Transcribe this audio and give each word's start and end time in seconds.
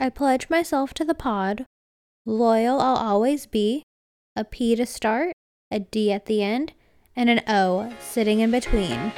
I 0.00 0.10
pledge 0.10 0.48
myself 0.48 0.94
to 0.94 1.04
the 1.04 1.12
pod. 1.12 1.66
Loyal 2.24 2.80
I'll 2.80 2.94
always 2.96 3.46
be. 3.46 3.82
A 4.36 4.44
P 4.44 4.76
to 4.76 4.86
start, 4.86 5.32
a 5.72 5.80
D 5.80 6.12
at 6.12 6.26
the 6.26 6.40
end, 6.40 6.72
and 7.16 7.28
an 7.28 7.40
O 7.48 7.92
sitting 7.98 8.38
in 8.38 8.52
between. 8.52 9.12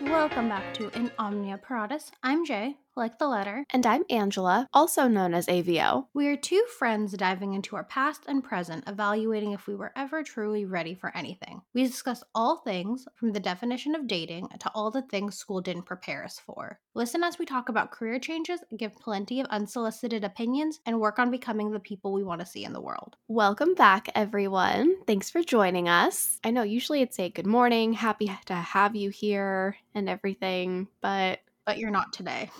Welcome 0.00 0.48
back 0.48 0.74
to 0.74 0.90
In 0.98 1.12
Omnia 1.16 1.58
Paratus. 1.58 2.10
I'm 2.24 2.44
Jay, 2.44 2.78
like 2.98 3.18
the 3.18 3.28
letter. 3.28 3.64
And 3.70 3.86
I'm 3.86 4.02
Angela, 4.10 4.68
also 4.74 5.08
known 5.08 5.32
as 5.32 5.46
AVO. 5.46 6.06
We 6.12 6.26
are 6.28 6.36
two 6.36 6.62
friends 6.78 7.12
diving 7.12 7.54
into 7.54 7.76
our 7.76 7.84
past 7.84 8.24
and 8.26 8.42
present, 8.44 8.84
evaluating 8.86 9.52
if 9.52 9.66
we 9.66 9.76
were 9.76 9.92
ever 9.96 10.22
truly 10.22 10.64
ready 10.64 10.94
for 10.94 11.16
anything. 11.16 11.62
We 11.74 11.84
discuss 11.84 12.22
all 12.34 12.56
things 12.56 13.06
from 13.14 13.32
the 13.32 13.40
definition 13.40 13.94
of 13.94 14.06
dating 14.06 14.48
to 14.58 14.70
all 14.74 14.90
the 14.90 15.02
things 15.02 15.38
school 15.38 15.60
didn't 15.60 15.84
prepare 15.84 16.24
us 16.24 16.40
for. 16.44 16.80
Listen 16.94 17.22
as 17.22 17.38
we 17.38 17.46
talk 17.46 17.68
about 17.68 17.92
career 17.92 18.18
changes, 18.18 18.60
give 18.76 18.94
plenty 18.96 19.40
of 19.40 19.46
unsolicited 19.46 20.24
opinions, 20.24 20.80
and 20.84 21.00
work 21.00 21.20
on 21.20 21.30
becoming 21.30 21.70
the 21.70 21.78
people 21.78 22.12
we 22.12 22.24
want 22.24 22.40
to 22.40 22.46
see 22.46 22.64
in 22.64 22.72
the 22.72 22.80
world. 22.80 23.16
Welcome 23.28 23.74
back, 23.74 24.08
everyone. 24.16 24.96
Thanks 25.06 25.30
for 25.30 25.42
joining 25.42 25.88
us. 25.88 26.40
I 26.42 26.50
know 26.50 26.64
usually 26.64 27.02
it's 27.02 27.20
a 27.20 27.30
good 27.30 27.46
morning, 27.46 27.92
happy 27.92 28.36
to 28.46 28.54
have 28.54 28.96
you 28.96 29.10
here, 29.10 29.76
and 29.94 30.08
everything, 30.08 30.88
but 31.00 31.38
But 31.64 31.78
you're 31.78 31.90
not 31.90 32.12
today. 32.12 32.50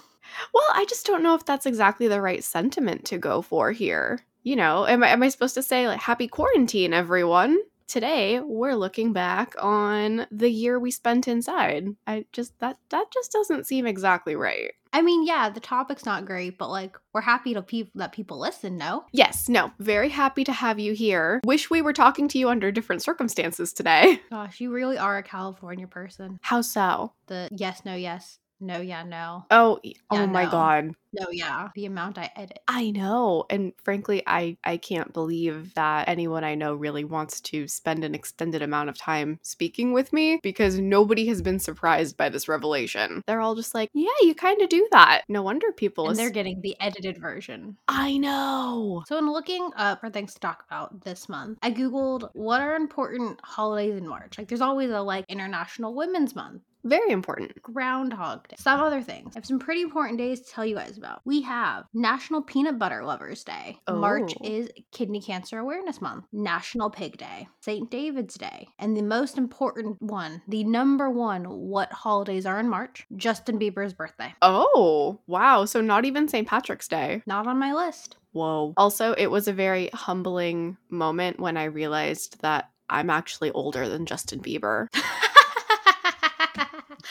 Well, 0.53 0.69
I 0.75 0.85
just 0.87 1.07
don't 1.07 1.23
know 1.23 1.35
if 1.35 1.45
that's 1.45 1.67
exactly 1.67 2.09
the 2.09 2.21
right 2.21 2.43
sentiment 2.43 3.05
to 3.07 3.19
go 3.19 3.43
for 3.43 3.73
here. 3.73 4.21
You 4.43 4.57
know, 4.57 4.87
am 4.87 5.03
I, 5.03 5.09
am 5.09 5.23
I 5.23 5.29
supposed 5.29 5.55
to 5.55 5.63
say 5.63 5.87
like 5.87 6.01
happy 6.01 6.29
quarantine, 6.29 6.93
everyone? 6.93 7.59
Today, 7.87 8.41
we're 8.41 8.75
looking 8.75 9.15
back 9.15 9.55
on 9.59 10.27
the 10.31 10.51
year 10.51 10.79
we 10.79 10.91
spent 10.91 11.27
inside. 11.27 11.87
I 12.07 12.27
just 12.33 12.59
that 12.61 12.77
that 12.91 13.07
just 13.13 13.33
doesn't 13.33 13.67
seem 13.67 13.87
exactly 13.87 14.37
right. 14.37 14.73
I 14.93 15.03
mean, 15.03 15.27
yeah, 15.27 15.49
the 15.49 15.61
topic's 15.61 16.05
not 16.05 16.27
great, 16.27 16.59
but 16.59 16.69
like 16.69 16.97
we're 17.13 17.21
happy 17.21 17.55
to 17.55 17.63
pe- 17.63 17.91
that 17.95 18.13
people 18.13 18.39
listen, 18.39 18.77
no? 18.77 19.05
Yes, 19.13 19.49
no, 19.49 19.73
very 19.79 20.09
happy 20.09 20.45
to 20.45 20.53
have 20.53 20.79
you 20.79 20.93
here. 20.93 21.41
Wish 21.45 21.71
we 21.71 21.83
were 21.83 21.93
talking 21.93 22.29
to 22.29 22.39
you 22.39 22.49
under 22.49 22.71
different 22.71 23.03
circumstances 23.03 23.73
today. 23.73 24.21
Gosh, 24.31 24.61
you 24.61 24.71
really 24.71 24.99
are 24.99 25.19
a 25.19 25.23
California 25.23 25.87
person. 25.87 26.39
How 26.43 26.61
so? 26.61 27.13
The 27.27 27.49
yes, 27.53 27.85
no, 27.85 27.95
yes, 27.95 28.39
no, 28.61 28.81
yeah, 28.81 29.03
no. 29.05 29.45
Oh, 29.51 29.79
Yeah, 29.83 29.93
oh 30.11 30.27
my 30.27 30.45
no. 30.45 30.51
god. 30.51 30.91
No, 31.15 31.27
yeah. 31.31 31.69
The 31.75 31.87
amount 31.87 32.19
I 32.19 32.31
edit. 32.37 32.59
I 32.69 32.91
know. 32.91 33.45
And 33.49 33.73
frankly, 33.83 34.23
I 34.27 34.59
I 34.63 34.77
can't 34.77 35.11
believe 35.15 35.73
that 35.75 36.07
anyone 36.07 36.45
I 36.45 36.55
know 36.55 36.75
really 36.75 37.03
wants 37.05 37.41
to 37.43 37.67
spend 37.67 38.05
an 38.05 38.15
extended 38.15 38.61
amount 38.61 38.91
of 38.91 38.99
time 38.99 39.39
speaking 39.43 39.95
with 39.95 40.13
me 40.13 40.39
because 40.43 40.79
nobody 40.79 41.27
has 41.29 41.41
been 41.41 41.59
surprised 41.61 42.19
by 42.19 42.29
this 42.29 42.47
revelation. 42.47 43.23
They're 43.27 43.41
all 43.41 43.55
just 43.55 43.75
like, 43.75 43.89
"Yeah, 43.95 44.11
you 44.21 44.35
kind 44.35 44.61
of 44.61 44.69
do 44.69 44.87
that." 44.93 45.23
No 45.29 45.41
wonder 45.43 45.73
people 45.73 46.05
And 46.05 46.13
is- 46.13 46.19
they're 46.19 46.29
getting 46.31 46.61
the 46.61 46.77
edited 46.79 47.17
version. 47.19 47.79
I 47.89 48.19
know. 48.19 49.03
So, 49.09 49.17
in 49.17 49.33
looking 49.33 49.71
up 49.77 50.01
for 50.01 50.11
things 50.11 50.35
to 50.35 50.41
talk 50.41 50.63
about 50.67 51.01
this 51.05 51.27
month, 51.29 51.59
I 51.63 51.71
Googled 51.71 52.29
what 52.35 52.61
are 52.61 52.77
important 52.77 53.41
holidays 53.45 53.97
in 53.97 54.07
March. 54.07 54.37
Like, 54.37 54.49
there's 54.49 54.61
always 54.61 54.91
a 54.91 55.01
like 55.01 55.25
International 55.31 55.95
Women's 55.95 56.35
Month, 56.37 56.61
Very 56.85 57.11
important. 57.11 57.61
Groundhog 57.63 58.47
Day, 58.49 58.57
some 58.59 58.81
other 58.81 59.03
things. 59.03 59.35
I 59.35 59.39
have 59.39 59.47
some 59.47 59.59
pretty 59.59 59.83
important 59.83 60.19
days 60.19 60.41
to 60.43 60.51
tell 60.51 60.65
you 60.65 60.77
guys 60.77 60.97
about. 60.97 61.21
We 61.25 61.43
have 61.43 61.85
National 61.93 62.43
Peanut 62.43 62.79
Butter 62.79 63.05
Lovers 63.05 63.45
Day. 63.45 63.79
March 63.89 64.35
Oh. 64.41 64.45
is 64.47 64.69
Kidney 64.93 65.21
Cancer 65.21 65.59
Awareness 65.59 66.01
Month. 66.01 66.25
National 66.33 66.89
Pig 66.91 67.17
Day. 67.19 67.49
St. 67.61 67.91
David's 67.91 68.35
Day. 68.37 68.69
And 68.79 68.97
the 68.97 69.03
most 69.03 69.39
important 69.39 70.01
one, 70.01 70.43
the 70.49 70.65
number 70.65 71.11
one, 71.11 71.45
what 71.45 71.93
holidays 71.93 72.47
are 72.47 72.59
in 72.61 72.69
March? 72.69 73.07
Justin 73.17 73.59
Bieber's 73.59 73.93
birthday. 73.93 74.35
Oh, 74.41 75.21
wow. 75.27 75.65
So 75.65 75.81
not 75.81 76.05
even 76.05 76.29
St. 76.29 76.47
Patrick's 76.47 76.89
Day. 76.89 77.23
Not 77.27 77.47
on 77.47 77.59
my 77.59 77.73
list. 77.75 78.17
Whoa. 78.33 78.73
Also, 78.77 79.13
it 79.15 79.27
was 79.29 79.49
a 79.49 79.53
very 79.53 79.89
humbling 79.93 80.77
moment 80.91 81.41
when 81.41 81.57
I 81.57 81.65
realized 81.65 82.41
that 82.43 82.71
I'm 82.91 83.11
actually 83.11 83.51
older 83.51 83.89
than 83.89 84.07
Justin 84.07 84.41
Bieber. 84.41 84.87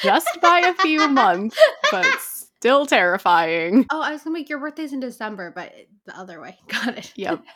Just 0.02 0.40
by 0.42 0.60
a 0.60 0.74
few 0.76 1.08
months, 1.08 1.58
but 1.92 2.06
still 2.20 2.86
terrifying. 2.86 3.86
Oh, 3.92 4.02
I 4.02 4.12
was 4.12 4.24
gonna 4.24 4.34
make 4.34 4.50
your 4.50 4.60
birthday's 4.60 4.94
in 4.94 5.00
December, 5.00 5.52
but 5.56 5.74
the 6.06 6.18
other 6.18 6.42
way. 6.42 6.58
Got 6.68 6.98
it. 6.98 7.14
Yep. 7.16 7.44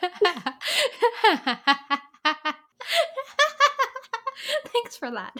Thanks 4.72 4.96
for 4.96 5.10
that. 5.10 5.32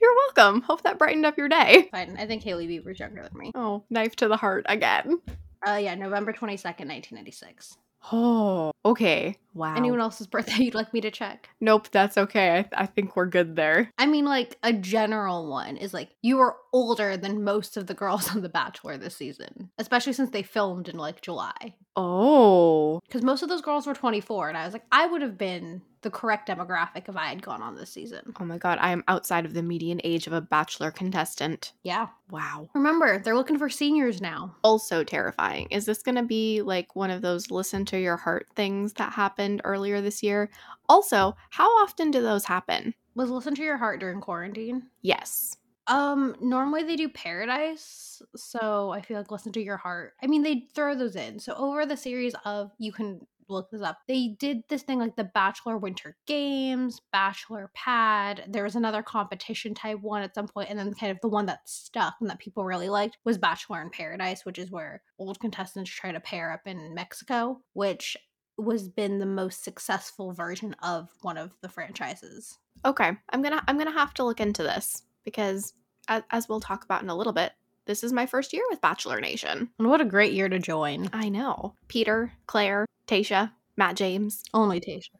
You're 0.00 0.14
welcome. 0.14 0.62
Hope 0.62 0.82
that 0.82 0.98
brightened 0.98 1.26
up 1.26 1.36
your 1.36 1.48
day. 1.48 1.88
Fine. 1.90 2.16
I 2.18 2.26
think 2.26 2.42
Hailey 2.42 2.66
Bieber's 2.66 2.98
younger 2.98 3.22
than 3.22 3.38
me. 3.38 3.52
Oh, 3.54 3.84
knife 3.90 4.16
to 4.16 4.28
the 4.28 4.36
heart 4.36 4.64
again. 4.68 5.20
Uh, 5.66 5.76
yeah, 5.76 5.94
November 5.94 6.32
22nd, 6.32 6.88
1996. 6.88 7.76
Oh, 8.12 8.72
okay. 8.84 9.38
Wow. 9.54 9.74
Anyone 9.76 10.00
else's 10.00 10.26
birthday 10.26 10.56
you'd 10.64 10.74
like 10.74 10.92
me 10.92 11.00
to 11.00 11.10
check? 11.10 11.48
Nope, 11.60 11.88
that's 11.90 12.18
okay. 12.18 12.66
I, 12.72 12.82
I 12.82 12.86
think 12.86 13.16
we're 13.16 13.26
good 13.26 13.56
there. 13.56 13.90
I 13.98 14.06
mean, 14.06 14.24
like, 14.24 14.58
a 14.62 14.72
general 14.72 15.48
one 15.48 15.76
is 15.76 15.94
like, 15.94 16.10
you 16.22 16.40
are 16.40 16.56
older 16.72 17.16
than 17.16 17.44
most 17.44 17.76
of 17.76 17.86
the 17.86 17.94
girls 17.94 18.30
on 18.34 18.42
The 18.42 18.48
Bachelor 18.48 18.98
this 18.98 19.16
season, 19.16 19.70
especially 19.78 20.12
since 20.12 20.30
they 20.30 20.42
filmed 20.42 20.88
in 20.88 20.96
like 20.96 21.20
July. 21.20 21.74
Oh, 21.96 23.00
Because 23.06 23.22
most 23.22 23.42
of 23.42 23.48
those 23.48 23.62
girls 23.62 23.86
were 23.86 23.94
24, 23.94 24.48
and 24.48 24.58
I 24.58 24.64
was 24.64 24.72
like, 24.72 24.84
I 24.90 25.06
would 25.06 25.22
have 25.22 25.38
been 25.38 25.82
the 26.04 26.10
correct 26.10 26.48
demographic 26.48 27.08
if 27.08 27.16
I 27.16 27.26
had 27.26 27.42
gone 27.42 27.62
on 27.62 27.74
this 27.74 27.90
season. 27.90 28.32
oh 28.38 28.44
my 28.44 28.58
god. 28.58 28.78
I 28.80 28.90
am 28.90 29.02
outside 29.08 29.44
of 29.44 29.54
the 29.54 29.62
median 29.62 30.00
age 30.04 30.28
of 30.28 30.32
a 30.32 30.40
bachelor 30.40 30.92
contestant. 30.92 31.72
Yeah. 31.82 32.06
Wow. 32.30 32.68
Remember, 32.74 33.18
they're 33.18 33.34
looking 33.34 33.58
for 33.58 33.68
seniors 33.68 34.20
now. 34.20 34.54
Also 34.62 35.02
terrifying. 35.02 35.66
Is 35.70 35.86
this 35.86 36.02
going 36.02 36.14
to 36.14 36.22
be 36.22 36.62
like 36.62 36.94
one 36.94 37.10
of 37.10 37.22
those 37.22 37.50
listen 37.50 37.84
to 37.86 37.98
your 37.98 38.16
heart 38.16 38.46
things 38.54 38.92
that 38.94 39.12
happened 39.12 39.60
earlier 39.64 40.00
this 40.00 40.22
year? 40.22 40.50
Also, 40.88 41.34
how 41.50 41.68
often 41.82 42.12
do 42.12 42.22
those 42.22 42.44
happen? 42.44 42.94
Was 43.16 43.30
Listen 43.30 43.54
to 43.54 43.62
Your 43.62 43.76
Heart 43.78 44.00
during 44.00 44.20
quarantine? 44.20 44.82
Yes. 45.02 45.56
Um, 45.86 46.34
normally 46.40 46.82
they 46.82 46.96
do 46.96 47.08
Paradise, 47.10 48.22
so 48.34 48.90
I 48.90 49.02
feel 49.02 49.18
like 49.18 49.30
Listen 49.30 49.52
to 49.52 49.62
Your 49.62 49.76
Heart. 49.76 50.14
I 50.22 50.26
mean, 50.26 50.42
they 50.42 50.66
throw 50.74 50.94
those 50.94 51.14
in. 51.14 51.38
So 51.38 51.54
over 51.54 51.84
the 51.84 51.96
series 51.96 52.34
of 52.44 52.72
you 52.78 52.90
can 52.90 53.26
look 53.48 53.70
this 53.70 53.82
up. 53.82 53.98
They 54.08 54.36
did 54.38 54.62
this 54.68 54.82
thing 54.82 54.98
like 54.98 55.16
the 55.16 55.24
Bachelor 55.24 55.78
Winter 55.78 56.16
Games, 56.26 57.00
Bachelor 57.12 57.70
Pad. 57.74 58.44
There 58.48 58.64
was 58.64 58.76
another 58.76 59.02
competition 59.02 59.74
type 59.74 60.00
one 60.00 60.22
at 60.22 60.34
some 60.34 60.48
point, 60.48 60.70
and 60.70 60.78
then 60.78 60.94
kind 60.94 61.12
of 61.12 61.20
the 61.20 61.28
one 61.28 61.46
that 61.46 61.68
stuck 61.68 62.14
and 62.20 62.30
that 62.30 62.38
people 62.38 62.64
really 62.64 62.88
liked 62.88 63.18
was 63.24 63.38
Bachelor 63.38 63.82
in 63.82 63.90
Paradise, 63.90 64.44
which 64.44 64.58
is 64.58 64.70
where 64.70 65.02
old 65.18 65.40
contestants 65.40 65.90
try 65.90 66.12
to 66.12 66.20
pair 66.20 66.52
up 66.52 66.66
in 66.66 66.94
Mexico, 66.94 67.60
which 67.72 68.16
was 68.56 68.88
been 68.88 69.18
the 69.18 69.26
most 69.26 69.64
successful 69.64 70.32
version 70.32 70.74
of 70.82 71.08
one 71.22 71.36
of 71.36 71.52
the 71.60 71.68
franchises. 71.68 72.58
Okay. 72.84 73.12
I'm 73.30 73.42
to 73.42 73.62
I'm 73.66 73.78
to 73.78 73.90
have 73.90 74.14
to 74.14 74.24
look 74.24 74.40
into 74.40 74.62
this 74.62 75.02
because 75.24 75.74
as, 76.08 76.22
as 76.30 76.48
we'll 76.48 76.60
talk 76.60 76.84
about 76.84 77.02
in 77.02 77.08
a 77.08 77.16
little 77.16 77.32
bit, 77.32 77.52
this 77.86 78.02
is 78.02 78.12
my 78.12 78.26
first 78.26 78.52
year 78.52 78.62
with 78.70 78.80
Bachelor 78.80 79.20
Nation. 79.20 79.70
And 79.78 79.88
what 79.88 80.00
a 80.00 80.06
great 80.06 80.32
year 80.32 80.48
to 80.48 80.58
join. 80.58 81.10
I 81.12 81.28
know. 81.28 81.74
Peter, 81.88 82.32
Claire, 82.46 82.86
Tasha, 83.06 83.52
Matt 83.76 83.96
James. 83.96 84.42
Only 84.54 84.80
Tasha. 84.80 85.10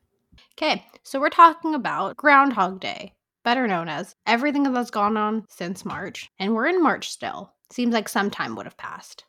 Okay, 0.56 0.84
so 1.02 1.20
we're 1.20 1.30
talking 1.30 1.74
about 1.74 2.16
Groundhog 2.16 2.80
Day, 2.80 3.12
better 3.42 3.66
known 3.66 3.88
as 3.88 4.14
everything 4.26 4.62
that's 4.72 4.90
gone 4.90 5.16
on 5.16 5.44
since 5.48 5.84
March. 5.84 6.28
And 6.38 6.54
we're 6.54 6.68
in 6.68 6.82
March 6.82 7.10
still. 7.10 7.52
Seems 7.70 7.92
like 7.92 8.08
some 8.08 8.30
time 8.30 8.54
would 8.54 8.66
have 8.66 8.76
passed. 8.76 9.24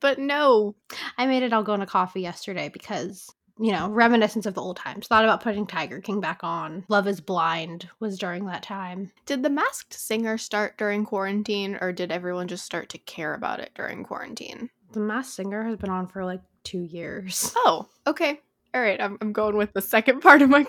But 0.00 0.18
no, 0.18 0.74
I 1.16 1.26
made 1.26 1.42
it 1.42 1.52
all 1.52 1.62
go 1.62 1.74
a 1.74 1.86
coffee 1.86 2.20
yesterday 2.20 2.68
because, 2.68 3.28
you 3.58 3.72
know, 3.72 3.88
reminiscence 3.88 4.46
of 4.46 4.54
the 4.54 4.62
old 4.62 4.76
times. 4.76 5.06
Thought 5.06 5.24
about 5.24 5.42
putting 5.42 5.66
Tiger 5.66 6.00
King 6.00 6.20
back 6.20 6.40
on. 6.42 6.84
Love 6.88 7.06
is 7.08 7.20
Blind 7.20 7.88
was 8.00 8.18
during 8.18 8.46
that 8.46 8.62
time. 8.62 9.10
did 9.26 9.42
the 9.42 9.50
masked 9.50 9.92
singer 9.94 10.38
start 10.38 10.78
during 10.78 11.04
quarantine 11.04 11.76
or 11.80 11.92
did 11.92 12.12
everyone 12.12 12.48
just 12.48 12.64
start 12.64 12.88
to 12.90 12.98
care 12.98 13.34
about 13.34 13.60
it 13.60 13.70
during 13.74 14.04
quarantine? 14.04 14.70
The 14.92 15.00
Masked 15.00 15.34
Singer 15.34 15.64
has 15.64 15.76
been 15.76 15.90
on 15.90 16.08
for 16.08 16.24
like 16.24 16.40
two 16.64 16.80
years. 16.82 17.54
Oh, 17.64 17.86
okay. 18.06 18.40
All 18.74 18.80
right, 18.80 19.00
I'm, 19.00 19.18
I'm 19.20 19.32
going 19.32 19.56
with 19.56 19.72
the 19.72 19.82
second 19.82 20.20
part 20.22 20.40
of 20.42 20.48
my. 20.48 20.66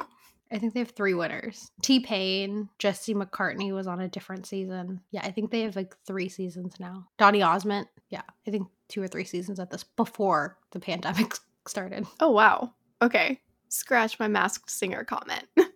I 0.52 0.58
think 0.58 0.74
they 0.74 0.80
have 0.80 0.92
three 0.92 1.14
winners. 1.14 1.72
T 1.84 2.00
Pain, 2.00 2.70
Jesse 2.80 3.14
McCartney 3.14 3.72
was 3.74 3.88
on 3.88 4.02
a 4.02 4.08
different 4.08 4.46
season. 4.48 5.02
Yeah, 5.12 5.22
I 5.24 5.32
think 5.32 5.52
they 5.52 5.62
have 5.62 5.76
like 5.76 5.96
three 6.06 6.28
seasons 6.28 6.76
now. 6.80 7.08
Donny 7.18 7.42
Osmond, 7.42 7.88
yeah, 8.10 8.24
I 8.48 8.52
think 8.52 8.68
two 8.88 9.02
or 9.02 9.08
three 9.08 9.24
seasons 9.24 9.60
at 9.60 9.70
this 9.70 9.84
before 9.84 10.58
the 10.72 10.80
pandemic 10.80 11.36
started. 11.68 12.06
Oh, 12.20 12.32
wow. 12.32 12.74
Okay. 13.02 13.40
Scratch 13.70 14.20
my 14.20 14.28
masked 14.28 14.70
singer 14.70 15.04
comment. 15.04 15.46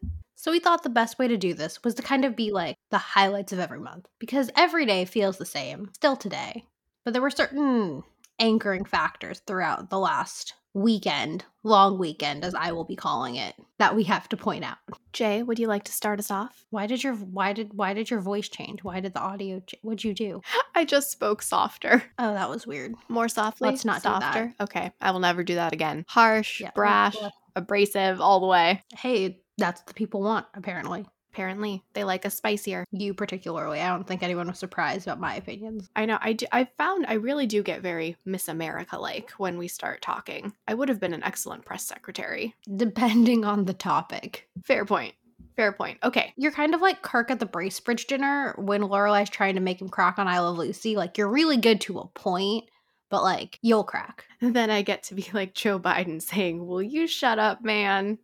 So 0.43 0.51
we 0.51 0.59
thought 0.59 0.83
the 0.83 0.89
best 0.89 1.17
way 1.17 1.29
to 1.29 1.37
do 1.37 1.53
this 1.53 1.81
was 1.85 1.93
to 1.95 2.01
kind 2.01 2.25
of 2.25 2.35
be 2.35 2.51
like 2.51 2.75
the 2.91 2.97
highlights 2.97 3.53
of 3.53 3.59
every 3.59 3.79
month 3.79 4.09
because 4.19 4.51
every 4.57 4.85
day 4.85 5.05
feels 5.05 5.37
the 5.37 5.45
same, 5.45 5.89
still 5.93 6.17
today. 6.17 6.65
But 7.05 7.13
there 7.13 7.21
were 7.21 7.29
certain 7.29 8.03
anchoring 8.39 8.85
factors 8.85 9.41
throughout 9.45 9.89
the 9.89 9.99
last 9.99 10.53
weekend, 10.75 11.45
long 11.63 11.99
weekend, 11.99 12.43
as 12.43 12.55
I 12.55 12.71
will 12.71 12.83
be 12.83 12.95
calling 12.95 13.35
it, 13.35 13.53
that 13.77 13.95
we 13.95 14.03
have 14.05 14.27
to 14.29 14.37
point 14.37 14.63
out. 14.63 14.77
Jay, 15.11 15.43
would 15.43 15.59
you 15.59 15.67
like 15.67 15.83
to 15.83 15.91
start 15.91 16.17
us 16.17 16.31
off? 16.31 16.65
Why 16.71 16.87
did 16.87 17.03
your 17.03 17.13
why 17.13 17.53
did 17.53 17.73
why 17.75 17.93
did 17.93 18.09
your 18.09 18.21
voice 18.21 18.49
change? 18.49 18.83
Why 18.83 18.99
did 18.99 19.13
the 19.13 19.19
audio? 19.19 19.59
Ch- 19.59 19.75
what'd 19.83 20.03
you 20.03 20.13
do? 20.15 20.41
I 20.75 20.83
just 20.85 21.11
spoke 21.11 21.41
softer. 21.41 22.03
Oh, 22.17 22.33
that 22.33 22.49
was 22.49 22.65
weird. 22.65 22.93
More 23.09 23.27
softly? 23.29 23.69
Let's 23.69 23.85
not 23.85 24.01
do 24.01 24.09
that. 24.09 24.21
softer. 24.21 24.53
Okay, 24.61 24.91
I 25.01 25.11
will 25.11 25.19
never 25.19 25.43
do 25.43 25.55
that 25.55 25.73
again. 25.73 26.05
Harsh, 26.07 26.61
Yeah, 26.61 26.71
brash, 26.73 27.15
abrasive, 27.55 28.19
all 28.21 28.39
the 28.39 28.47
way. 28.47 28.81
Hey, 28.97 29.41
that's 29.57 29.81
what 29.81 29.87
the 29.87 29.93
people 29.93 30.21
want. 30.21 30.45
Apparently, 30.55 31.05
Apparently, 31.33 31.83
they 31.93 32.03
like 32.03 32.27
us 32.27 32.35
spicier. 32.35 32.85
you 32.91 33.15
particularly. 33.15 33.81
I 33.81 33.89
don't 33.89 34.07
think 34.07 34.21
anyone 34.21 34.47
was 34.47 34.59
surprised 34.59 35.07
about 35.07 35.19
my 35.19 35.35
opinions. 35.35 35.89
I 35.95 36.05
know. 36.05 36.19
I, 36.21 36.33
do, 36.33 36.45
I 36.51 36.65
found 36.77 37.07
I 37.07 37.13
really 37.13 37.47
do 37.47 37.63
get 37.63 37.81
very 37.81 38.17
Miss 38.23 38.47
America 38.47 38.99
like 38.99 39.31
when 39.31 39.57
we 39.57 39.67
start 39.67 40.03
talking. 40.03 40.53
I 40.67 40.75
would 40.75 40.89
have 40.89 40.99
been 40.99 41.13
an 41.13 41.23
excellent 41.23 41.65
press 41.65 41.83
secretary. 41.85 42.53
Depending 42.75 43.45
on 43.45 43.65
the 43.65 43.73
topic. 43.73 44.47
Fair 44.63 44.85
point. 44.85 45.15
Fair 45.55 45.71
point. 45.71 45.97
Okay. 46.03 46.33
You're 46.37 46.51
kind 46.51 46.75
of 46.75 46.81
like 46.81 47.01
Kirk 47.01 47.31
at 47.31 47.39
the 47.39 47.47
Bracebridge 47.47 48.05
dinner 48.05 48.53
when 48.59 48.81
Lorelai's 48.81 49.31
trying 49.31 49.55
to 49.55 49.61
make 49.61 49.81
him 49.81 49.89
crack 49.89 50.19
on 50.19 50.27
I 50.27 50.37
Love 50.37 50.59
Lucy. 50.59 50.95
Like 50.95 51.17
you're 51.17 51.27
really 51.27 51.57
good 51.57 51.81
to 51.81 51.97
a 51.97 52.07
point, 52.09 52.65
but 53.09 53.23
like 53.23 53.57
you'll 53.63 53.83
crack. 53.83 54.25
And 54.39 54.55
then 54.55 54.69
I 54.69 54.83
get 54.83 55.01
to 55.05 55.15
be 55.15 55.25
like 55.33 55.55
Joe 55.55 55.79
Biden 55.79 56.21
saying, 56.21 56.63
Will 56.63 56.83
you 56.83 57.07
shut 57.07 57.39
up, 57.39 57.63
man? 57.63 58.19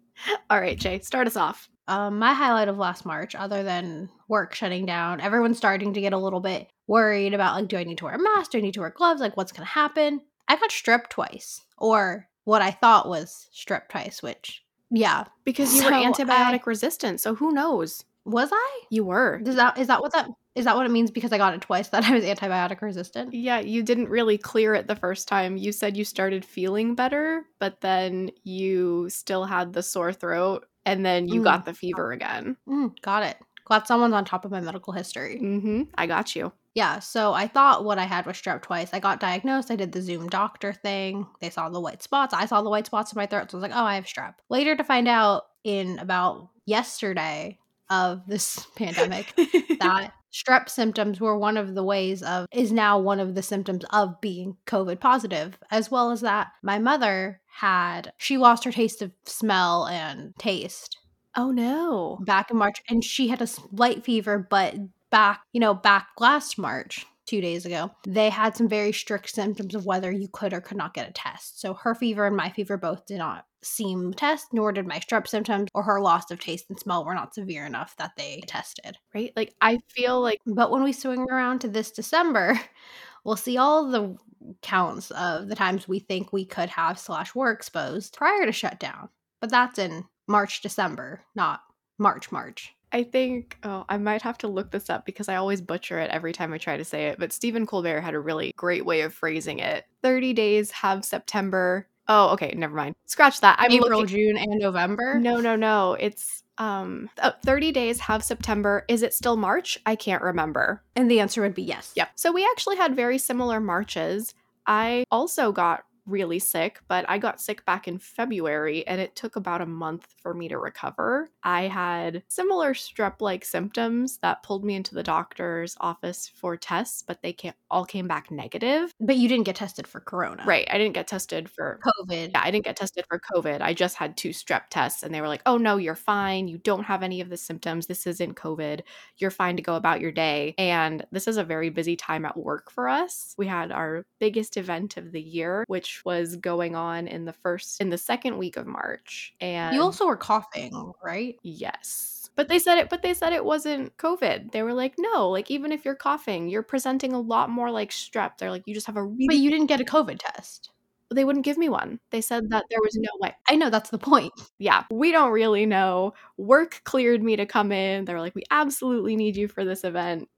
All 0.51 0.61
right, 0.61 0.77
Jay, 0.77 0.99
start 0.99 1.25
us 1.25 1.35
off. 1.35 1.69
Um, 1.89 2.19
my 2.19 2.33
highlight 2.33 2.67
of 2.67 2.77
last 2.77 3.05
March, 3.05 3.35
other 3.35 3.63
than 3.63 4.09
work 4.27 4.53
shutting 4.53 4.85
down, 4.85 5.19
everyone's 5.21 5.57
starting 5.57 5.93
to 5.93 6.01
get 6.01 6.13
a 6.13 6.17
little 6.17 6.39
bit 6.39 6.67
worried 6.87 7.33
about 7.33 7.55
like, 7.55 7.67
do 7.67 7.77
I 7.77 7.83
need 7.83 7.97
to 7.97 8.05
wear 8.05 8.15
a 8.15 8.19
mask? 8.19 8.51
Do 8.51 8.59
I 8.59 8.61
need 8.61 8.75
to 8.75 8.79
wear 8.81 8.91
gloves? 8.91 9.19
Like, 9.21 9.35
what's 9.35 9.51
gonna 9.51 9.65
happen? 9.65 10.21
I 10.47 10.55
got 10.55 10.69
strep 10.69 11.09
twice, 11.09 11.61
or 11.77 12.27
what 12.45 12.61
I 12.61 12.71
thought 12.71 13.09
was 13.09 13.47
strep 13.53 13.89
twice, 13.89 14.23
which 14.23 14.63
yeah, 14.91 15.25
Because 15.43 15.73
you 15.75 15.81
So 15.81 15.87
were 15.89 15.93
I- 15.95 16.03
antibiotic 16.05 16.65
resistant, 16.65 17.19
so 17.21 17.35
who 17.35 17.51
knows? 17.51 18.05
was 18.25 18.49
I? 18.51 18.81
You 18.91 19.05
were. 19.05 19.41
Is 19.43 19.55
that 19.55 19.77
is 19.79 19.87
that 19.87 20.01
what 20.01 20.11
that 20.13 20.29
is 20.53 20.65
that 20.65 20.75
what 20.75 20.85
it 20.85 20.91
means 20.91 21.09
because 21.09 21.31
I 21.31 21.37
got 21.39 21.53
it 21.55 21.61
twice 21.61 21.87
that 21.89 22.03
I 22.03 22.13
was 22.13 22.23
antibiotic 22.23 22.81
resistant? 22.81 23.33
Yeah, 23.33 23.59
you 23.59 23.81
didn't 23.81 24.09
really 24.09 24.37
clear 24.37 24.75
it 24.75 24.87
the 24.87 24.95
first 24.95 25.27
time. 25.27 25.57
You 25.57 25.71
said 25.71 25.97
you 25.97 26.03
started 26.03 26.45
feeling 26.45 26.93
better, 26.93 27.45
but 27.59 27.81
then 27.81 28.29
you 28.43 29.09
still 29.09 29.45
had 29.45 29.73
the 29.73 29.81
sore 29.81 30.13
throat, 30.13 30.67
and 30.91 31.05
then 31.05 31.27
you 31.27 31.41
Mm. 31.41 31.43
got 31.43 31.65
the 31.65 31.73
fever 31.73 32.11
again. 32.11 32.57
Mm, 32.67 32.91
got 33.01 33.23
it. 33.23 33.37
Glad 33.65 33.85
someone's 33.87 34.13
on 34.13 34.25
top 34.25 34.45
of 34.45 34.51
my 34.51 34.59
medical 34.61 34.93
history. 34.93 35.39
Mm-hmm. 35.41 35.83
I 35.95 36.07
got 36.07 36.35
you. 36.35 36.51
Yeah, 36.75 36.99
so 36.99 37.33
I 37.33 37.47
thought 37.47 37.83
what 37.83 37.97
I 37.99 38.05
had 38.05 38.25
was 38.25 38.35
strep 38.37 38.61
twice. 38.61 38.89
I 38.93 38.99
got 38.99 39.19
diagnosed. 39.19 39.69
I 39.71 39.75
did 39.75 39.91
the 39.91 40.01
Zoom 40.01 40.27
doctor 40.29 40.71
thing. 40.73 41.27
They 41.41 41.49
saw 41.49 41.69
the 41.69 41.79
white 41.79 42.01
spots. 42.01 42.33
I 42.33 42.45
saw 42.45 42.61
the 42.61 42.69
white 42.69 42.85
spots 42.85 43.11
in 43.11 43.17
my 43.17 43.25
throat. 43.25 43.51
So 43.51 43.57
I 43.57 43.61
was 43.61 43.69
like, 43.69 43.77
oh, 43.79 43.83
I 43.85 43.95
have 43.95 44.05
strep. 44.05 44.35
Later 44.49 44.75
to 44.75 44.83
find 44.83 45.07
out 45.07 45.43
in 45.63 45.99
about 45.99 46.49
yesterday 46.65 47.59
of 47.89 48.21
this 48.27 48.65
pandemic 48.75 49.33
that 49.79 50.13
strep 50.31 50.69
symptoms 50.69 51.19
were 51.19 51.37
one 51.37 51.57
of 51.57 51.73
the 51.75 51.83
ways 51.83 52.21
of, 52.23 52.45
is 52.53 52.71
now 52.71 52.99
one 52.99 53.19
of 53.19 53.33
the 53.35 53.41
symptoms 53.41 53.83
of 53.91 54.21
being 54.21 54.55
COVID 54.67 54.99
positive, 54.99 55.57
as 55.71 55.89
well 55.91 56.11
as 56.11 56.21
that 56.21 56.49
my 56.61 56.77
mother 56.79 57.41
had, 57.59 58.13
she 58.17 58.37
lost 58.37 58.63
her 58.63 58.71
taste 58.71 59.01
of 59.01 59.11
smell 59.25 59.85
and 59.85 60.33
taste 60.37 60.97
oh 61.35 61.51
no. 61.51 62.19
back 62.21 62.51
in 62.51 62.57
March, 62.57 62.81
and 62.89 63.03
she 63.03 63.27
had 63.27 63.41
a 63.41 63.47
slight 63.47 64.03
fever, 64.03 64.45
but 64.49 64.75
back, 65.09 65.41
you 65.53 65.59
know, 65.59 65.73
back 65.73 66.07
last 66.19 66.57
March, 66.57 67.05
two 67.29 67.41
days 67.41 67.65
ago, 67.65 67.91
they 68.07 68.29
had 68.29 68.55
some 68.55 68.67
very 68.67 68.91
strict 68.91 69.29
symptoms 69.29 69.75
of 69.75 69.85
whether 69.85 70.11
you 70.11 70.27
could 70.27 70.51
or 70.51 70.61
could 70.61 70.77
not 70.77 70.95
get 70.95 71.07
a 71.07 71.13
test. 71.13 71.61
So 71.61 71.75
her 71.75 71.93
fever 71.93 72.25
and 72.25 72.35
my 72.35 72.49
fever 72.49 72.75
both 72.75 73.05
did 73.05 73.19
not 73.19 73.45
seem 73.61 74.13
test, 74.13 74.47
nor 74.51 74.71
did 74.71 74.87
my 74.87 74.99
strep 74.99 75.27
symptoms 75.27 75.69
or 75.75 75.83
her 75.83 76.01
loss 76.01 76.31
of 76.31 76.39
taste 76.39 76.65
and 76.69 76.79
smell 76.79 77.05
were 77.05 77.13
not 77.13 77.35
severe 77.35 77.65
enough 77.67 77.95
that 77.97 78.13
they 78.17 78.41
tested. 78.47 78.97
Right? 79.13 79.31
Like 79.35 79.53
I 79.61 79.77
feel 79.89 80.19
like 80.19 80.39
But 80.47 80.71
when 80.71 80.81
we 80.81 80.91
swing 80.91 81.27
around 81.29 81.59
to 81.59 81.67
this 81.67 81.91
December, 81.91 82.59
we'll 83.23 83.35
see 83.35 83.57
all 83.57 83.89
the 83.89 84.15
counts 84.61 85.11
of 85.11 85.47
the 85.47 85.55
times 85.55 85.87
we 85.87 85.99
think 85.99 86.31
we 86.31 86.45
could 86.45 86.69
have 86.69 86.97
slash 86.97 87.35
were 87.35 87.51
exposed 87.51 88.15
prior 88.15 88.45
to 88.45 88.51
shutdown. 88.51 89.09
But 89.41 89.49
that's 89.49 89.79
in 89.79 90.05
March, 90.27 90.61
December, 90.61 91.21
not 91.35 91.61
March, 91.97 92.31
March. 92.31 92.73
I 92.91 93.03
think 93.03 93.57
oh, 93.63 93.85
I 93.87 93.97
might 93.97 94.21
have 94.23 94.37
to 94.39 94.47
look 94.47 94.71
this 94.71 94.89
up 94.89 95.05
because 95.05 95.29
I 95.29 95.35
always 95.35 95.61
butcher 95.61 95.99
it 95.99 96.09
every 96.09 96.33
time 96.33 96.53
I 96.53 96.57
try 96.57 96.77
to 96.77 96.85
say 96.85 97.07
it, 97.07 97.19
but 97.19 97.31
Stephen 97.31 97.65
Colbert 97.67 98.01
had 98.01 98.15
a 98.15 98.19
really 98.19 98.51
great 98.55 98.85
way 98.85 99.01
of 99.01 99.13
phrasing 99.13 99.59
it. 99.59 99.85
30 100.01 100.33
days 100.33 100.71
have 100.71 101.05
September. 101.05 101.87
Oh, 102.07 102.29
okay, 102.29 102.53
never 102.57 102.75
mind. 102.75 102.95
Scratch 103.05 103.41
that. 103.41 103.57
I'm 103.59 103.71
April, 103.71 103.99
looking- 103.99 104.07
June, 104.07 104.37
and 104.37 104.59
November. 104.59 105.19
No, 105.19 105.39
no, 105.39 105.55
no. 105.55 105.93
It's 105.93 106.43
um 106.59 107.09
oh, 107.23 107.31
30 107.43 107.71
days 107.71 108.01
have 108.01 108.23
September. 108.23 108.85
Is 108.87 109.01
it 109.01 109.13
still 109.13 109.37
March? 109.37 109.79
I 109.85 109.95
can't 109.95 110.21
remember. 110.21 110.83
And 110.95 111.09
the 111.09 111.19
answer 111.19 111.41
would 111.41 111.55
be 111.55 111.63
yes. 111.63 111.93
Yep. 111.95 112.11
So 112.15 112.31
we 112.31 112.45
actually 112.45 112.75
had 112.75 112.95
very 112.95 113.17
similar 113.17 113.59
marches. 113.59 114.33
I 114.67 115.05
also 115.09 115.51
got 115.51 115.85
really 116.09 116.39
sick, 116.39 116.79
but 116.87 117.05
I 117.07 117.17
got 117.17 117.41
sick 117.41 117.65
back 117.65 117.87
in 117.87 117.99
February 117.99 118.85
and 118.87 118.99
it 118.99 119.15
took 119.15 119.35
about 119.35 119.61
a 119.61 119.65
month 119.65 120.07
for 120.21 120.33
me 120.33 120.47
to 120.49 120.57
recover. 120.57 121.29
I 121.43 121.63
had 121.63 122.23
similar 122.27 122.73
strep 122.73 123.21
like 123.21 123.45
symptoms 123.45 124.17
that 124.21 124.43
pulled 124.43 124.63
me 124.63 124.75
into 124.75 124.95
the 124.95 125.03
doctor's 125.03 125.75
office 125.79 126.31
for 126.33 126.57
tests, 126.57 127.03
but 127.05 127.21
they 127.21 127.33
can't, 127.33 127.55
all 127.69 127.85
came 127.85 128.07
back 128.07 128.31
negative. 128.31 128.93
But 128.99 129.17
you 129.17 129.27
didn't 129.27 129.45
get 129.45 129.55
tested 129.55 129.87
for 129.87 129.99
corona. 129.99 130.43
Right. 130.45 130.67
I 130.69 130.77
didn't 130.77 130.95
get 130.95 131.07
tested 131.07 131.49
for 131.49 131.79
COVID. 131.85 132.31
yeah, 132.33 132.41
I 132.43 132.51
didn't 132.51 132.65
get 132.65 132.75
tested 132.75 133.05
for 133.07 133.19
COVID. 133.33 133.61
I 133.61 133.73
just 133.73 133.95
had 133.95 134.17
two 134.17 134.29
strep 134.29 134.63
tests, 134.69 135.03
and 135.03 135.13
they 135.13 135.21
were 135.21 135.27
like, 135.27 135.41
oh, 135.45 135.57
no, 135.57 135.77
you're 135.77 135.95
fine. 135.95 136.47
You 136.47 136.57
don't 136.57 136.83
have 136.83 137.03
any 137.03 137.21
of 137.21 137.29
the 137.29 137.37
symptoms. 137.37 137.87
This 137.87 138.07
isn't 138.07 138.35
COVID. 138.35 138.81
You're 139.17 139.31
fine 139.31 139.55
to 139.57 139.61
go 139.61 139.75
about 139.75 140.01
your 140.01 140.11
day. 140.11 140.55
And 140.57 141.05
this 141.11 141.27
is 141.27 141.37
a 141.37 141.43
very 141.43 141.69
busy 141.69 141.95
time 141.95 142.25
at 142.25 142.37
work 142.37 142.71
for 142.71 142.89
us. 142.89 143.35
We 143.37 143.47
had 143.47 143.71
our 143.71 144.03
biggest 144.19 144.57
event 144.57 144.97
of 144.97 145.11
the 145.11 145.21
year, 145.21 145.63
which 145.67 145.98
was 146.05 146.35
going 146.35 146.75
on 146.75 147.07
in 147.07 147.25
the 147.25 147.33
first, 147.33 147.81
in 147.81 147.89
the 147.89 147.97
second 147.97 148.37
week 148.37 148.57
of 148.57 148.67
March. 148.67 149.33
And 149.41 149.75
You 149.75 149.81
also 149.81 150.05
were 150.07 150.17
coughing, 150.17 150.93
right? 151.03 151.35
Yes. 151.43 152.29
But 152.35 152.47
they 152.47 152.59
said 152.59 152.77
it 152.77 152.89
but 152.89 153.01
they 153.01 153.13
said 153.13 153.33
it 153.33 153.43
wasn't 153.43 153.95
COVID. 153.97 154.51
They 154.51 154.63
were 154.63 154.73
like, 154.73 154.95
"No, 154.97 155.29
like 155.29 155.51
even 155.51 155.71
if 155.73 155.83
you're 155.83 155.95
coughing, 155.95 156.47
you're 156.49 156.63
presenting 156.63 157.11
a 157.13 157.19
lot 157.19 157.49
more 157.49 157.69
like 157.71 157.89
strep." 157.91 158.37
They're 158.37 158.51
like, 158.51 158.63
"You 158.65 158.73
just 158.73 158.87
have 158.87 158.95
a 158.97 159.03
really 159.03 159.27
But 159.27 159.37
you 159.37 159.49
didn't 159.49 159.67
get 159.67 159.81
a 159.81 159.85
COVID 159.85 160.19
test. 160.19 160.71
They 161.13 161.25
wouldn't 161.25 161.43
give 161.45 161.57
me 161.57 161.69
one. 161.69 161.99
They 162.11 162.21
said 162.21 162.49
that 162.51 162.65
there 162.69 162.79
was 162.81 162.95
no 162.95 163.09
way. 163.19 163.35
I 163.49 163.55
know 163.55 163.69
that's 163.69 163.89
the 163.89 163.97
point. 163.97 164.31
Yeah, 164.59 164.83
we 164.91 165.11
don't 165.11 165.31
really 165.31 165.65
know. 165.65 166.13
Work 166.37 166.81
cleared 166.85 167.23
me 167.23 167.35
to 167.35 167.45
come 167.47 167.71
in. 167.71 168.05
They 168.05 168.13
were 168.13 168.21
like, 168.21 168.35
"We 168.35 168.43
absolutely 168.51 169.15
need 169.15 169.35
you 169.35 169.47
for 169.47 169.65
this 169.65 169.83
event." 169.83 170.29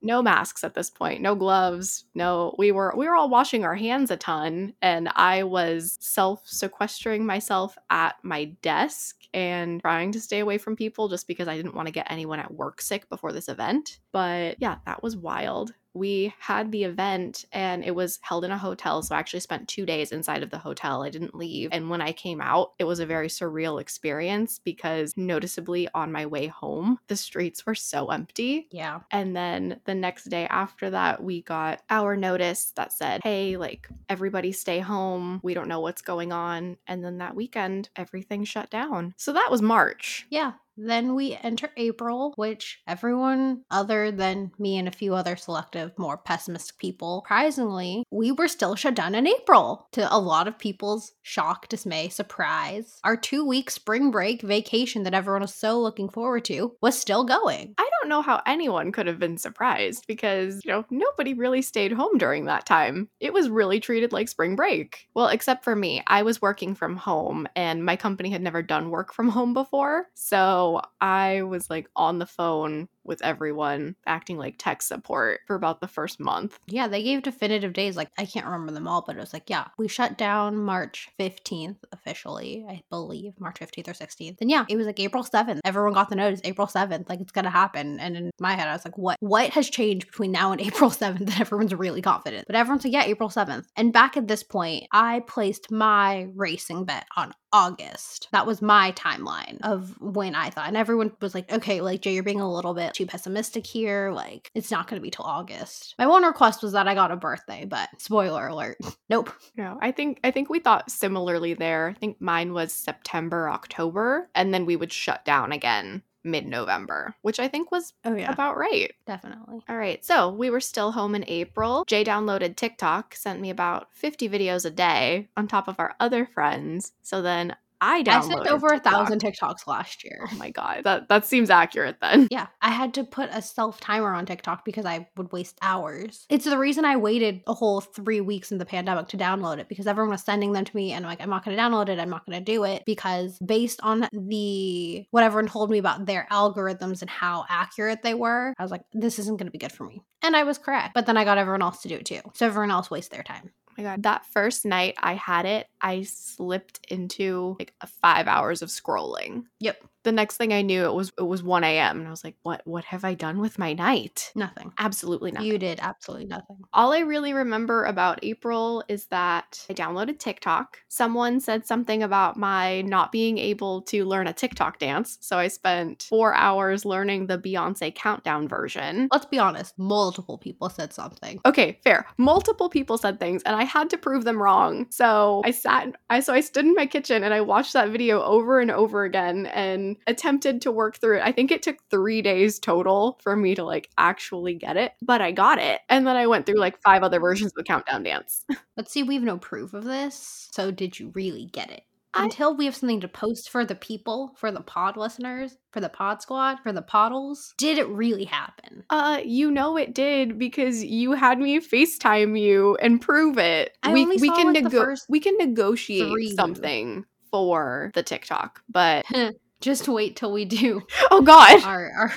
No 0.00 0.22
masks 0.22 0.62
at 0.62 0.74
this 0.74 0.90
point, 0.90 1.20
no 1.20 1.34
gloves, 1.34 2.04
no 2.14 2.54
we 2.58 2.70
were 2.70 2.94
we 2.96 3.08
were 3.08 3.16
all 3.16 3.28
washing 3.28 3.64
our 3.64 3.74
hands 3.74 4.10
a 4.10 4.16
ton 4.16 4.74
and 4.80 5.08
I 5.16 5.42
was 5.42 5.96
self-sequestering 6.00 7.26
myself 7.26 7.76
at 7.90 8.16
my 8.22 8.44
desk 8.62 9.16
and 9.34 9.80
trying 9.80 10.12
to 10.12 10.20
stay 10.20 10.38
away 10.38 10.58
from 10.58 10.76
people 10.76 11.08
just 11.08 11.26
because 11.26 11.48
I 11.48 11.56
didn't 11.56 11.74
want 11.74 11.86
to 11.86 11.92
get 11.92 12.10
anyone 12.10 12.38
at 12.40 12.54
work 12.54 12.80
sick 12.80 13.08
before 13.08 13.32
this 13.32 13.48
event. 13.48 13.98
But 14.12 14.56
yeah, 14.60 14.76
that 14.86 15.02
was 15.02 15.16
wild. 15.16 15.74
We 15.98 16.32
had 16.38 16.70
the 16.70 16.84
event 16.84 17.44
and 17.52 17.84
it 17.84 17.94
was 17.94 18.18
held 18.22 18.44
in 18.44 18.52
a 18.52 18.58
hotel. 18.58 19.02
So 19.02 19.14
I 19.14 19.18
actually 19.18 19.40
spent 19.40 19.68
two 19.68 19.84
days 19.84 20.12
inside 20.12 20.42
of 20.42 20.50
the 20.50 20.58
hotel. 20.58 21.02
I 21.02 21.10
didn't 21.10 21.34
leave. 21.34 21.70
And 21.72 21.90
when 21.90 22.00
I 22.00 22.12
came 22.12 22.40
out, 22.40 22.72
it 22.78 22.84
was 22.84 23.00
a 23.00 23.06
very 23.06 23.28
surreal 23.28 23.80
experience 23.80 24.60
because 24.62 25.16
noticeably 25.16 25.88
on 25.94 26.12
my 26.12 26.26
way 26.26 26.46
home, 26.46 26.98
the 27.08 27.16
streets 27.16 27.66
were 27.66 27.74
so 27.74 28.10
empty. 28.10 28.68
Yeah. 28.70 29.00
And 29.10 29.34
then 29.34 29.80
the 29.84 29.94
next 29.94 30.24
day 30.24 30.46
after 30.46 30.90
that, 30.90 31.22
we 31.22 31.42
got 31.42 31.82
our 31.90 32.16
notice 32.16 32.72
that 32.76 32.92
said, 32.92 33.20
hey, 33.24 33.56
like 33.56 33.88
everybody 34.08 34.52
stay 34.52 34.78
home. 34.78 35.40
We 35.42 35.54
don't 35.54 35.68
know 35.68 35.80
what's 35.80 36.02
going 36.02 36.32
on. 36.32 36.76
And 36.86 37.04
then 37.04 37.18
that 37.18 37.34
weekend, 37.34 37.88
everything 37.96 38.44
shut 38.44 38.70
down. 38.70 39.14
So 39.16 39.32
that 39.32 39.50
was 39.50 39.62
March. 39.62 40.26
Yeah. 40.30 40.52
Then 40.78 41.14
we 41.14 41.36
enter 41.42 41.70
April, 41.76 42.32
which 42.36 42.80
everyone 42.86 43.62
other 43.70 44.12
than 44.12 44.52
me 44.58 44.78
and 44.78 44.86
a 44.86 44.92
few 44.92 45.14
other 45.14 45.36
selective, 45.36 45.98
more 45.98 46.16
pessimistic 46.16 46.78
people, 46.78 47.22
surprisingly, 47.24 48.04
we 48.10 48.32
were 48.32 48.48
still 48.48 48.76
shut 48.76 48.94
down 48.94 49.14
in 49.14 49.26
April 49.26 49.88
to 49.92 50.14
a 50.14 50.18
lot 50.18 50.48
of 50.48 50.58
people's 50.58 51.12
shock, 51.22 51.68
dismay, 51.68 52.08
surprise. 52.08 53.00
Our 53.04 53.16
two 53.16 53.44
week 53.44 53.70
spring 53.70 54.10
break 54.10 54.42
vacation 54.42 55.02
that 55.02 55.14
everyone 55.14 55.42
was 55.42 55.54
so 55.54 55.80
looking 55.80 56.08
forward 56.08 56.44
to 56.46 56.76
was 56.80 56.98
still 56.98 57.24
going. 57.24 57.74
I 57.78 57.90
don't 58.00 58.08
know 58.08 58.22
how 58.22 58.42
anyone 58.46 58.92
could 58.92 59.06
have 59.06 59.18
been 59.18 59.38
surprised 59.38 60.04
because, 60.06 60.60
you 60.64 60.70
know, 60.70 60.84
nobody 60.90 61.34
really 61.34 61.62
stayed 61.62 61.92
home 61.92 62.18
during 62.18 62.44
that 62.44 62.66
time. 62.66 63.08
It 63.20 63.32
was 63.32 63.48
really 63.48 63.80
treated 63.80 64.12
like 64.12 64.28
spring 64.28 64.56
break. 64.56 65.08
Well, 65.14 65.28
except 65.28 65.64
for 65.64 65.74
me. 65.74 66.02
I 66.06 66.22
was 66.22 66.40
working 66.40 66.74
from 66.74 66.96
home 66.96 67.46
and 67.56 67.84
my 67.84 67.96
company 67.96 68.30
had 68.30 68.42
never 68.42 68.62
done 68.62 68.90
work 68.90 69.12
from 69.12 69.28
home 69.28 69.54
before. 69.54 70.06
So 70.14 70.67
I 71.00 71.42
was 71.42 71.70
like 71.70 71.88
on 71.96 72.18
the 72.18 72.26
phone 72.26 72.88
with 73.08 73.24
everyone 73.24 73.96
acting 74.06 74.36
like 74.36 74.56
tech 74.58 74.82
support 74.82 75.40
for 75.46 75.56
about 75.56 75.80
the 75.80 75.88
first 75.88 76.20
month. 76.20 76.58
Yeah, 76.66 76.86
they 76.86 77.02
gave 77.02 77.22
definitive 77.22 77.72
days. 77.72 77.96
Like, 77.96 78.10
I 78.18 78.26
can't 78.26 78.44
remember 78.44 78.72
them 78.72 78.86
all, 78.86 79.02
but 79.04 79.16
it 79.16 79.20
was 79.20 79.32
like, 79.32 79.48
yeah, 79.48 79.68
we 79.78 79.88
shut 79.88 80.18
down 80.18 80.56
March 80.58 81.08
15th 81.18 81.78
officially, 81.90 82.64
I 82.68 82.82
believe, 82.90 83.32
March 83.40 83.58
15th 83.58 83.88
or 83.88 83.92
16th. 83.92 84.36
And 84.40 84.50
yeah, 84.50 84.66
it 84.68 84.76
was 84.76 84.86
like 84.86 85.00
April 85.00 85.24
7th. 85.24 85.60
Everyone 85.64 85.94
got 85.94 86.10
the 86.10 86.16
notice 86.16 86.42
April 86.44 86.66
7th, 86.66 87.08
like 87.08 87.20
it's 87.20 87.32
gonna 87.32 87.50
happen. 87.50 87.98
And 87.98 88.16
in 88.16 88.30
my 88.38 88.52
head, 88.52 88.68
I 88.68 88.74
was 88.74 88.84
like, 88.84 88.98
what 88.98 89.16
what 89.20 89.50
has 89.50 89.70
changed 89.70 90.06
between 90.06 90.30
now 90.30 90.52
and 90.52 90.60
April 90.68 90.90
7th 90.90 91.26
that 91.26 91.40
everyone's 91.40 91.74
really 91.74 92.02
confident? 92.02 92.46
But 92.46 92.56
everyone's 92.56 92.84
like, 92.84 92.92
yeah, 92.92 93.04
April 93.04 93.30
7th. 93.30 93.64
And 93.74 93.92
back 93.92 94.16
at 94.16 94.28
this 94.28 94.42
point, 94.42 94.84
I 94.92 95.20
placed 95.26 95.70
my 95.70 96.28
racing 96.34 96.84
bet 96.84 97.06
on 97.16 97.32
August. 97.52 98.28
That 98.32 98.46
was 98.46 98.62
my 98.62 98.92
timeline 98.92 99.58
of 99.62 100.00
when 100.00 100.34
I 100.34 100.50
thought. 100.50 100.68
And 100.68 100.76
everyone 100.76 101.12
was 101.20 101.34
like, 101.34 101.50
okay, 101.52 101.80
like 101.80 102.02
Jay, 102.02 102.14
you're 102.14 102.22
being 102.22 102.40
a 102.40 102.52
little 102.52 102.74
bit 102.74 102.94
too 102.94 103.06
pessimistic 103.06 103.66
here. 103.66 104.10
Like, 104.12 104.50
it's 104.54 104.70
not 104.70 104.88
going 104.88 105.00
to 105.00 105.04
be 105.04 105.10
till 105.10 105.24
August. 105.24 105.94
My 105.98 106.06
one 106.06 106.24
request 106.24 106.62
was 106.62 106.72
that 106.72 106.88
I 106.88 106.94
got 106.94 107.10
a 107.10 107.16
birthday, 107.16 107.64
but 107.64 107.88
spoiler 107.98 108.48
alert, 108.48 108.78
nope. 109.08 109.32
No, 109.56 109.78
I 109.80 109.92
think 109.92 110.20
I 110.24 110.30
think 110.30 110.50
we 110.50 110.58
thought 110.58 110.90
similarly 110.90 111.54
there. 111.54 111.94
I 111.96 111.98
think 111.98 112.20
mine 112.20 112.52
was 112.52 112.72
September, 112.72 113.48
October, 113.48 114.28
and 114.34 114.52
then 114.52 114.66
we 114.66 114.76
would 114.76 114.92
shut 114.92 115.24
down 115.24 115.52
again 115.52 116.02
mid-November, 116.24 117.14
which 117.22 117.40
I 117.40 117.48
think 117.48 117.70
was 117.70 117.92
Oh, 118.04 118.14
yeah, 118.14 118.30
about 118.32 118.56
right. 118.56 118.92
definitely. 119.06 119.60
All 119.68 119.76
right, 119.76 120.04
so 120.04 120.28
we 120.30 120.50
were 120.50 120.60
still 120.60 120.92
home 120.92 121.14
in 121.14 121.24
April. 121.28 121.84
Jay 121.86 122.04
downloaded 122.04 122.56
TikTok, 122.56 123.14
sent 123.14 123.40
me 123.40 123.50
about 123.50 123.88
50 123.92 124.28
videos 124.28 124.64
a 124.64 124.70
day 124.70 125.28
on 125.36 125.48
top 125.48 125.68
of 125.68 125.76
our 125.78 125.94
other 126.00 126.26
friends. 126.26 126.92
So 127.02 127.22
then 127.22 127.56
I 127.80 128.02
downloaded 128.02 128.08
I 128.08 128.20
sent 128.20 128.46
over 128.48 128.68
a 128.68 128.80
thousand 128.80 129.20
TikToks 129.20 129.66
last 129.66 130.04
year. 130.04 130.26
Oh 130.30 130.36
my 130.36 130.50
god, 130.50 130.82
that 130.84 131.08
that 131.08 131.26
seems 131.26 131.50
accurate 131.50 131.96
then. 132.00 132.28
Yeah, 132.30 132.48
I 132.60 132.70
had 132.70 132.94
to 132.94 133.04
put 133.04 133.30
a 133.32 133.40
self 133.42 133.80
timer 133.80 134.12
on 134.14 134.26
TikTok 134.26 134.64
because 134.64 134.84
I 134.84 135.08
would 135.16 135.32
waste 135.32 135.58
hours. 135.62 136.26
It's 136.28 136.44
the 136.44 136.58
reason 136.58 136.84
I 136.84 136.96
waited 136.96 137.42
a 137.46 137.54
whole 137.54 137.80
three 137.80 138.20
weeks 138.20 138.52
in 138.52 138.58
the 138.58 138.66
pandemic 138.66 139.08
to 139.08 139.16
download 139.16 139.58
it 139.58 139.68
because 139.68 139.86
everyone 139.86 140.10
was 140.10 140.22
sending 140.22 140.52
them 140.52 140.64
to 140.64 140.76
me 140.76 140.92
and 140.92 141.04
I'm 141.04 141.10
like, 141.10 141.20
I'm 141.20 141.30
not 141.30 141.44
going 141.44 141.56
to 141.56 141.62
download 141.62 141.88
it. 141.88 141.98
I'm 141.98 142.10
not 142.10 142.26
going 142.26 142.38
to 142.38 142.44
do 142.44 142.64
it 142.64 142.82
because 142.86 143.38
based 143.38 143.80
on 143.82 144.08
the 144.12 145.06
what 145.10 145.24
everyone 145.24 145.48
told 145.48 145.70
me 145.70 145.78
about 145.78 146.06
their 146.06 146.26
algorithms 146.30 147.00
and 147.00 147.10
how 147.10 147.44
accurate 147.48 148.02
they 148.02 148.14
were, 148.14 148.54
I 148.58 148.62
was 148.62 148.70
like, 148.70 148.82
this 148.92 149.18
isn't 149.18 149.36
going 149.36 149.46
to 149.46 149.52
be 149.52 149.58
good 149.58 149.72
for 149.72 149.84
me. 149.84 150.02
And 150.22 150.36
I 150.36 150.44
was 150.44 150.58
correct. 150.58 150.94
But 150.94 151.06
then 151.06 151.16
I 151.16 151.24
got 151.24 151.38
everyone 151.38 151.62
else 151.62 151.82
to 151.82 151.88
do 151.88 151.96
it 151.96 152.06
too. 152.06 152.20
So 152.34 152.46
everyone 152.46 152.70
else 152.70 152.90
wastes 152.90 153.10
their 153.10 153.22
time. 153.22 153.50
Oh 153.68 153.72
my 153.78 153.84
god, 153.84 154.02
that 154.02 154.26
first 154.26 154.64
night 154.64 154.94
I 154.98 155.14
had 155.14 155.46
it, 155.46 155.68
I 155.80 156.02
slipped 156.02 156.80
into 156.88 157.56
like 157.58 157.74
five 158.02 158.26
hours 158.28 158.62
of 158.62 158.68
scrolling. 158.68 159.44
Yep. 159.60 159.82
The 160.04 160.12
next 160.12 160.36
thing 160.36 160.52
I 160.52 160.62
knew, 160.62 160.84
it 160.84 160.94
was 160.94 161.12
it 161.18 161.22
was 161.22 161.42
one 161.42 161.64
a.m. 161.64 161.98
and 161.98 162.06
I 162.06 162.10
was 162.10 162.24
like, 162.24 162.36
"What? 162.42 162.62
What 162.64 162.84
have 162.84 163.04
I 163.04 163.14
done 163.14 163.40
with 163.40 163.58
my 163.58 163.74
night?" 163.74 164.32
Nothing. 164.34 164.72
Absolutely 164.78 165.32
nothing. 165.32 165.48
You 165.48 165.58
did 165.58 165.80
absolutely 165.82 166.26
nothing. 166.26 166.56
All 166.72 166.92
I 166.92 167.00
really 167.00 167.34
remember 167.34 167.84
about 167.84 168.20
April 168.22 168.82
is 168.88 169.06
that 169.06 169.66
I 169.68 169.74
downloaded 169.74 170.18
TikTok. 170.18 170.78
Someone 170.88 171.40
said 171.40 171.66
something 171.66 172.02
about 172.02 172.36
my 172.38 172.82
not 172.82 173.12
being 173.12 173.38
able 173.38 173.82
to 173.82 174.04
learn 174.04 174.28
a 174.28 174.32
TikTok 174.32 174.78
dance, 174.78 175.18
so 175.20 175.36
I 175.36 175.48
spent 175.48 176.06
four 176.08 176.32
hours 176.32 176.84
learning 176.84 177.26
the 177.26 177.36
Beyonce 177.36 177.94
countdown 177.94 178.48
version. 178.48 179.08
Let's 179.12 179.26
be 179.26 179.38
honest, 179.38 179.78
multiple 179.78 180.38
people 180.38 180.70
said 180.70 180.92
something. 180.92 181.40
Okay, 181.44 181.80
fair. 181.84 182.06
Multiple 182.16 182.70
people 182.70 182.96
said 182.96 183.18
things 183.18 183.42
and 183.42 183.56
I 183.56 183.64
had 183.64 183.90
to 183.90 183.98
prove 183.98 184.24
them 184.24 184.40
wrong. 184.40 184.86
So 184.90 185.42
I 185.44 185.50
sat 185.68 185.94
I 186.10 186.20
so 186.20 186.32
I 186.32 186.40
stood 186.40 186.64
in 186.64 186.74
my 186.74 186.86
kitchen 186.86 187.22
and 187.24 187.34
I 187.34 187.40
watched 187.40 187.72
that 187.74 187.90
video 187.90 188.22
over 188.22 188.60
and 188.60 188.70
over 188.70 189.04
again 189.04 189.46
and 189.46 189.96
attempted 190.06 190.62
to 190.62 190.72
work 190.72 190.98
through 190.98 191.18
it. 191.18 191.22
I 191.24 191.32
think 191.32 191.50
it 191.50 191.62
took 191.62 191.76
3 191.90 192.22
days 192.22 192.58
total 192.58 193.18
for 193.22 193.36
me 193.36 193.54
to 193.54 193.64
like 193.64 193.90
actually 193.98 194.54
get 194.54 194.76
it, 194.76 194.92
but 195.02 195.20
I 195.20 195.32
got 195.32 195.58
it. 195.58 195.80
And 195.88 196.06
then 196.06 196.16
I 196.16 196.26
went 196.26 196.46
through 196.46 196.58
like 196.58 196.80
five 196.82 197.02
other 197.02 197.20
versions 197.20 197.52
of 197.52 197.56
the 197.56 197.64
countdown 197.64 198.02
dance. 198.02 198.44
Let's 198.76 198.92
see, 198.92 199.02
we 199.02 199.14
have 199.14 199.24
no 199.24 199.38
proof 199.38 199.74
of 199.74 199.84
this. 199.84 200.48
So, 200.52 200.70
did 200.70 200.98
you 200.98 201.10
really 201.14 201.46
get 201.46 201.70
it? 201.70 201.82
I- 202.14 202.24
Until 202.24 202.56
we 202.56 202.64
have 202.64 202.74
something 202.74 203.00
to 203.02 203.08
post 203.08 203.50
for 203.50 203.64
the 203.64 203.74
people, 203.74 204.34
for 204.38 204.50
the 204.50 204.60
pod 204.62 204.96
listeners, 204.96 205.56
for 205.72 205.80
the 205.80 205.88
pod 205.90 206.22
squad, 206.22 206.58
for 206.62 206.72
the 206.72 206.82
poddles, 206.82 207.52
did 207.58 207.76
it 207.78 207.86
really 207.88 208.24
happen? 208.24 208.84
Uh, 208.90 209.20
you 209.24 209.50
know 209.50 209.76
it 209.76 209.94
did 209.94 210.38
because 210.38 210.82
you 210.82 211.12
had 211.12 211.38
me 211.38 211.60
FaceTime 211.60 212.40
you 212.40 212.76
and 212.76 213.00
prove 213.00 213.36
it. 213.38 213.76
I 213.82 213.92
we 213.92 214.06
we 214.06 214.18
can 214.30 214.52
like, 214.54 214.64
nego- 214.64 214.94
we 215.08 215.20
can 215.20 215.36
negotiate 215.36 216.10
three. 216.10 216.34
something 216.34 217.04
for 217.30 217.90
the 217.94 218.02
TikTok, 218.02 218.62
but 218.70 219.04
Just 219.60 219.88
wait 219.88 220.14
till 220.16 220.32
we 220.32 220.44
do 220.44 220.82
oh 221.10 221.20
god. 221.20 221.62
our, 221.64 221.90
our 221.98 222.12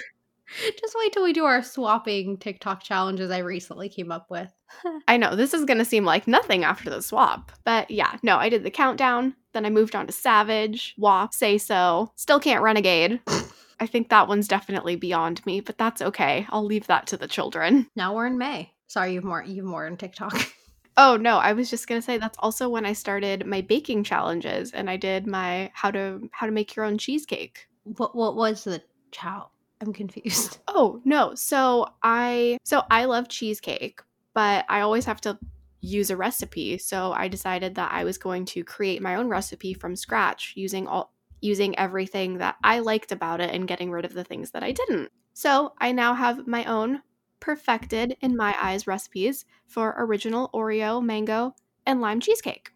just 0.80 0.96
wait 0.98 1.14
till 1.14 1.24
we 1.24 1.34
do 1.34 1.46
our 1.46 1.64
swapping 1.64 2.38
TikTok 2.38 2.84
challenges 2.84 3.32
I 3.32 3.40
recently 3.40 3.90
came 3.90 4.12
up 4.12 4.28
with. 4.30 4.52
I 5.08 5.18
know 5.18 5.36
this 5.36 5.54
is 5.54 5.66
going 5.66 5.78
to 5.78 5.86
seem 5.86 6.06
like 6.06 6.28
nothing 6.28 6.64
after 6.64 6.90
the 6.90 7.02
swap, 7.02 7.52
but 7.64 7.90
yeah, 7.92 8.18
no, 8.24 8.38
I 8.38 8.50
did 8.50 8.64
the 8.64 8.72
countdown. 8.72 9.36
Then 9.54 9.66
I 9.66 9.70
moved 9.70 9.96
on 9.96 10.08
to 10.08 10.14
Savage, 10.14 10.96
WAP, 10.98 11.34
Say 11.34 11.58
So. 11.58 12.12
Still 12.16 12.40
can't 12.40 12.64
Renegade. 12.64 13.20
I 13.80 13.88
think 13.88 14.10
that 14.10 14.28
one's 14.28 14.48
definitely 14.48 14.96
beyond 14.96 15.46
me, 15.46 15.60
but 15.60 15.78
that's 15.78 16.02
okay. 16.02 16.46
I'll 16.50 16.64
leave 16.64 16.88
that 16.88 17.08
to 17.08 17.18
the 17.18 17.28
children. 17.28 17.88
Now 17.96 18.16
we're 18.16 18.28
in 18.28 18.38
May. 18.38 18.72
Sorry, 18.88 19.14
you've 19.14 19.24
more 19.24 19.44
you've 19.44 19.66
more 19.66 19.88
in 19.88 19.98
TikTok. 19.98 20.54
Oh 20.98 21.16
no, 21.16 21.38
I 21.38 21.54
was 21.54 21.70
just 21.70 21.88
gonna 21.88 22.02
say 22.02 22.18
that's 22.18 22.38
also 22.40 22.68
when 22.70 22.86
I 22.86 22.94
started 22.94 23.46
my 23.46 23.62
baking 23.62 24.04
challenges, 24.04 24.72
and 24.72 24.90
I 24.90 24.98
did 24.98 25.26
my 25.26 25.72
how 25.74 25.90
to 25.92 26.30
how 26.32 26.46
to 26.46 26.52
make 26.52 26.76
your 26.76 26.86
own 26.86 26.98
cheesecake. 26.98 27.68
what 27.84 28.16
what 28.16 28.36
was 28.36 28.66
the 28.66 28.84
chow? 29.12 29.50
I'm 29.82 29.94
confused. 29.94 30.60
Oh 30.74 31.02
no, 31.04 31.36
so 31.36 31.86
I 32.02 32.58
so 32.64 32.84
I 32.90 33.04
love 33.06 33.28
cheesecake, 33.28 34.02
but 34.34 34.64
I 34.70 34.82
always 34.82 35.04
have 35.04 35.20
to 35.22 35.38
use 35.82 36.10
a 36.10 36.16
recipe. 36.16 36.78
So 36.78 37.12
I 37.12 37.28
decided 37.28 37.76
that 37.76 37.92
I 37.92 38.06
was 38.06 38.18
going 38.18 38.46
to 38.46 38.64
create 38.64 39.02
my 39.02 39.16
own 39.16 39.28
recipe 39.28 39.74
from 39.74 39.98
scratch 39.98 40.54
using 40.56 40.88
all 40.88 41.14
using 41.42 41.78
everything 41.78 42.38
that 42.38 42.56
I 42.64 42.80
liked 42.80 43.12
about 43.12 43.42
it 43.42 43.54
and 43.54 43.68
getting 43.68 43.92
rid 43.92 44.06
of 44.06 44.14
the 44.14 44.24
things 44.24 44.52
that 44.52 44.64
I 44.64 44.72
didn't. 44.72 45.12
So 45.34 45.74
I 45.80 45.92
now 45.92 46.14
have 46.14 46.48
my 46.48 46.64
own 46.66 47.02
perfected 47.42 48.16
in 48.22 48.38
my 48.38 48.56
eyes 48.62 48.88
recipes 48.88 49.44
for 49.68 49.96
original 49.98 50.50
Oreo, 50.54 51.04
mango, 51.04 51.54
and 51.86 52.00
lime 52.00 52.22
cheesecake. 52.22 52.72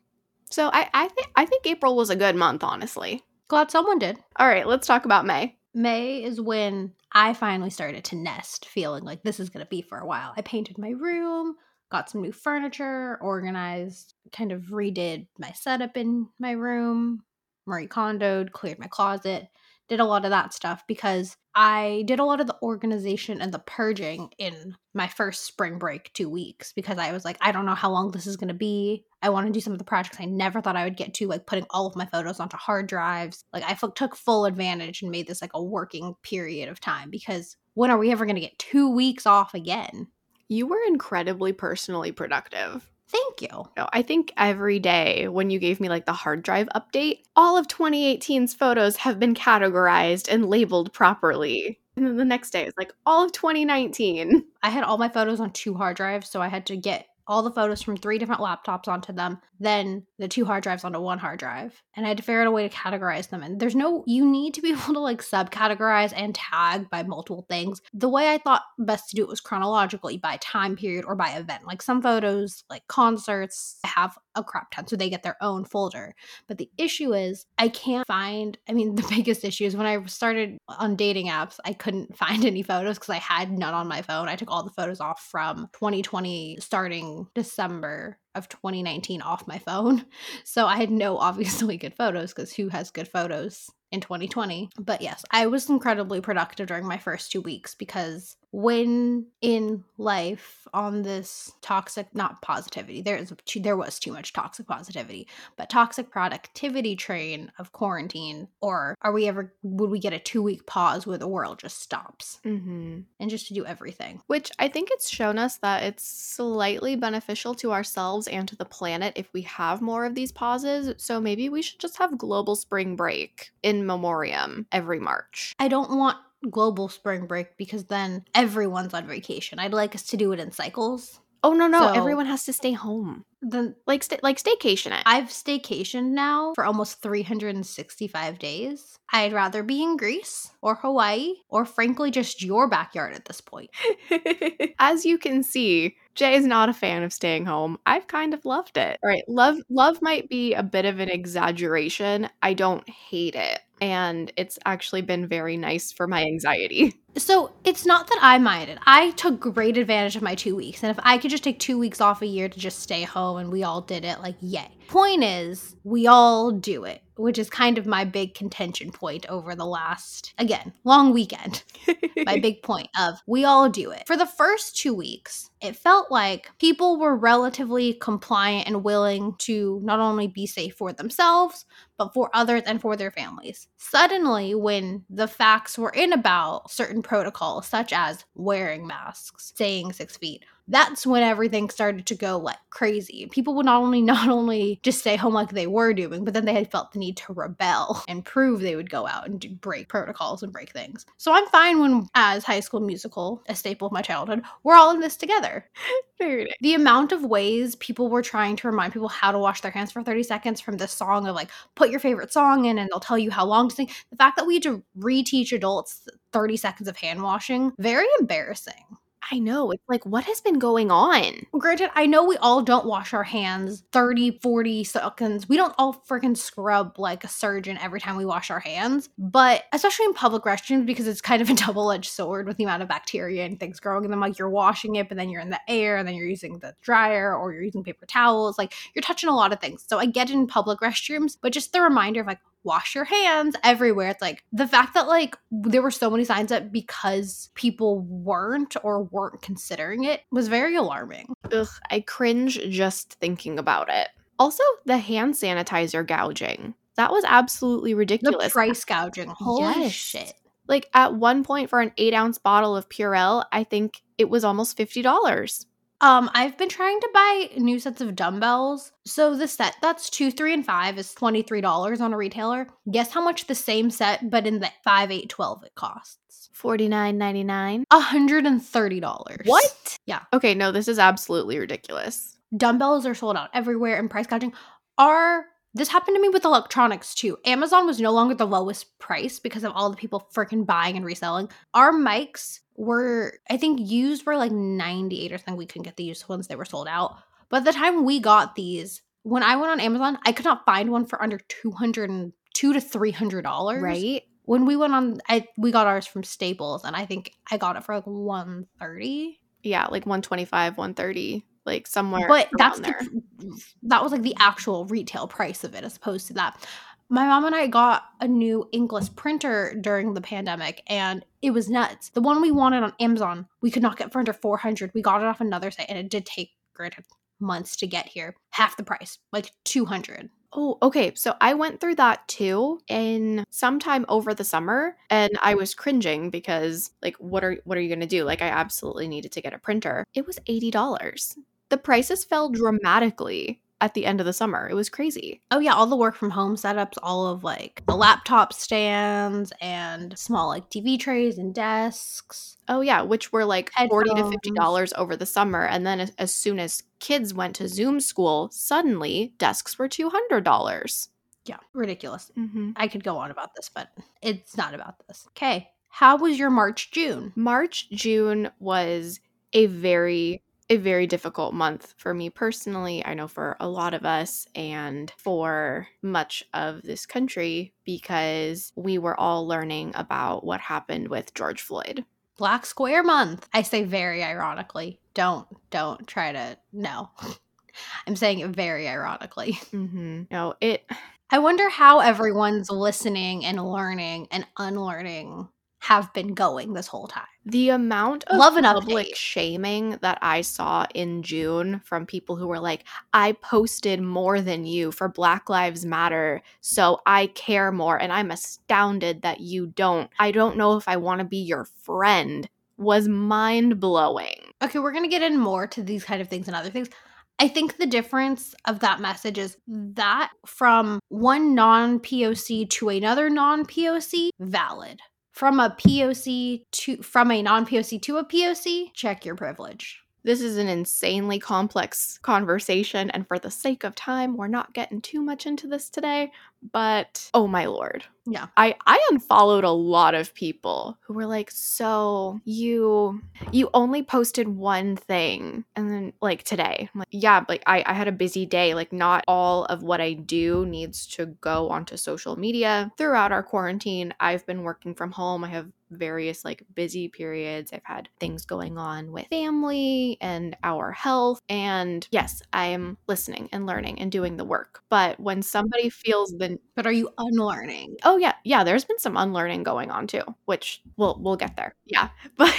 So 0.50 0.70
I 0.74 0.90
I 0.94 1.08
think 1.08 1.28
I 1.36 1.46
think 1.46 1.66
April 1.66 1.96
was 1.96 2.10
a 2.10 2.16
good 2.16 2.36
month, 2.36 2.64
honestly. 2.64 3.24
Glad 3.48 3.72
someone 3.72 4.00
did. 4.00 4.18
All 4.36 4.48
right, 4.48 4.68
let's 4.68 4.88
talk 4.88 5.06
about 5.06 5.26
May. 5.26 5.56
May 5.76 6.24
is 6.24 6.40
when 6.40 6.94
I 7.12 7.34
finally 7.34 7.70
started 7.70 8.06
to 8.06 8.16
nest, 8.16 8.66
feeling 8.66 9.04
like 9.04 9.24
this 9.24 9.42
is 9.42 9.50
going 9.50 9.64
to 9.64 9.70
be 9.70 9.82
for 9.82 9.98
a 9.98 10.06
while. 10.06 10.34
I 10.38 10.42
painted 10.42 10.78
my 10.78 10.92
room, 10.92 11.56
got 11.92 12.10
some 12.10 12.22
new 12.22 12.32
furniture, 12.32 13.18
organized, 13.22 14.14
kind 14.32 14.54
of 14.54 14.64
redid 14.72 15.28
my 15.38 15.52
setup 15.52 15.98
in 15.98 16.30
my 16.40 16.52
room, 16.52 17.24
Marie 17.66 17.88
Kondoed, 17.88 18.54
cleared 18.54 18.80
my 18.80 18.88
closet, 18.88 19.50
did 19.88 20.00
a 20.00 20.06
lot 20.06 20.26
of 20.26 20.32
that 20.32 20.54
stuff 20.54 20.84
because 20.88 21.36
I 21.54 22.04
did 22.06 22.20
a 22.20 22.26
lot 22.26 22.42
of 22.42 22.48
the 22.48 22.58
organization 22.62 23.42
and 23.42 23.54
the 23.54 23.60
purging 23.60 24.30
in 24.38 24.76
my 24.94 25.08
first 25.08 25.46
spring 25.46 25.78
break 25.78 26.12
two 26.14 26.30
weeks 26.30 26.74
because 26.74 26.98
I 26.98 27.12
was 27.12 27.24
like, 27.24 27.38
I 27.40 27.52
don't 27.52 27.66
know 27.66 27.76
how 27.76 27.92
long 27.92 28.12
this 28.12 28.28
is 28.28 28.36
going 28.36 28.50
to 28.50 28.54
be. 28.54 29.06
I 29.22 29.30
want 29.30 29.48
to 29.48 29.54
do 29.54 29.62
some 29.62 29.74
of 29.74 29.80
the 29.80 29.86
projects 29.86 30.18
I 30.20 30.26
never 30.26 30.62
thought 30.62 30.76
I 30.76 30.84
would 30.84 30.98
get 30.98 31.14
to, 31.16 31.28
like 31.28 31.46
putting 31.46 31.66
all 31.70 31.88
of 31.88 31.96
my 31.96 32.06
photos 32.06 32.40
onto 32.40 32.58
hard 32.58 32.88
drives. 32.88 33.46
Like 33.54 33.64
I 33.64 33.72
f- 33.72 33.94
took 33.96 34.16
full 34.16 34.46
advantage 34.46 35.02
and 35.02 35.12
made 35.12 35.28
this 35.28 35.42
like 35.42 35.54
a 35.54 35.64
working 35.64 36.16
period 36.24 36.68
of 36.68 36.82
time 36.82 37.10
because 37.10 37.56
when 37.74 37.90
are 37.90 37.98
we 37.98 38.12
ever 38.12 38.26
going 38.26 38.36
to 38.36 38.42
get 38.42 38.60
two 38.60 38.90
weeks 38.90 39.26
off 39.26 39.54
again? 39.54 40.08
You 40.48 40.68
were 40.68 40.80
incredibly 40.88 41.54
personally 41.54 42.12
productive. 42.12 42.92
Thank 43.08 43.42
you. 43.42 43.70
No, 43.78 43.88
I 43.94 44.02
think 44.02 44.34
every 44.36 44.80
day 44.80 45.28
when 45.28 45.50
you 45.50 45.60
gave 45.60 45.80
me 45.80 45.90
like 45.90 46.06
the 46.06 46.14
hard 46.14 46.42
drive 46.42 46.68
update, 46.76 47.20
all 47.36 47.58
of 47.58 47.68
2018's 47.68 48.54
photos 48.54 48.98
have 48.98 49.20
been 49.20 49.36
categorized 49.36 50.28
and 50.28 50.50
labeled 50.50 50.92
properly. 50.92 51.80
And 51.96 52.06
then 52.08 52.18
the 52.18 52.26
next 52.26 52.50
day 52.52 52.64
it's 52.66 52.78
like 52.78 52.92
all 53.06 53.24
of 53.26 53.32
2019. 53.32 54.46
I 54.64 54.70
had 54.70 54.84
all 54.84 54.98
my 54.98 55.10
photos 55.10 55.40
on 55.40 55.52
two 55.52 55.76
hard 55.76 55.98
drives, 55.98 56.30
so 56.30 56.42
I 56.42 56.48
had 56.48 56.66
to 56.68 56.76
get 56.78 57.08
all 57.28 57.44
the 57.44 57.52
photos 57.52 57.82
from 57.82 57.98
three 57.98 58.18
different 58.18 58.42
laptops 58.42 58.88
onto 58.88 59.14
them, 59.14 59.40
then 59.60 60.06
the 60.20 60.28
two 60.28 60.46
hard 60.46 60.64
drives 60.64 60.84
onto 60.84 61.00
one 61.00 61.18
hard 61.18 61.40
drive. 61.40 61.82
And 61.96 62.06
I 62.06 62.10
had 62.10 62.18
to 62.18 62.24
figure 62.24 62.42
out 62.42 62.48
a 62.48 62.52
way 62.52 62.68
to 62.68 62.76
categorize 62.76 63.30
them. 63.30 63.42
And 63.42 63.60
there's 63.60 63.76
no, 63.76 64.04
you 64.06 64.26
need 64.30 64.54
to 64.56 64.62
be 64.62 64.72
able 64.72 64.94
to 64.94 65.00
like 65.00 65.22
subcategorize 65.22 66.14
and 66.16 66.36
tag 66.36 66.90
by 66.90 67.04
multiple 67.04 67.46
things. 67.50 67.82
The 67.94 68.10
way 68.10 68.32
I 68.32 68.38
thought 68.38 68.64
best 68.78 69.10
to 69.10 69.16
do 69.16 69.24
it 69.24 69.30
was 69.30 69.42
chronologically 69.42 70.18
by 70.18 70.38
time 70.42 70.76
period 70.76 71.06
or 71.06 71.16
by 71.16 71.30
event. 71.30 71.66
Like 71.66 71.82
some 71.82 72.02
photos, 72.02 72.64
like 72.70 72.88
concerts, 72.88 73.80
have 73.84 74.18
a 74.36 74.44
crap 74.44 74.72
ton, 74.72 74.88
so 74.88 74.96
they 74.96 75.10
get 75.10 75.24
their 75.24 75.38
own 75.42 75.66
folder. 75.66 76.14
But 76.48 76.58
the 76.58 76.70
issue 76.78 77.14
is, 77.14 77.46
I 77.58 77.70
can't 77.70 78.06
find, 78.06 78.58
I 78.70 78.74
mean, 78.74 78.96
the 78.96 79.08
biggest 79.10 79.44
issue 79.44 79.66
is 79.66 79.76
when 79.76 79.88
I 79.88 80.04
started 80.06 80.58
on 80.68 80.96
dating 80.96 81.28
apps, 81.28 81.58
I 81.66 81.74
couldn't 81.74 82.18
find 82.18 82.46
any 82.46 82.62
photos 82.62 82.98
because 82.98 83.10
I 83.10 83.18
had 83.18 83.52
none 83.52 83.74
on 83.74 83.88
my 83.88 84.02
phone. 84.02 84.30
I 84.30 84.36
took 84.36 84.52
all 84.52 84.64
the 84.64 84.72
photos 84.72 85.00
off 85.00 85.22
from 85.32 85.70
2020, 85.74 86.58
starting 86.60 87.15
December 87.34 88.20
of 88.36 88.50
2019 88.50 89.22
off 89.22 89.48
my 89.48 89.58
phone. 89.60 90.06
So 90.44 90.68
I 90.68 90.78
had 90.78 90.92
no 90.92 91.18
obviously 91.18 91.76
good 91.86 91.96
photos 91.96 92.34
because 92.34 92.54
who 92.54 92.70
has 92.70 92.92
good 92.92 93.08
photos 93.08 93.70
in 93.92 94.00
2020. 94.00 94.70
But 94.80 95.02
yes, 95.02 95.24
I 95.32 95.48
was 95.48 95.70
incredibly 95.70 96.22
productive 96.22 96.68
during 96.68 96.86
my 96.86 96.98
first 96.98 97.32
two 97.32 97.42
weeks 97.42 97.76
because 97.76 98.38
when 98.56 99.26
in 99.42 99.84
life 99.98 100.66
on 100.74 101.02
this 101.02 101.52
toxic 101.62 102.08
not 102.16 102.42
positivity 102.42 103.02
there's 103.02 103.34
there 103.58 103.76
was 103.76 104.00
too 104.00 104.14
much 104.14 104.32
toxic 104.32 104.66
positivity 104.66 105.28
but 105.58 105.70
toxic 105.70 106.10
productivity 106.10 106.96
train 106.96 107.52
of 107.60 107.74
quarantine 107.74 108.48
or 108.62 108.96
are 109.02 109.12
we 109.12 109.28
ever 109.28 109.54
would 109.62 109.90
we 109.90 110.00
get 110.00 110.14
a 110.14 110.20
two 110.20 110.42
week 110.42 110.66
pause 110.66 111.06
where 111.06 111.18
the 111.18 111.28
world 111.28 111.60
just 111.60 111.82
stops 111.82 112.40
Mm-hmm. 112.46 113.00
and 113.20 113.30
just 113.30 113.48
to 113.48 113.54
do 113.54 113.66
everything 113.66 114.22
Which 114.28 114.52
I 114.58 114.68
think 114.70 114.90
it's 114.92 115.10
shown 115.10 115.38
us 115.38 115.58
that 115.58 115.84
it's 115.84 116.06
slightly 116.06 116.96
beneficial 116.96 117.56
to 117.56 117.74
ourselves 117.74 118.28
and 118.28 118.48
to 118.48 118.56
the 118.56 118.66
planet 118.66 119.14
if 119.18 119.32
we 119.34 119.42
have 119.42 119.82
more 119.82 120.06
of 120.06 120.16
these 120.16 120.32
pauses. 120.32 120.94
So 120.98 121.20
maybe 121.20 121.50
we 121.50 121.62
should 121.62 121.80
just 121.80 121.98
have 121.98 122.18
global 122.18 122.56
spring 122.56 122.96
break 122.96 123.52
in 123.64 123.86
memoriam 123.86 124.66
every 124.72 125.00
March. 125.00 125.54
i 125.60 125.68
don't 125.68 125.98
want 125.98 126.18
global 126.50 126.88
spring 126.90 127.26
break 127.28 127.58
because 127.58 127.86
then 127.86 128.24
everyone's 128.34 128.94
on 128.94 129.06
vacation 129.08 129.60
i'd 129.60 129.74
like 129.74 129.96
us 129.96 130.04
to 130.04 130.18
do 130.18 130.32
it 130.32 130.40
in 130.40 130.52
cycles 130.52 131.20
Oh 131.44 131.54
no, 131.54 131.68
no, 131.68 131.80
So- 131.82 131.94
everyone 131.94 132.26
has 132.26 132.44
to 132.46 132.54
stay 132.54 132.72
home. 132.72 133.24
then 133.40 133.76
Like 133.86 134.02
sta- 134.02 134.18
like 134.24 134.42
staycation 134.42 134.98
it. 134.98 135.04
I've 135.06 135.26
staycationed 135.26 136.10
now 136.10 136.54
for 136.56 136.66
almost 136.66 137.04
365 137.04 138.40
days. 138.40 138.98
I'd 139.14 139.32
rather 139.32 139.62
be 139.62 139.84
in 139.84 139.96
Greece 139.96 140.50
or 140.64 140.74
Hawaii 140.74 141.34
or 141.50 141.64
frankly 141.66 142.10
just 142.10 142.42
your 142.42 142.68
backyard 142.68 143.14
at 143.14 143.26
this 143.26 143.42
point. 143.42 143.70
As 144.80 145.06
you 145.06 145.20
can 145.20 145.44
see, 145.44 145.96
Jay 146.16 146.36
is 146.36 146.46
not 146.46 146.70
a 146.70 146.74
fan 146.74 147.04
of 147.04 147.14
staying 147.14 147.46
home. 147.46 147.78
I've 147.86 148.08
kind 148.08 148.34
of 148.34 148.46
loved 148.46 148.78
it. 148.78 148.98
All 149.04 149.10
right, 149.10 149.24
love 149.28 149.58
love 149.70 150.02
might 150.02 150.30
be 150.30 150.54
a 150.54 150.64
bit 150.64 150.86
of 150.86 151.00
an 151.00 151.10
exaggeration. 151.10 152.30
I 152.42 152.54
don't 152.54 152.88
hate 152.90 153.36
it, 153.36 153.60
and 153.82 154.32
it's 154.38 154.58
actually 154.66 155.02
been 155.02 155.28
very 155.28 155.58
nice 155.58 155.92
for 155.92 156.08
my 156.08 156.24
anxiety. 156.24 156.96
So 157.18 157.54
it's 157.64 157.86
not 157.86 158.08
that 158.08 158.20
I 158.22 158.38
minded. 158.40 158.78
I 158.86 159.12
took 159.12 159.40
great 159.40 159.78
advantage 159.78 160.18
of 160.18 160.22
my 160.22 160.36
two 160.36 160.56
weeks. 160.56 160.84
And 160.84 160.92
if 160.92 161.00
I 161.04 161.18
could 161.18 161.32
just 161.32 161.44
take 161.44 161.60
two 161.60 161.78
weeks 161.78 162.02
off 162.02 162.22
a 162.22 162.26
year 162.26 162.50
to 162.50 162.60
just 162.60 162.80
stay 162.80 163.04
home 163.04 163.38
and 163.38 163.52
we 163.52 163.64
all 163.64 163.80
did 163.82 164.04
it, 164.04 164.20
like, 164.20 164.36
yay. 164.42 164.70
Point 164.88 165.24
is, 165.24 165.76
we 165.84 166.08
all 166.08 166.52
do 166.52 166.84
it, 166.84 167.02
which 167.16 167.38
is 167.38 167.50
kind 167.50 167.78
of 167.78 167.86
my 167.86 168.06
big 168.06 168.34
contention 168.34 168.92
point 168.92 169.26
over 169.28 169.56
the 169.56 169.66
last, 169.66 170.34
again, 170.38 170.74
long 170.84 171.14
weekend. 171.14 171.64
my 172.26 172.40
big 172.40 172.62
point 172.62 172.90
of 173.00 173.20
we 173.28 173.46
all 173.46 173.70
do 173.70 173.92
it. 173.92 174.04
For 174.08 174.18
the 174.18 174.26
first 174.26 174.78
two 174.78 174.94
weeks, 174.94 175.50
it 175.62 175.76
felt 175.76 176.12
like 176.12 176.52
people 176.60 176.98
were 177.00 177.16
relatively 177.16 177.94
compliant 177.96 178.68
and 178.68 178.84
willing 178.84 179.36
to 179.40 179.80
not 179.84 180.00
only 180.00 180.28
be 180.28 180.46
safe 180.46 180.76
for 180.76 180.94
themselves, 180.94 181.66
but 181.98 182.14
for 182.14 182.30
others 182.34 182.64
and 182.66 182.82
for 182.82 182.96
their 182.96 183.12
families. 183.12 183.68
Suddenly, 183.78 184.56
when 184.56 185.06
the 185.10 185.28
facts 185.28 185.78
were 185.78 185.92
in 185.92 186.14
about 186.14 186.70
certain 186.72 187.02
protocols, 187.02 187.68
such 187.68 187.94
as 187.94 188.26
wearing 188.36 188.86
masks, 188.86 189.46
staying 189.48 189.94
six 189.94 190.18
feet, 190.18 190.46
that's 190.68 191.06
when 191.06 191.24
everything 191.24 191.70
started 191.70 192.06
to 192.08 192.16
go 192.16 192.38
like 192.38 192.58
crazy. 192.70 193.28
People 193.32 193.56
would 193.56 193.66
not 193.66 193.82
only 193.82 194.02
not 194.16 194.30
only 194.30 194.80
just 194.84 195.00
stay 195.00 195.16
home 195.16 195.34
like 195.34 195.50
they 195.50 195.68
were 195.68 195.94
doing, 195.94 196.24
but 196.24 196.34
then 196.34 196.46
they 196.46 196.54
had 196.54 196.72
felt 196.72 196.92
the 196.92 197.00
need 197.00 197.18
to 197.18 197.34
rebel 197.34 198.04
and 198.08 198.26
prove 198.26 198.62
they 198.62 198.76
would 198.76 198.90
go 198.90 199.08
out 199.08 199.28
and 199.28 199.40
do, 199.40 199.50
break 199.50 199.88
protocols 199.88 200.44
and 200.44 200.52
break 200.52 200.72
things. 200.72 201.06
So 201.18 201.34
I'm 201.34 201.48
fine 201.48 201.80
when, 201.80 202.08
as 202.16 202.44
High 202.44 202.60
School 202.60 202.80
Musical, 202.80 203.44
a 203.48 203.56
staple 203.56 203.88
of 203.88 203.94
my 203.94 204.02
childhood, 204.02 204.44
we're 204.64 204.76
all 204.76 204.94
in 204.94 205.00
this 205.00 205.16
together. 205.16 205.66
The 206.18 206.74
amount 206.74 207.12
of 207.12 207.26
ways 207.26 207.76
people 207.76 208.08
were 208.08 208.22
trying 208.22 208.56
to 208.56 208.68
remind 208.70 208.94
people 208.94 209.10
how 209.10 209.34
to 209.34 209.38
wash 209.38 209.60
their 209.60 209.70
hands 209.70 209.92
for 209.92 210.02
30 210.02 210.24
seconds 210.24 210.62
from 210.62 210.78
this 210.78 210.94
song 210.94 211.28
of 211.28 211.36
like, 211.36 211.52
put 211.76 211.90
your 211.90 212.00
favorite 212.00 212.32
song 212.32 212.64
in 212.66 212.80
and 212.80 212.90
they'll 212.90 213.02
tell 213.02 213.18
you 213.18 213.32
how 213.32 213.46
long 213.46 213.68
to 213.68 213.76
sing. 213.76 213.90
The 214.12 214.16
fact 214.16 214.38
that 214.38 214.48
we 214.48 214.54
had 214.54 214.64
to 214.64 214.82
reteach 214.98 215.52
adults 215.52 216.08
30 216.32 216.56
seconds 216.56 216.88
of 216.88 216.96
hand 216.96 217.22
washing, 217.22 217.74
very 217.78 218.08
embarrassing. 218.18 218.98
I 219.32 219.40
know. 219.40 219.72
It's 219.72 219.84
like, 219.88 220.06
what 220.06 220.24
has 220.26 220.42
been 220.42 220.60
going 220.60 220.92
on? 220.92 221.46
Granted, 221.58 221.90
I 221.96 222.06
know 222.06 222.24
we 222.24 222.38
all 222.38 222.62
don't 222.62 222.86
wash 222.86 223.14
our 223.14 223.24
hands 223.24 223.84
30, 223.92 224.40
40 224.42 224.84
seconds. 224.84 225.50
We 225.50 225.58
don't 225.58 225.74
all 225.78 226.04
freaking 226.08 226.38
scrub 226.38 227.00
like 227.00 227.24
a 227.24 227.28
surgeon 227.28 227.78
every 227.80 228.00
time 228.00 228.18
we 228.18 228.26
wash 228.26 228.52
our 228.52 228.60
hands. 228.60 229.10
But 229.18 229.64
especially 229.74 230.06
in 230.06 230.14
public 230.14 230.44
restrooms, 230.44 230.86
because 230.86 231.08
it's 231.08 231.22
kind 231.22 231.42
of 231.42 231.50
a 231.50 231.54
double 231.66 231.92
edged 231.92 232.12
sword 232.12 232.48
with 232.48 232.58
the 232.58 232.64
amount 232.66 232.84
of 232.84 232.90
bacteria 232.90 233.46
and 233.46 233.60
things 233.60 233.80
growing 233.80 234.06
in 234.06 234.12
them. 234.12 234.20
Like 234.20 234.38
you're 234.38 234.50
washing 234.50 234.96
it, 234.96 235.10
but 235.10 235.18
then 235.18 235.30
you're 235.30 235.42
in 235.42 235.50
the 235.50 235.62
air, 235.68 235.98
and 235.98 236.08
then 236.08 236.16
you're 236.16 236.28
using 236.28 236.60
the 236.60 236.76
dryer 236.82 237.36
or 237.36 237.54
you're 237.54 237.64
using 237.64 237.84
paper 237.84 238.06
towels. 238.06 238.58
Like 238.58 238.74
you're 238.94 239.02
touching 239.02 239.30
a 239.30 239.36
lot 239.36 239.54
of 239.54 239.60
things. 239.60 239.86
So 239.88 239.98
I 239.98 240.06
get 240.06 240.30
in 240.30 240.48
public 240.48 240.80
restrooms, 240.80 241.38
but 241.42 241.54
just 241.54 241.74
the 241.74 241.82
reminder 241.82 242.22
of 242.22 242.28
like, 242.28 242.40
wash 242.66 242.96
your 242.96 243.06
hands 243.06 243.56
everywhere. 243.64 244.10
It's 244.10 244.22
like 244.22 244.44
the 244.52 244.68
fact 244.68 244.94
that 244.96 245.08
like 245.08 245.38
there 245.52 245.82
were 245.82 245.92
so 245.92 246.10
many 246.10 246.26
signs 246.26 246.50
that 246.50 246.72
because 246.72 247.50
people 247.54 248.00
weren't 248.02 248.76
or 248.84 249.04
weren't 249.04 249.42
considering 249.42 250.04
it 250.04 250.22
was 250.32 250.48
very 250.50 250.76
alarming. 250.76 251.34
Ugh, 251.52 251.68
I 251.92 252.02
cringe 252.02 252.60
just 252.70 253.14
thinking 253.14 253.58
about 253.60 253.88
it. 253.90 254.10
Also, 254.38 254.64
the 254.86 254.98
hand 254.98 255.36
sanitizer 255.36 256.06
gouging. 256.06 256.74
That 256.98 257.12
was 257.12 257.24
absolutely 257.26 257.94
ridiculous. 257.94 258.48
The 258.48 258.52
price 258.52 258.84
gouging. 258.84 259.30
Holy 259.30 259.62
Yes. 259.84 259.92
shit. 259.94 260.34
Like 260.68 260.90
at 260.94 261.14
one 261.14 261.44
point 261.44 261.70
for 261.70 261.80
an 261.80 261.92
eight 261.98 262.14
ounce 262.14 262.38
bottle 262.40 262.76
of 262.76 262.90
Purell, 262.90 263.46
I 263.52 263.64
think 263.64 264.02
it 264.18 264.30
was 264.30 264.44
almost 264.44 264.76
fifty 264.76 265.02
dollars. 265.02 265.68
Um, 266.06 266.30
I've 266.36 266.56
been 266.56 266.70
trying 266.70 267.00
to 267.00 267.10
buy 267.16 267.50
new 267.58 267.80
sets 267.80 268.00
of 268.00 268.16
dumbbells. 268.16 268.92
So 269.06 269.36
the 269.36 269.48
set 269.48 269.76
that's 269.82 270.08
two, 270.12 270.30
three, 270.30 270.54
and 270.54 270.64
five 270.64 271.00
is 271.00 271.16
twenty 271.16 271.42
three 271.42 271.62
dollars 271.62 272.00
on 272.00 272.14
a 272.14 272.18
retailer. 272.18 272.68
Guess 272.92 273.12
how 273.12 273.24
much 273.24 273.48
the 273.48 273.56
same 273.56 273.90
set, 273.90 274.30
but 274.30 274.46
in 274.46 274.60
the 274.60 274.70
five, 274.84 275.10
eight, 275.10 275.30
twelve, 275.30 275.64
it 275.64 275.74
costs 275.74 276.50
Forty 276.54 276.88
nine 276.88 277.18
ninety 277.18 277.44
nine. 277.44 277.86
hundred 277.92 278.46
and 278.46 278.64
thirty 278.64 279.00
dollars. 279.00 279.46
What? 279.46 279.98
Yeah. 280.06 280.22
Okay, 280.32 280.54
no, 280.54 280.72
this 280.72 280.88
is 280.88 281.00
absolutely 281.00 281.58
ridiculous. 281.58 282.38
Dumbbells 282.56 283.08
are 283.08 283.16
sold 283.16 283.36
out 283.36 283.50
everywhere, 283.54 283.98
and 283.98 284.10
price 284.10 284.28
gouging 284.28 284.54
are. 285.00 285.48
This 285.76 285.90
happened 285.90 286.16
to 286.16 286.22
me 286.22 286.30
with 286.30 286.46
electronics 286.46 287.14
too. 287.14 287.38
Amazon 287.46 287.86
was 287.86 288.00
no 288.00 288.12
longer 288.12 288.34
the 288.34 288.48
lowest 288.48 288.98
price 288.98 289.40
because 289.40 289.66
of 289.66 289.74
all 289.76 289.90
the 289.90 289.98
people 289.98 290.30
freaking 290.34 290.66
buying 290.66 290.96
and 290.96 291.06
reselling. 291.06 291.50
Our 291.74 291.92
mics 291.92 292.62
were, 292.78 293.34
I 293.50 293.58
think, 293.58 293.82
used 293.82 294.26
were 294.26 294.38
like 294.38 294.54
98 294.54 295.34
or 295.34 295.38
something. 295.38 295.58
We 295.58 295.66
couldn't 295.66 295.84
get 295.84 295.98
the 295.98 296.06
used 296.06 296.30
ones, 296.30 296.48
they 296.48 296.56
were 296.56 296.64
sold 296.64 296.88
out. 296.88 297.18
But 297.50 297.66
the 297.66 297.74
time 297.74 298.06
we 298.06 298.22
got 298.22 298.56
these, 298.56 299.02
when 299.24 299.44
I 299.44 299.58
went 299.58 299.72
on 299.72 299.82
Amazon, 299.82 300.18
I 300.26 300.32
could 300.32 300.46
not 300.46 300.66
find 300.66 300.92
one 300.92 301.06
for 301.06 301.22
under 301.22 301.40
202 301.40 302.74
to 302.74 302.80
$300. 302.80 303.82
Right? 303.82 304.24
When 304.44 304.66
we 304.66 304.78
went 304.78 304.94
on, 304.94 305.20
I 305.28 305.48
we 305.58 305.72
got 305.72 305.88
ours 305.88 306.08
from 306.08 306.24
Staples, 306.24 306.86
and 306.86 306.96
I 306.96 307.06
think 307.06 307.32
I 307.52 307.58
got 307.58 307.76
it 307.76 307.84
for 307.84 307.96
like 307.96 308.06
130 308.06 309.40
Yeah, 309.64 309.88
like 309.88 310.06
one 310.06 310.22
twenty 310.22 310.46
five, 310.46 310.78
one 310.78 310.94
thirty, 310.94 311.44
like 311.66 311.88
somewhere. 311.88 312.28
but 312.28 312.50
that's 312.58 312.80
there. 312.80 313.00
the, 313.38 313.62
that 313.84 314.04
was 314.04 314.12
like 314.12 314.22
the 314.22 314.36
actual 314.40 314.86
retail 314.86 315.28
price 315.28 315.64
of 315.64 315.74
it 315.76 315.84
as 315.84 315.98
opposed 315.98 316.28
to 316.28 316.34
that 316.34 316.66
my 317.10 317.26
mom 317.28 317.46
and 317.46 317.56
i 317.56 317.68
got 317.68 318.04
a 318.22 318.28
new 318.28 318.68
inkless 318.72 319.10
printer 319.10 319.76
during 319.82 320.14
the 320.14 320.22
pandemic 320.22 320.82
and 320.88 321.26
it 321.42 321.52
was 321.52 321.70
nuts 321.70 322.10
the 322.10 322.22
one 322.22 322.42
we 322.42 322.52
wanted 322.52 322.84
on 322.84 322.94
amazon 323.00 323.48
we 323.62 323.72
could 323.72 323.84
not 323.84 323.98
get 323.98 324.12
for 324.12 324.20
under 324.20 324.34
400 324.34 324.92
we 324.94 325.02
got 325.02 325.22
it 325.22 325.28
off 325.28 325.42
another 325.42 325.72
site 325.72 325.88
and 325.90 325.98
it 325.98 326.10
did 326.10 326.26
take 326.26 326.52
granted 326.74 327.06
months 327.40 327.76
to 327.76 327.88
get 327.88 328.08
here 328.08 328.36
half 328.52 328.78
the 328.78 328.84
price 328.84 329.20
like 329.32 329.52
200 329.66 330.30
Oh, 330.58 330.78
okay. 330.82 331.12
So 331.16 331.36
I 331.42 331.54
went 331.54 331.82
through 331.82 331.96
that 331.96 332.26
too 332.30 332.80
in 332.88 333.44
sometime 333.50 334.06
over 334.08 334.34
the 334.34 334.46
summer 334.46 334.96
and 335.10 335.38
I 335.44 335.56
was 335.56 335.76
cringing 335.76 336.30
because 336.30 336.92
like 337.02 337.18
what 337.18 337.44
are 337.44 337.58
what 337.66 337.78
are 337.78 337.82
you 337.82 337.90
going 337.90 338.00
to 338.00 338.06
do? 338.06 338.24
Like 338.24 338.42
I 338.42 338.48
absolutely 338.48 339.10
needed 339.10 339.34
to 339.34 339.42
get 339.42 339.54
a 339.54 339.60
printer. 339.60 340.06
It 340.14 340.26
was 340.26 340.40
$80. 340.48 341.36
The 341.70 341.78
prices 341.78 342.24
fell 342.24 342.50
dramatically 342.50 343.62
at 343.82 343.94
the 343.94 344.06
end 344.06 344.20
of 344.22 344.26
the 344.26 344.34
summer. 344.34 344.70
It 344.70 344.74
was 344.74 344.90
crazy. 344.90 345.42
oh 345.52 345.60
yeah 345.60 345.74
all 345.74 345.86
the 345.86 345.96
work 345.98 346.16
from 346.16 346.30
home 346.30 346.56
setups 346.56 346.98
all 347.04 347.28
of 347.28 347.44
like 347.44 347.84
the 347.88 347.96
laptop 347.96 348.54
stands 348.54 349.52
and 349.62 350.18
small 350.18 350.48
like 350.48 350.70
tv 350.70 350.98
trays 351.00 351.38
and 351.38 351.54
desks 351.54 352.58
Oh 352.68 352.82
yeah, 352.82 353.02
which 353.04 353.32
were 353.32 353.46
like 353.46 353.72
40 353.90 354.10
to 354.16 354.30
50 354.32 354.52
dollars 354.52 354.92
over 354.98 355.16
the 355.16 355.26
summer 355.26 355.66
and 355.66 355.86
then 355.86 356.00
as, 356.00 356.12
as 356.18 356.34
soon 356.34 356.58
as 356.60 356.82
kids 357.00 357.32
went 357.34 357.56
to 357.58 357.68
Zoom 357.68 358.00
school, 358.00 358.50
suddenly 358.52 359.34
desks 359.38 359.78
were 359.78 359.88
$200. 359.90 361.10
yeah 361.46 361.58
ridiculous 361.74 362.32
Mhm. 362.38 362.74
i 362.78 362.88
could 362.88 363.04
go 363.04 363.18
on 363.18 363.30
about 363.30 363.54
this 363.56 363.70
but 363.70 363.90
it's 364.22 364.58
not 364.58 364.74
about 364.74 364.96
this 365.08 365.28
okay 365.30 365.70
how 365.90 366.16
was 366.18 366.40
your 366.40 366.50
march 366.50 366.92
june 366.92 367.34
March, 367.36 367.88
June 367.92 368.50
was 368.60 369.20
a 369.54 369.68
very 369.68 370.42
a 370.70 370.78
very 370.78 371.06
difficult 371.08 371.54
month 371.54 371.94
for 371.98 372.14
me 372.14 372.30
personally. 372.30 373.06
I 373.06 373.14
know 373.14 373.28
for 373.28 373.56
a 373.60 373.68
lot 373.68 373.94
of 373.94 374.06
us 374.06 374.48
and 374.56 375.12
for 375.18 375.88
much 376.02 376.44
of 376.54 376.82
this 376.82 377.06
country 377.06 377.74
because 377.86 378.72
we 378.76 378.98
were 378.98 379.20
all 379.20 379.48
learning 379.48 379.92
about 379.96 380.44
what 380.44 380.60
happened 380.60 381.10
with 381.10 381.34
George 381.34 381.62
Floyd. 381.62 382.06
Black 382.38 382.66
Square 382.66 383.04
Month. 383.04 383.48
I 383.54 383.62
say 383.62 383.84
very 383.84 384.24
ironically. 384.24 385.00
Don't 385.14 385.48
don't 385.70 386.06
try 386.08 386.32
to 386.32 386.58
no. 386.74 387.10
I'm 388.08 388.16
saying 388.16 388.40
it 388.40 388.50
very 388.50 388.88
ironically. 388.88 389.54
Mm-hmm. 389.72 390.24
No, 390.32 390.56
it 390.60 390.90
I 391.30 391.40
wonder 391.40 391.70
how 391.70 392.00
everyone's 392.00 392.70
listening 392.70 393.46
and 393.46 393.64
learning 393.64 394.28
and 394.32 394.46
unlearning 394.58 395.50
have 395.86 396.12
been 396.14 396.34
going 396.34 396.74
this 396.74 396.88
whole 396.88 397.08
time. 397.08 397.28
The 397.46 397.70
amount 397.70 398.24
of 398.24 398.40
Love 398.40 398.58
an 398.58 398.64
public 398.64 399.10
update. 399.10 399.16
shaming 399.16 400.00
that 400.02 400.18
I 400.20 400.42
saw 400.42 400.88
in 400.96 401.22
June 401.22 401.80
from 401.86 402.08
people 402.08 402.36
who 402.36 402.48
were 402.48 402.60
like, 402.60 402.86
I 403.14 403.34
posted 403.34 404.02
more 404.02 404.42
than 404.42 404.66
you 404.66 404.92
for 404.92 405.08
Black 405.08 405.48
Lives 405.48 405.86
Matter, 405.86 406.42
so 406.60 407.02
I 407.06 407.28
care 407.28 407.72
more, 407.72 408.02
and 408.02 408.12
I'm 408.12 408.32
astounded 408.32 409.22
that 409.22 409.42
you 409.42 409.68
don't. 409.68 410.10
I 410.18 410.32
don't 410.32 410.58
know 410.58 410.76
if 410.76 410.88
I 410.88 410.98
want 410.98 411.20
to 411.20 411.26
be 411.26 411.38
your 411.38 411.66
friend, 411.66 412.50
was 412.78 413.08
mind 413.08 413.80
blowing. 413.80 414.54
Okay, 414.64 414.80
we're 414.80 414.92
gonna 414.92 415.08
get 415.08 415.22
in 415.22 415.38
more 415.38 415.68
to 415.68 415.84
these 415.84 416.04
kind 416.04 416.20
of 416.20 416.28
things 416.28 416.48
and 416.48 416.58
other 416.58 416.72
things. 416.72 416.90
I 417.38 417.48
think 417.48 417.78
the 417.78 417.86
difference 417.86 418.56
of 418.66 418.80
that 418.80 419.02
message 419.02 419.38
is 419.38 419.58
that 419.68 420.32
from 420.48 421.00
one 421.10 421.54
non 421.54 422.00
POC 422.00 422.68
to 422.72 422.90
another 422.90 423.30
non 423.30 423.68
POC, 423.68 424.30
valid. 424.40 425.00
From 425.36 425.60
a 425.60 425.70
POC 425.70 426.64
to 426.72 427.04
from 427.04 427.30
a 427.30 427.42
non 427.42 427.66
POC 427.66 428.02
to 428.04 428.18
a 428.20 428.24
POC, 428.24 428.94
check 428.94 429.26
your 429.26 429.36
privilege. 429.36 430.02
This 430.24 430.40
is 430.40 430.58
an 430.58 430.70
insanely 430.70 431.40
complex 431.40 432.18
conversation, 432.20 433.10
and 433.10 433.28
for 433.28 433.38
the 433.38 433.52
sake 433.52 433.84
of 433.84 433.96
time, 433.96 434.38
we're 434.38 434.48
not 434.48 434.74
getting 434.74 435.02
too 435.02 435.22
much 435.22 435.46
into 435.46 435.68
this 435.68 435.90
today. 435.90 436.32
But 436.72 437.30
oh 437.34 437.48
my 437.48 437.66
lord. 437.66 438.06
Yeah. 438.28 438.48
I 438.58 438.76
I 438.88 439.00
unfollowed 439.12 439.64
a 439.64 439.70
lot 439.70 440.16
of 440.16 440.34
people 440.34 440.98
who 441.02 441.14
were 441.14 441.28
like, 441.28 441.52
"So, 441.52 442.40
you 442.44 443.22
you 443.52 443.70
only 443.76 444.02
posted 444.02 444.48
one 444.48 444.96
thing." 444.96 445.64
And 445.76 445.90
then 445.92 446.14
like 446.22 446.42
today, 446.44 446.90
I'm 446.94 447.00
like, 447.00 447.08
"Yeah, 447.12 447.46
like 447.48 447.62
I 447.68 447.84
I 447.86 447.94
had 447.94 448.08
a 448.08 448.12
busy 448.12 448.46
day. 448.48 448.74
Like 448.74 448.92
not 448.92 449.24
all 449.28 449.66
of 449.66 449.84
what 449.84 450.02
I 450.02 450.14
do 450.14 450.66
needs 450.66 451.06
to 451.18 451.28
go 451.28 451.70
onto 451.70 451.98
social 451.98 452.36
media. 452.36 452.92
Throughout 452.98 453.32
our 453.32 453.44
quarantine, 453.44 454.12
I've 454.20 454.46
been 454.48 454.64
working 454.64 454.96
from 454.96 455.12
home. 455.12 455.44
I 455.44 455.50
have 455.50 455.70
various 455.92 456.44
like 456.46 456.64
busy 456.74 457.08
periods. 457.08 457.72
I've 457.74 457.84
had 457.84 458.10
things 458.20 458.46
going 458.46 458.78
on 458.78 459.12
with 459.12 459.28
family 459.28 460.18
and 460.22 460.56
our 460.64 460.92
health. 460.92 461.42
And 461.50 462.08
yes, 462.12 462.42
I 462.54 462.68
am 462.68 462.98
listening 463.08 463.50
and 463.52 463.66
learning 463.66 464.00
and 464.00 464.12
doing 464.12 464.38
the 464.38 464.46
work. 464.46 464.82
But 464.90 465.20
when 465.20 465.42
somebody 465.42 465.90
feels 465.90 466.32
the 466.32 466.60
But 466.76 466.88
are 466.88 466.92
you 466.92 467.10
unlearning? 467.18 467.98
oh 468.04 468.18
yeah, 468.18 468.34
yeah, 468.44 468.64
there's 468.64 468.86
been 468.86 469.00
some 469.00 469.18
unlearning 469.18 469.64
going 469.64 469.92
on 469.92 470.08
too, 470.08 470.24
which 470.46 470.82
we'll 470.98 471.18
we'll 471.22 471.38
get 471.38 471.56
there. 471.56 471.76
Yeah. 471.86 472.10
But 472.38 472.54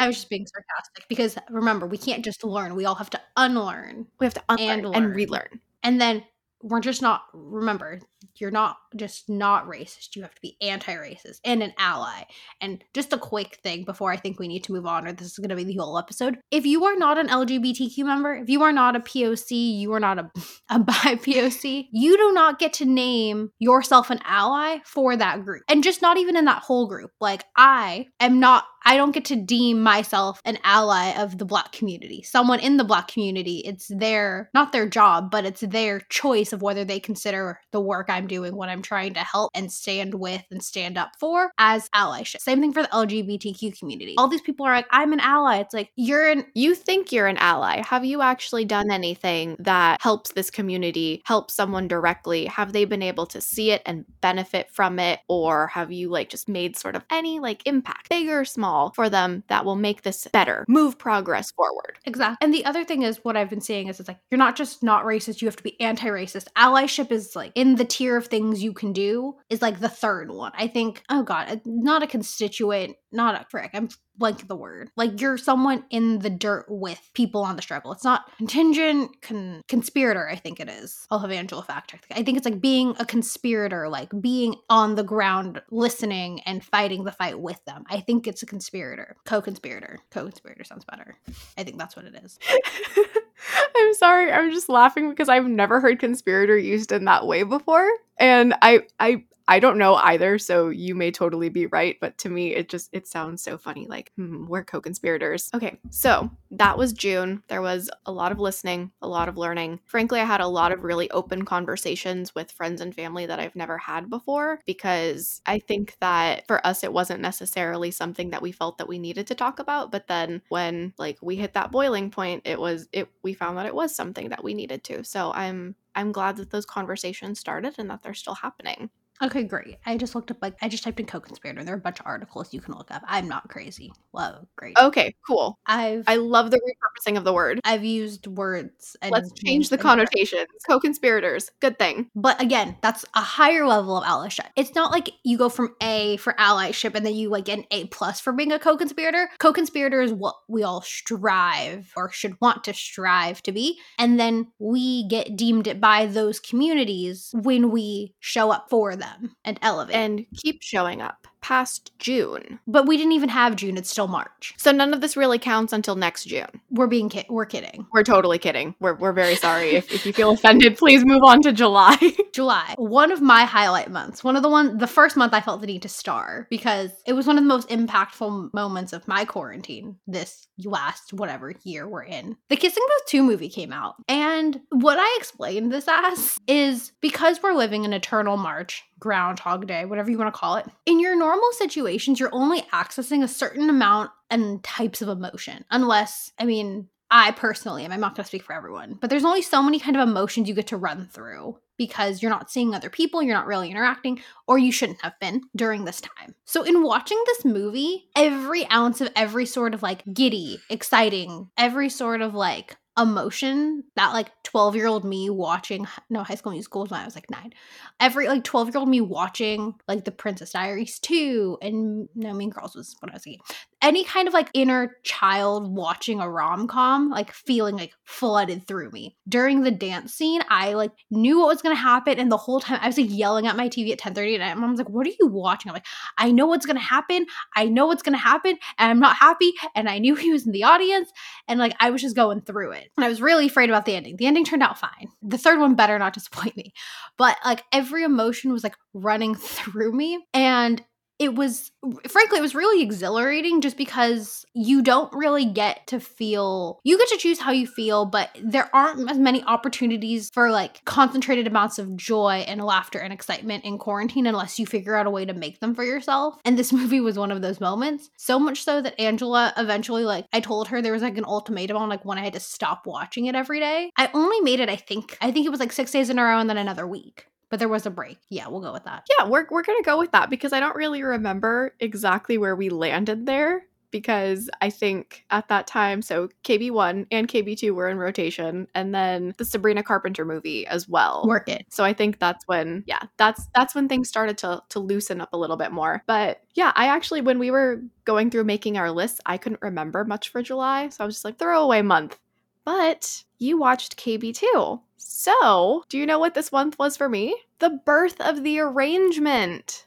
I 0.00 0.06
was 0.06 0.16
just 0.16 0.30
being 0.30 0.46
sarcastic 0.46 1.08
because 1.08 1.36
remember, 1.50 1.86
we 1.86 1.98
can't 1.98 2.24
just 2.24 2.42
learn. 2.44 2.74
We 2.74 2.84
all 2.84 2.94
have 2.96 3.10
to 3.10 3.20
unlearn. 3.36 4.06
we 4.18 4.26
have 4.26 4.34
to 4.34 4.42
unlearn 4.48 4.84
And 4.86 4.96
and, 4.96 5.14
relearn. 5.14 5.60
And 5.82 6.00
then 6.00 6.24
we're 6.62 6.80
just 6.80 7.00
not 7.02 7.22
remember, 7.32 8.00
you're 8.36 8.50
not 8.50 8.76
just 8.96 9.28
not 9.28 9.66
racist. 9.66 10.16
You 10.16 10.22
have 10.22 10.34
to 10.34 10.40
be 10.40 10.56
anti-racist 10.60 11.40
and 11.44 11.62
an 11.62 11.72
ally. 11.78 12.24
And 12.60 12.82
just 12.94 13.12
a 13.12 13.18
quick 13.18 13.58
thing 13.62 13.84
before 13.84 14.12
I 14.12 14.16
think 14.16 14.38
we 14.38 14.48
need 14.48 14.64
to 14.64 14.72
move 14.72 14.86
on, 14.86 15.06
or 15.06 15.12
this 15.12 15.28
is 15.28 15.38
gonna 15.38 15.56
be 15.56 15.64
the 15.64 15.76
whole 15.76 15.98
episode. 15.98 16.38
If 16.50 16.66
you 16.66 16.84
are 16.84 16.96
not 16.96 17.18
an 17.18 17.28
LGBTQ 17.28 18.04
member, 18.04 18.34
if 18.36 18.48
you 18.48 18.62
are 18.62 18.72
not 18.72 18.96
a 18.96 19.00
POC, 19.00 19.78
you 19.78 19.92
are 19.92 20.00
not 20.00 20.18
a, 20.18 20.30
a 20.70 20.78
bi 20.78 20.92
POC, 20.92 21.88
you 21.92 22.16
do 22.16 22.32
not 22.32 22.58
get 22.58 22.72
to 22.74 22.84
name 22.84 23.50
yourself 23.58 24.10
an 24.10 24.20
ally 24.24 24.78
for 24.84 25.16
that 25.16 25.44
group. 25.44 25.62
And 25.68 25.84
just 25.84 26.02
not 26.02 26.16
even 26.16 26.36
in 26.36 26.44
that 26.46 26.62
whole 26.62 26.86
group. 26.86 27.10
Like 27.20 27.44
I 27.56 28.06
am 28.20 28.40
not 28.40 28.64
I 28.84 28.96
don't 28.96 29.12
get 29.12 29.26
to 29.26 29.36
deem 29.36 29.82
myself 29.82 30.40
an 30.44 30.58
ally 30.64 31.10
of 31.20 31.38
the 31.38 31.44
black 31.44 31.72
community. 31.72 32.22
Someone 32.22 32.60
in 32.60 32.76
the 32.76 32.84
black 32.84 33.08
community, 33.08 33.62
it's 33.66 33.88
their 33.88 34.50
not 34.54 34.72
their 34.72 34.88
job, 34.88 35.30
but 35.30 35.44
it's 35.44 35.60
their 35.60 36.00
choice 36.08 36.52
of 36.52 36.62
whether 36.62 36.84
they 36.84 37.00
consider 37.00 37.60
the 37.72 37.80
work 37.80 38.08
I'm 38.10 38.26
doing, 38.26 38.56
what 38.56 38.68
I'm 38.68 38.82
trying 38.82 39.14
to 39.14 39.20
help 39.20 39.50
and 39.54 39.70
stand 39.72 40.14
with 40.14 40.44
and 40.50 40.62
stand 40.62 40.98
up 40.98 41.12
for 41.18 41.52
as 41.58 41.88
allyship. 41.90 42.40
Same 42.40 42.60
thing 42.60 42.72
for 42.72 42.82
the 42.82 42.88
LGBTQ 42.88 43.78
community. 43.78 44.14
All 44.18 44.28
these 44.28 44.40
people 44.40 44.66
are 44.66 44.74
like, 44.74 44.86
I'm 44.90 45.12
an 45.12 45.20
ally. 45.20 45.58
It's 45.58 45.74
like 45.74 45.90
you're 45.96 46.28
an 46.28 46.44
You 46.54 46.74
think 46.74 47.12
you're 47.12 47.26
an 47.26 47.36
ally. 47.38 47.82
Have 47.82 48.04
you 48.04 48.22
actually 48.22 48.64
done 48.64 48.90
anything 48.90 49.56
that 49.60 50.00
helps 50.00 50.32
this 50.32 50.50
community, 50.50 51.22
helps 51.24 51.54
someone 51.54 51.88
directly? 51.88 52.46
Have 52.46 52.72
they 52.72 52.84
been 52.84 53.02
able 53.02 53.26
to 53.26 53.40
see 53.40 53.70
it 53.70 53.82
and 53.86 54.04
benefit 54.20 54.70
from 54.70 54.98
it? 54.98 55.20
Or 55.28 55.68
have 55.68 55.92
you 55.92 56.08
like 56.08 56.28
just 56.28 56.48
made 56.48 56.76
sort 56.76 56.96
of 56.96 57.04
any 57.10 57.38
like 57.40 57.62
impact, 57.66 58.08
big 58.08 58.28
or 58.28 58.44
small, 58.44 58.92
for 58.94 59.08
them 59.08 59.44
that 59.48 59.64
will 59.64 59.76
make 59.76 60.02
this 60.02 60.26
better, 60.32 60.64
move 60.68 60.98
progress 60.98 61.50
forward? 61.52 61.98
Exactly. 62.04 62.44
And 62.44 62.52
the 62.52 62.64
other 62.64 62.84
thing 62.84 63.02
is 63.02 63.20
what 63.22 63.36
I've 63.36 63.50
been 63.50 63.60
seeing 63.60 63.88
is 63.88 64.00
it's 64.00 64.08
like 64.08 64.18
you're 64.30 64.38
not 64.38 64.56
just 64.56 64.82
not 64.82 65.04
racist, 65.04 65.40
you 65.40 65.48
have 65.48 65.56
to 65.56 65.62
be 65.62 65.80
anti-racist. 65.80 66.46
Allyship 66.56 67.10
is 67.12 67.36
like 67.36 67.52
in 67.54 67.76
the 67.76 67.84
tier 68.00 68.16
of 68.16 68.28
things 68.28 68.62
you 68.62 68.72
can 68.72 68.94
do 68.94 69.34
is 69.50 69.60
like 69.60 69.78
the 69.78 69.88
third 69.88 70.30
one. 70.30 70.52
I 70.54 70.68
think, 70.68 71.02
oh 71.10 71.22
god, 71.22 71.50
uh, 71.50 71.56
not 71.66 72.02
a 72.02 72.06
constituent, 72.06 72.96
not 73.12 73.38
a 73.38 73.44
frick. 73.50 73.72
I'm 73.74 73.90
blanking 74.18 74.48
the 74.48 74.56
word. 74.56 74.90
Like 74.96 75.20
you're 75.20 75.36
someone 75.36 75.84
in 75.90 76.20
the 76.20 76.30
dirt 76.30 76.64
with 76.70 76.98
people 77.12 77.42
on 77.42 77.56
the 77.56 77.62
struggle. 77.62 77.92
It's 77.92 78.02
not 78.02 78.30
contingent, 78.38 79.20
con- 79.20 79.60
conspirator, 79.68 80.26
I 80.30 80.36
think 80.36 80.60
it 80.60 80.70
is. 80.70 81.06
I'll 81.10 81.18
have 81.18 81.30
Angela 81.30 81.62
fact 81.62 81.90
check. 81.90 82.06
I 82.10 82.22
think 82.22 82.38
it's 82.38 82.46
like 82.46 82.62
being 82.62 82.96
a 82.98 83.04
conspirator, 83.04 83.86
like 83.90 84.10
being 84.18 84.54
on 84.70 84.94
the 84.94 85.04
ground 85.04 85.60
listening 85.70 86.40
and 86.46 86.64
fighting 86.64 87.04
the 87.04 87.12
fight 87.12 87.38
with 87.38 87.62
them. 87.66 87.84
I 87.90 88.00
think 88.00 88.26
it's 88.26 88.42
a 88.42 88.46
conspirator. 88.46 89.16
Co-conspirator. 89.26 89.98
Co-conspirator 90.10 90.64
sounds 90.64 90.86
better. 90.86 91.18
I 91.58 91.64
think 91.64 91.78
that's 91.78 91.96
what 91.96 92.06
it 92.06 92.14
is. 92.24 92.38
I'm 93.76 93.94
sorry, 93.94 94.32
I'm 94.32 94.50
just 94.50 94.68
laughing 94.68 95.10
because 95.10 95.28
I've 95.28 95.46
never 95.46 95.80
heard 95.80 95.98
conspirator 95.98 96.56
used 96.56 96.92
in 96.92 97.04
that 97.06 97.26
way 97.26 97.42
before. 97.42 97.88
And 98.18 98.54
I 98.62 98.82
I 98.98 99.24
I 99.50 99.58
don't 99.58 99.78
know 99.78 99.96
either, 99.96 100.38
so 100.38 100.68
you 100.68 100.94
may 100.94 101.10
totally 101.10 101.48
be 101.48 101.66
right, 101.66 101.96
but 102.00 102.16
to 102.18 102.28
me 102.30 102.54
it 102.54 102.68
just 102.68 102.88
it 102.92 103.08
sounds 103.08 103.42
so 103.42 103.58
funny 103.58 103.88
like, 103.88 104.12
hmm, 104.14 104.46
we're 104.46 104.62
co-conspirators. 104.62 105.50
Okay, 105.52 105.80
so 105.90 106.30
that 106.52 106.78
was 106.78 106.92
June. 106.92 107.42
There 107.48 107.60
was 107.60 107.90
a 108.06 108.12
lot 108.12 108.30
of 108.30 108.38
listening, 108.38 108.92
a 109.02 109.08
lot 109.08 109.28
of 109.28 109.36
learning. 109.36 109.80
Frankly, 109.86 110.20
I 110.20 110.24
had 110.24 110.40
a 110.40 110.46
lot 110.46 110.70
of 110.70 110.84
really 110.84 111.10
open 111.10 111.44
conversations 111.44 112.32
with 112.32 112.52
friends 112.52 112.80
and 112.80 112.94
family 112.94 113.26
that 113.26 113.40
I've 113.40 113.56
never 113.56 113.76
had 113.76 114.08
before 114.08 114.60
because 114.66 115.42
I 115.46 115.58
think 115.58 115.96
that 116.00 116.46
for 116.46 116.64
us 116.64 116.84
it 116.84 116.92
wasn't 116.92 117.20
necessarily 117.20 117.90
something 117.90 118.30
that 118.30 118.42
we 118.42 118.52
felt 118.52 118.78
that 118.78 118.88
we 118.88 119.00
needed 119.00 119.26
to 119.26 119.34
talk 119.34 119.58
about, 119.58 119.90
but 119.90 120.06
then 120.06 120.42
when 120.48 120.94
like 120.96 121.18
we 121.22 121.34
hit 121.34 121.54
that 121.54 121.72
boiling 121.72 122.12
point, 122.12 122.42
it 122.44 122.60
was 122.60 122.88
it 122.92 123.08
we 123.24 123.34
found 123.34 123.58
that 123.58 123.66
it 123.66 123.74
was 123.74 123.96
something 123.96 124.28
that 124.28 124.44
we 124.44 124.54
needed 124.54 124.84
to. 124.84 125.02
So 125.02 125.32
I'm 125.32 125.74
I'm 125.96 126.12
glad 126.12 126.36
that 126.36 126.50
those 126.50 126.66
conversations 126.66 127.40
started 127.40 127.74
and 127.78 127.90
that 127.90 128.04
they're 128.04 128.14
still 128.14 128.36
happening. 128.36 128.90
Okay, 129.22 129.42
great. 129.42 129.76
I 129.84 129.98
just 129.98 130.14
looked 130.14 130.30
up 130.30 130.38
like 130.40 130.54
I 130.62 130.68
just 130.68 130.82
typed 130.82 130.98
in 130.98 131.04
co-conspirator. 131.04 131.62
There 131.62 131.74
are 131.74 131.78
a 131.78 131.80
bunch 131.80 132.00
of 132.00 132.06
articles 132.06 132.54
you 132.54 132.60
can 132.60 132.74
look 132.74 132.90
up. 132.90 133.02
I'm 133.06 133.28
not 133.28 133.48
crazy. 133.50 133.92
Whoa, 134.12 134.48
great. 134.56 134.78
Okay, 134.78 135.14
cool. 135.26 135.58
I've 135.66 136.04
I 136.06 136.16
love 136.16 136.50
the 136.50 136.58
repurposing 136.58 137.18
of 137.18 137.24
the 137.24 137.32
word. 137.32 137.60
I've 137.64 137.84
used 137.84 138.26
words 138.26 138.96
and 139.02 139.12
Let's 139.12 139.30
change 139.32 139.68
the 139.68 139.76
connotations. 139.76 140.48
Co-conspirators. 140.66 141.50
Good 141.60 141.78
thing. 141.78 142.08
But 142.14 142.40
again, 142.40 142.78
that's 142.80 143.04
a 143.14 143.20
higher 143.20 143.66
level 143.66 143.98
of 143.98 144.04
allyship. 144.04 144.46
It's 144.56 144.74
not 144.74 144.90
like 144.90 145.10
you 145.22 145.36
go 145.36 145.50
from 145.50 145.74
A 145.82 146.16
for 146.16 146.32
allyship 146.34 146.94
and 146.94 147.04
then 147.04 147.14
you 147.14 147.28
like 147.28 147.44
get 147.44 147.58
an 147.58 147.66
A 147.72 147.88
plus 147.88 148.20
for 148.20 148.32
being 148.32 148.52
a 148.52 148.58
co-conspirator. 148.58 149.28
Co-conspirator 149.38 150.00
is 150.00 150.14
what 150.14 150.36
we 150.48 150.62
all 150.62 150.80
strive 150.80 151.92
or 151.94 152.10
should 152.10 152.40
want 152.40 152.64
to 152.64 152.72
strive 152.72 153.42
to 153.42 153.52
be. 153.52 153.78
And 153.98 154.18
then 154.18 154.48
we 154.58 155.06
get 155.08 155.36
deemed 155.36 155.66
it 155.66 155.78
by 155.78 156.06
those 156.06 156.40
communities 156.40 157.34
when 157.34 157.70
we 157.70 158.14
show 158.20 158.50
up 158.50 158.70
for 158.70 158.96
them 158.96 159.09
and 159.44 159.58
elevate. 159.62 159.96
And 159.96 160.26
keep 160.36 160.62
showing 160.62 161.00
up 161.02 161.26
past 161.40 161.92
June. 161.98 162.58
but 162.66 162.86
we 162.86 162.96
didn't 162.96 163.12
even 163.12 163.28
have 163.28 163.56
June. 163.56 163.76
It's 163.76 163.90
still 163.90 164.08
March. 164.08 164.54
So 164.56 164.72
none 164.72 164.92
of 164.94 165.00
this 165.00 165.16
really 165.16 165.38
counts 165.38 165.72
until 165.72 165.96
next 165.96 166.24
June. 166.24 166.60
We're 166.70 166.86
being 166.86 167.08
kid. 167.08 167.26
We're 167.28 167.46
kidding. 167.46 167.86
We're 167.92 168.02
totally 168.04 168.38
kidding. 168.38 168.74
We're, 168.80 168.94
we're 168.94 169.12
very 169.12 169.34
sorry. 169.36 169.70
if, 169.70 169.92
if 169.92 170.06
you 170.06 170.12
feel 170.12 170.30
offended, 170.30 170.76
please 170.76 171.04
move 171.04 171.22
on 171.24 171.42
to 171.42 171.52
July. 171.52 171.96
July, 172.32 172.74
one 172.78 173.10
of 173.12 173.20
my 173.20 173.44
highlight 173.44 173.90
months. 173.90 174.22
One 174.22 174.36
of 174.36 174.42
the 174.42 174.48
one, 174.48 174.78
the 174.78 174.86
first 174.86 175.16
month 175.16 175.34
I 175.34 175.40
felt 175.40 175.60
the 175.60 175.66
need 175.66 175.82
to 175.82 175.88
star 175.88 176.46
because 176.50 176.90
it 177.06 177.12
was 177.14 177.26
one 177.26 177.38
of 177.38 177.44
the 177.44 177.48
most 177.48 177.68
impactful 177.68 178.52
moments 178.54 178.92
of 178.92 179.08
my 179.08 179.24
quarantine 179.24 179.96
this 180.06 180.46
last 180.64 181.12
whatever 181.12 181.54
year 181.64 181.88
we're 181.88 182.04
in. 182.04 182.36
The 182.48 182.56
Kissing 182.56 182.84
Booth 182.86 183.06
2 183.08 183.22
movie 183.22 183.48
came 183.48 183.72
out. 183.72 183.96
And 184.08 184.60
what 184.70 184.98
I 185.00 185.16
explained 185.18 185.72
this 185.72 185.86
as 185.88 186.38
is 186.46 186.92
because 187.00 187.42
we're 187.42 187.54
living 187.54 187.84
in 187.84 187.92
eternal 187.92 188.36
March, 188.36 188.84
Groundhog 188.98 189.66
Day, 189.66 189.84
whatever 189.86 190.10
you 190.10 190.18
want 190.18 190.32
to 190.32 190.38
call 190.38 190.56
it. 190.56 190.66
In 190.86 191.00
your 191.00 191.16
normal 191.16 191.29
situations, 191.52 192.18
you're 192.18 192.34
only 192.34 192.62
accessing 192.72 193.22
a 193.22 193.28
certain 193.28 193.68
amount 193.68 194.10
and 194.30 194.62
types 194.62 195.02
of 195.02 195.08
emotion. 195.08 195.64
Unless, 195.70 196.32
I 196.38 196.44
mean, 196.44 196.88
I 197.10 197.32
personally 197.32 197.84
am. 197.84 197.92
I'm 197.92 198.00
not 198.00 198.14
going 198.14 198.22
to 198.24 198.28
speak 198.28 198.44
for 198.44 198.52
everyone, 198.52 198.96
but 199.00 199.10
there's 199.10 199.24
only 199.24 199.42
so 199.42 199.62
many 199.62 199.80
kind 199.80 199.96
of 199.96 200.08
emotions 200.08 200.48
you 200.48 200.54
get 200.54 200.68
to 200.68 200.76
run 200.76 201.08
through 201.12 201.58
because 201.76 202.22
you're 202.22 202.30
not 202.30 202.50
seeing 202.50 202.74
other 202.74 202.90
people, 202.90 203.22
you're 203.22 203.34
not 203.34 203.46
really 203.46 203.70
interacting, 203.70 204.20
or 204.46 204.58
you 204.58 204.70
shouldn't 204.70 205.00
have 205.02 205.18
been 205.18 205.40
during 205.56 205.84
this 205.84 206.00
time. 206.00 206.34
So, 206.44 206.62
in 206.62 206.82
watching 206.82 207.20
this 207.26 207.44
movie, 207.44 208.04
every 208.14 208.68
ounce 208.70 209.00
of 209.00 209.08
every 209.16 209.46
sort 209.46 209.74
of 209.74 209.82
like 209.82 210.04
giddy, 210.12 210.58
exciting, 210.68 211.48
every 211.56 211.88
sort 211.88 212.20
of 212.20 212.34
like 212.34 212.76
emotion 213.00 213.84
that 213.96 214.12
like 214.12 214.30
12 214.42 214.76
year 214.76 214.86
old 214.86 215.04
me 215.04 215.30
watching 215.30 215.86
no 216.08 216.22
high 216.22 216.34
school 216.34 216.52
musical 216.52 216.84
when 216.86 217.00
i 217.00 217.04
was 217.04 217.14
like 217.14 217.30
nine. 217.30 217.52
Every 217.98 218.28
like 218.28 218.44
12 218.44 218.68
year 218.68 218.78
old 218.78 218.88
me 218.88 219.00
watching 219.00 219.74
like 219.88 220.04
the 220.04 220.10
princess 220.10 220.52
diaries 220.52 220.98
2 220.98 221.58
and 221.62 222.08
no 222.14 222.32
mean 222.32 222.50
girls 222.50 222.74
was 222.74 222.96
when 223.00 223.10
i 223.10 223.14
was 223.14 223.26
a 223.26 223.38
any 223.82 224.04
kind 224.04 224.28
of 224.28 224.34
like 224.34 224.48
inner 224.54 224.96
child 225.04 225.74
watching 225.74 226.20
a 226.20 226.30
rom-com 226.30 227.08
like 227.10 227.32
feeling 227.32 227.76
like 227.76 227.92
flooded 228.04 228.66
through 228.66 228.90
me. 228.90 229.16
During 229.28 229.62
the 229.62 229.70
dance 229.70 230.14
scene 230.14 230.42
i 230.48 230.74
like 230.74 230.92
knew 231.10 231.38
what 231.38 231.48
was 231.48 231.62
to 231.62 231.74
happen 231.74 232.18
and 232.18 232.30
the 232.30 232.36
whole 232.36 232.60
time 232.60 232.78
i 232.82 232.86
was 232.86 232.98
like 232.98 233.10
yelling 233.10 233.46
at 233.46 233.56
my 233.56 233.68
tv 233.68 233.92
at 233.92 233.98
10 233.98 234.14
30 234.14 234.36
and 234.36 234.60
my 234.60 234.66
mom's 234.66 234.78
like 234.78 234.88
what 234.88 235.06
are 235.06 235.12
you 235.18 235.26
watching? 235.26 235.70
I'm 235.70 235.74
like 235.74 235.86
i 236.18 236.30
know 236.30 236.46
what's 236.46 236.66
to 236.66 236.80
happen. 236.80 237.26
I 237.56 237.66
know 237.66 237.86
what's 237.86 238.02
to 238.02 238.16
happen 238.16 238.58
and 238.78 238.90
i'm 238.90 239.00
not 239.00 239.16
happy 239.16 239.52
and 239.74 239.88
i 239.88 239.98
knew 239.98 240.14
he 240.16 240.32
was 240.32 240.46
in 240.46 240.52
the 240.52 240.64
audience 240.64 241.10
and 241.48 241.58
like 241.58 241.74
i 241.80 241.90
was 241.90 242.02
just 242.02 242.16
going 242.16 242.40
through 242.42 242.72
it. 242.72 242.90
And 242.96 243.04
i 243.04 243.08
was 243.08 243.22
really 243.22 243.46
afraid 243.46 243.70
about 243.70 243.84
the 243.84 243.94
ending. 243.94 244.16
The 244.16 244.26
ending 244.26 244.44
turned 244.44 244.62
out 244.62 244.78
fine. 244.78 245.08
The 245.22 245.38
third 245.38 245.58
one 245.58 245.74
better 245.74 245.98
not 245.98 246.14
disappoint 246.14 246.56
me. 246.56 246.72
But 247.16 247.36
like 247.44 247.64
every 247.72 248.04
emotion 248.04 248.52
was 248.52 248.64
like 248.64 248.76
running 248.94 249.34
through 249.36 249.92
me 249.92 250.24
and 250.34 250.82
it 251.20 251.34
was 251.34 251.70
frankly 252.08 252.38
it 252.38 252.42
was 252.42 252.54
really 252.54 252.82
exhilarating 252.82 253.60
just 253.60 253.76
because 253.76 254.44
you 254.54 254.82
don't 254.82 255.12
really 255.12 255.44
get 255.44 255.86
to 255.86 256.00
feel 256.00 256.80
you 256.82 256.98
get 256.98 257.08
to 257.08 257.16
choose 257.18 257.38
how 257.38 257.52
you 257.52 257.66
feel 257.66 258.06
but 258.06 258.36
there 258.42 258.74
aren't 258.74 259.08
as 259.08 259.18
many 259.18 259.44
opportunities 259.44 260.30
for 260.32 260.50
like 260.50 260.84
concentrated 260.84 261.46
amounts 261.46 261.78
of 261.78 261.96
joy 261.96 262.44
and 262.48 262.62
laughter 262.64 262.98
and 262.98 263.12
excitement 263.12 263.64
in 263.64 263.78
quarantine 263.78 264.26
unless 264.26 264.58
you 264.58 264.66
figure 264.66 264.96
out 264.96 265.06
a 265.06 265.10
way 265.10 265.24
to 265.24 265.34
make 265.34 265.60
them 265.60 265.74
for 265.74 265.84
yourself. 265.84 266.38
And 266.44 266.58
this 266.58 266.72
movie 266.80 267.00
was 267.00 267.18
one 267.18 267.30
of 267.30 267.42
those 267.42 267.60
moments. 267.60 268.10
So 268.16 268.38
much 268.38 268.64
so 268.64 268.80
that 268.80 268.98
angela 268.98 269.52
eventually 269.56 270.04
like 270.04 270.26
i 270.32 270.40
told 270.40 270.68
her 270.68 270.80
there 270.80 270.92
was 270.92 271.02
like 271.02 271.18
an 271.18 271.24
ultimatum 271.24 271.76
on 271.76 271.88
like 271.88 272.04
when 272.04 272.18
i 272.18 272.24
had 272.24 272.32
to 272.32 272.40
stop 272.40 272.86
watching 272.86 273.26
it 273.26 273.34
every 273.34 273.60
day. 273.60 273.90
I 273.96 274.10
only 274.14 274.40
made 274.40 274.60
it 274.60 274.70
i 274.70 274.76
think 274.76 275.18
i 275.20 275.30
think 275.30 275.46
it 275.46 275.50
was 275.50 275.60
like 275.60 275.72
six 275.72 275.90
days 275.90 276.08
in 276.08 276.18
a 276.18 276.24
row 276.24 276.38
and 276.38 276.48
then 276.48 276.56
another 276.56 276.86
week 276.86 277.26
but 277.50 277.58
there 277.58 277.68
was 277.68 277.84
a 277.84 277.90
break. 277.90 278.18
Yeah, 278.30 278.48
we'll 278.48 278.60
go 278.60 278.72
with 278.72 278.84
that. 278.84 279.06
Yeah, 279.18 279.26
we're 279.26 279.46
we're 279.50 279.62
gonna 279.62 279.82
go 279.82 279.98
with 279.98 280.12
that 280.12 280.30
because 280.30 280.52
I 280.52 280.60
don't 280.60 280.76
really 280.76 281.02
remember 281.02 281.74
exactly 281.80 282.38
where 282.38 282.56
we 282.56 282.70
landed 282.70 283.26
there 283.26 283.64
because 283.90 284.48
I 284.60 284.70
think 284.70 285.24
at 285.30 285.48
that 285.48 285.66
time, 285.66 286.02
so 286.02 286.28
KB1 286.44 287.06
and 287.10 287.28
KB2 287.28 287.72
were 287.72 287.88
in 287.88 287.98
rotation, 287.98 288.68
and 288.74 288.94
then 288.94 289.34
the 289.36 289.44
Sabrina 289.44 289.82
Carpenter 289.82 290.24
movie 290.24 290.66
as 290.66 290.88
well. 290.88 291.24
Work 291.26 291.48
it. 291.48 291.66
So 291.70 291.84
I 291.84 291.92
think 291.92 292.18
that's 292.18 292.46
when, 292.46 292.84
yeah, 292.86 293.02
that's 293.16 293.46
that's 293.54 293.74
when 293.74 293.88
things 293.88 294.08
started 294.08 294.38
to 294.38 294.62
to 294.70 294.78
loosen 294.78 295.20
up 295.20 295.32
a 295.32 295.36
little 295.36 295.56
bit 295.56 295.72
more. 295.72 296.02
But 296.06 296.40
yeah, 296.54 296.72
I 296.74 296.86
actually 296.86 297.20
when 297.20 297.38
we 297.38 297.50
were 297.50 297.82
going 298.04 298.30
through 298.30 298.44
making 298.44 298.78
our 298.78 298.90
list, 298.90 299.20
I 299.26 299.36
couldn't 299.38 299.62
remember 299.62 300.04
much 300.04 300.28
for 300.28 300.42
July, 300.42 300.88
so 300.88 301.04
I 301.04 301.06
was 301.06 301.16
just 301.16 301.24
like 301.24 301.38
throwaway 301.38 301.82
month. 301.82 302.18
But 302.64 303.24
you 303.38 303.58
watched 303.58 303.96
KB2. 303.96 304.80
So, 304.96 305.84
do 305.88 305.98
you 305.98 306.06
know 306.06 306.18
what 306.18 306.34
this 306.34 306.52
month 306.52 306.78
was 306.78 306.96
for 306.96 307.08
me? 307.08 307.36
The 307.58 307.80
birth 307.84 308.20
of 308.20 308.42
the 308.42 308.60
arrangement. 308.60 309.86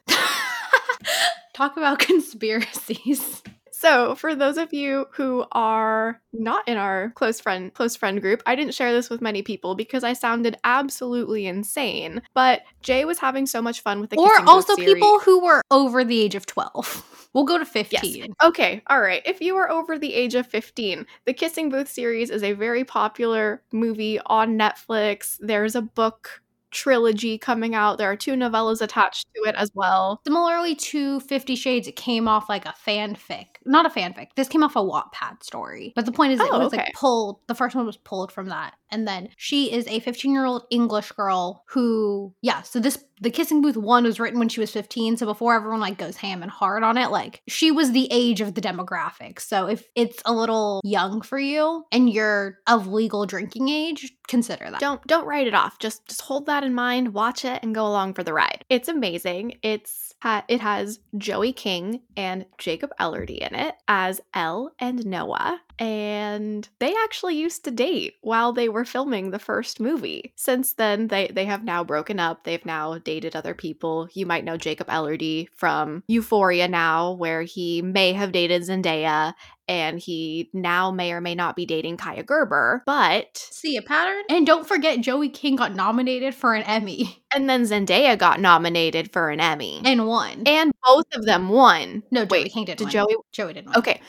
Talk 1.54 1.76
about 1.76 1.98
conspiracies. 2.00 3.42
So, 3.84 4.14
for 4.14 4.34
those 4.34 4.56
of 4.56 4.72
you 4.72 5.08
who 5.12 5.44
are 5.52 6.18
not 6.32 6.66
in 6.66 6.78
our 6.78 7.10
close 7.10 7.38
friend 7.38 7.72
close 7.74 7.94
friend 7.94 8.18
group, 8.18 8.42
I 8.46 8.54
didn't 8.54 8.72
share 8.72 8.94
this 8.94 9.10
with 9.10 9.20
many 9.20 9.42
people 9.42 9.74
because 9.74 10.02
I 10.02 10.14
sounded 10.14 10.56
absolutely 10.64 11.46
insane. 11.46 12.22
But 12.32 12.62
Jay 12.80 13.04
was 13.04 13.18
having 13.18 13.44
so 13.44 13.60
much 13.60 13.82
fun 13.82 14.00
with 14.00 14.08
the 14.08 14.16
or 14.16 14.30
Kissing 14.30 14.44
Booth 14.46 14.54
also 14.54 14.76
people 14.76 15.20
who 15.20 15.44
were 15.44 15.60
over 15.70 16.02
the 16.02 16.18
age 16.22 16.34
of 16.34 16.46
12 16.46 17.28
we'll 17.34 17.44
go 17.44 17.58
to 17.58 17.66
15 17.66 18.00
Yes. 18.00 18.28
Okay. 18.42 18.82
All 18.86 19.02
right. 19.02 19.20
If 19.26 19.42
you 19.42 19.56
are 19.56 19.70
over 19.70 19.98
the 19.98 20.14
age 20.14 20.34
of 20.34 20.46
15, 20.46 21.04
the 21.26 21.34
Kissing 21.34 21.68
Booth 21.68 21.88
series 21.88 22.30
is 22.30 22.42
a 22.42 22.52
very 22.52 22.84
popular 22.84 23.62
movie 23.70 24.18
on 24.24 24.58
Netflix. 24.58 25.36
There's 25.40 25.74
a 25.74 25.82
book 25.82 26.40
trilogy 26.74 27.38
coming 27.38 27.74
out. 27.74 27.96
There 27.98 28.10
are 28.10 28.16
two 28.16 28.32
novellas 28.32 28.74
mm-hmm. 28.74 28.84
attached 28.84 29.26
to 29.34 29.42
it 29.48 29.54
as 29.56 29.70
well. 29.74 30.20
similarly 30.26 30.74
to 30.74 31.20
50 31.20 31.54
shades 31.56 31.88
it 31.88 31.96
came 31.96 32.28
off 32.28 32.48
like 32.48 32.66
a 32.66 32.74
fanfic 32.86 33.46
not 33.64 33.86
a 33.86 33.88
fanfic 33.88 34.28
this 34.36 34.48
came 34.48 34.62
off 34.62 34.76
a 34.76 34.80
wattpad 34.80 35.42
story 35.42 35.92
but 35.96 36.04
the 36.06 36.12
point 36.12 36.32
is 36.32 36.40
it 36.40 36.48
Oh, 36.50 36.58
was 36.58 36.68
okay. 36.68 36.78
like 36.78 36.92
pulled 36.94 37.38
the 37.46 37.54
first 37.54 37.74
one 37.74 37.86
was 37.86 37.96
pulled 37.96 38.30
from 38.32 38.48
that 38.48 38.74
and 38.94 39.06
then 39.08 39.28
she 39.36 39.72
is 39.72 39.86
a 39.88 40.00
15 40.00 40.32
year 40.32 40.44
old 40.44 40.64
english 40.70 41.10
girl 41.12 41.64
who 41.68 42.32
yeah 42.40 42.62
so 42.62 42.78
this 42.78 43.04
the 43.20 43.30
kissing 43.30 43.60
booth 43.60 43.76
one 43.76 44.04
was 44.04 44.20
written 44.20 44.38
when 44.38 44.48
she 44.48 44.60
was 44.60 44.70
15 44.70 45.16
so 45.16 45.26
before 45.26 45.54
everyone 45.54 45.80
like 45.80 45.98
goes 45.98 46.16
ham 46.16 46.42
and 46.42 46.50
hard 46.50 46.82
on 46.82 46.96
it 46.96 47.10
like 47.10 47.42
she 47.48 47.70
was 47.70 47.92
the 47.92 48.08
age 48.10 48.40
of 48.40 48.54
the 48.54 48.60
demographic 48.60 49.40
so 49.40 49.66
if 49.66 49.86
it's 49.94 50.22
a 50.24 50.32
little 50.32 50.80
young 50.84 51.20
for 51.20 51.38
you 51.38 51.84
and 51.92 52.10
you're 52.10 52.58
of 52.66 52.86
legal 52.86 53.26
drinking 53.26 53.68
age 53.68 54.12
consider 54.28 54.70
that 54.70 54.80
Don't 54.80 55.06
don't 55.06 55.26
write 55.26 55.46
it 55.46 55.54
off. 55.54 55.78
Just 55.78 56.06
just 56.06 56.22
hold 56.22 56.46
that 56.46 56.64
in 56.64 56.74
mind, 56.74 57.14
watch 57.14 57.44
it 57.44 57.60
and 57.62 57.74
go 57.74 57.86
along 57.86 58.14
for 58.14 58.22
the 58.22 58.32
ride. 58.32 58.64
It's 58.68 58.88
amazing. 58.88 59.58
It's 59.62 60.14
it 60.48 60.60
has 60.60 61.00
Joey 61.18 61.52
King 61.52 62.00
and 62.16 62.46
Jacob 62.58 62.90
Elordi 62.98 63.38
in 63.38 63.54
it 63.54 63.74
as 63.88 64.20
Elle 64.32 64.72
and 64.78 65.04
Noah. 65.04 65.60
And 65.78 66.68
they 66.78 66.94
actually 67.02 67.36
used 67.36 67.64
to 67.64 67.70
date 67.70 68.14
while 68.20 68.52
they 68.52 68.68
were 68.68 68.84
filming 68.84 69.30
the 69.30 69.38
first 69.38 69.80
movie. 69.80 70.32
Since 70.36 70.74
then, 70.74 71.08
they 71.08 71.26
they 71.28 71.44
have 71.46 71.64
now 71.64 71.82
broken 71.82 72.20
up. 72.20 72.44
They've 72.44 72.64
now 72.64 72.98
dated 72.98 73.34
other 73.34 73.54
people. 73.54 74.08
You 74.12 74.24
might 74.26 74.44
know 74.44 74.56
Jacob 74.56 74.86
Elordi 74.88 75.48
from 75.54 76.04
Euphoria 76.06 76.68
now, 76.68 77.12
where 77.12 77.42
he 77.42 77.82
may 77.82 78.12
have 78.12 78.30
dated 78.30 78.62
Zendaya, 78.62 79.34
and 79.66 79.98
he 79.98 80.48
now 80.52 80.90
may 80.92 81.12
or 81.12 81.20
may 81.20 81.34
not 81.34 81.56
be 81.56 81.66
dating 81.66 81.96
Kaia 81.96 82.24
Gerber. 82.24 82.82
But 82.86 83.36
see 83.50 83.76
a 83.76 83.82
pattern 83.82 84.22
and 84.28 84.46
don't 84.46 84.68
forget 84.68 85.00
joey 85.00 85.28
king 85.28 85.56
got 85.56 85.74
nominated 85.74 86.34
for 86.34 86.54
an 86.54 86.62
emmy 86.64 87.24
And 87.34 87.48
then 87.50 87.62
Zendaya 87.64 88.16
got 88.16 88.38
nominated 88.40 89.12
for 89.12 89.30
an 89.30 89.40
Emmy. 89.40 89.80
and 89.84 90.06
won 90.06 90.44
And 90.46 90.72
both 90.86 91.06
of 91.14 91.24
them 91.24 91.48
won. 91.48 92.02
no 92.12 92.24
joey 92.24 92.42
Wait, 92.44 92.52
king 92.52 92.64
didn't 92.66 92.78
did 92.78 92.84
win. 92.84 92.92
Joey? 92.92 93.16
joey 93.32 93.52
didn't 93.54 93.68
win. 93.70 93.76
Okay. 93.78 94.00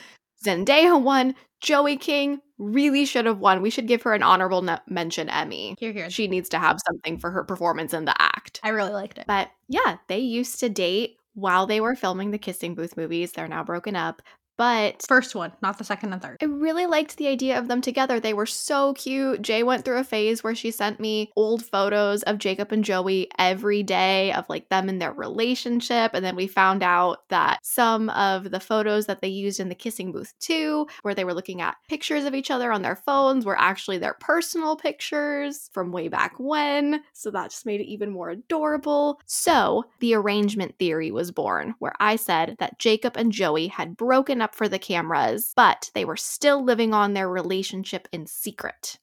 Zendaya 0.46 1.02
won. 1.02 1.34
Joey 1.66 1.98
King 1.98 2.42
really 2.60 3.06
should 3.06 3.26
have 3.26 3.40
won. 3.40 3.62
We 3.62 3.70
should 3.72 3.88
give 3.88 4.04
her 4.04 4.14
an 4.14 4.22
honorable 4.24 4.62
ne- 4.62 4.78
mention 4.88 5.30
Emmy. 5.30 5.76
here 5.80 5.92
here 5.92 6.10
She 6.12 6.28
needs 6.28 6.48
to 6.50 6.60
have 6.60 6.80
something 6.86 7.18
for 7.18 7.32
her 7.32 7.44
performance 7.44 7.92
in 7.94 8.06
the 8.06 8.14
act. 8.22 8.60
i 8.64 8.70
really 8.70 8.94
liked 8.94 9.18
it 9.18 9.26
But 9.28 9.50
yeah, 9.68 9.98
they 10.08 10.20
used 10.20 10.60
to 10.60 10.70
date 10.70 11.18
while 11.34 11.66
they 11.66 11.82
were 11.82 11.96
filming 11.96 12.30
the 12.32 12.38
Kissing 12.38 12.76
Booth 12.76 12.96
movies. 12.96 13.32
They're 13.32 13.48
now 13.48 13.64
broken 13.64 13.96
up. 13.96 14.22
But 14.58 15.04
First 15.08 15.36
one, 15.36 15.52
not 15.62 15.78
the 15.78 15.84
second 15.84 16.14
and 16.14 16.22
third. 16.22 16.38
I 16.42 16.46
really 16.46 16.86
liked 16.86 17.18
the 17.18 17.28
idea 17.28 17.60
of 17.60 17.68
them 17.68 17.82
together. 17.82 18.20
They 18.20 18.34
were 18.34 18.46
so 18.46 18.94
cute. 18.94 19.42
Jay 19.42 19.64
went 19.64 19.86
through 19.86 19.98
a 19.98 20.04
phase 20.04 20.44
where 20.44 20.56
she 20.56 20.72
sent 20.72 21.00
me 21.00 21.32
old 21.36 21.66
photos 21.66 22.24
of 22.24 22.38
Jacob 22.38 22.72
and 22.72 22.84
Joey 22.84 23.30
every 23.38 23.84
day 23.84 24.32
of 24.34 24.46
like 24.50 24.70
them 24.70 24.90
in 24.90 25.00
their 25.00 25.12
relationship. 25.14 26.12
And 26.14 26.24
then 26.24 26.36
we 26.36 26.48
found 26.48 26.84
out 26.84 27.28
that 27.30 27.60
some 27.64 28.10
of 28.12 28.52
the 28.52 28.60
photos 28.60 29.06
that 29.08 29.22
they 29.22 29.28
used 29.28 29.60
in 29.60 29.70
the 29.70 29.76
kissing 29.76 30.12
booth 30.12 30.34
too, 30.40 30.88
where 31.02 31.14
they 31.14 31.26
were 31.26 31.34
looking 31.34 31.62
at 31.62 31.78
pictures 31.90 32.26
of 32.26 32.36
each 32.36 32.52
other 32.52 32.72
on 32.72 32.82
their 32.82 32.96
phones, 32.96 33.46
were 33.46 33.60
actually 33.60 33.98
their 33.98 34.16
personal 34.20 34.76
pictures 34.76 35.70
from 35.74 35.92
way 35.92 36.08
back 36.08 36.34
when. 36.40 37.02
So 37.14 37.32
that 37.32 37.52
just 37.52 37.66
made 37.66 37.82
it 37.82 37.88
even 37.88 38.12
more 38.12 38.30
adorable. 38.30 39.20
So 39.26 39.86
the 40.00 40.14
arrangement 40.14 40.78
theory 40.78 41.12
was 41.12 41.32
born, 41.32 41.76
where 41.80 41.94
I 42.00 42.16
said 42.16 42.56
that 42.60 42.80
Jacob 42.80 43.18
and 43.18 43.32
Joey 43.32 43.68
had 43.68 43.98
broken 43.98 44.42
up 44.42 44.45
for 44.54 44.68
the 44.70 44.78
cameras, 44.78 45.54
but 45.56 45.90
they 45.96 46.06
were 46.06 46.18
still 46.18 46.64
living 46.64 46.94
on 46.94 47.14
their 47.14 47.30
relationship 47.30 48.08
in 48.12 48.28
secret 48.28 49.00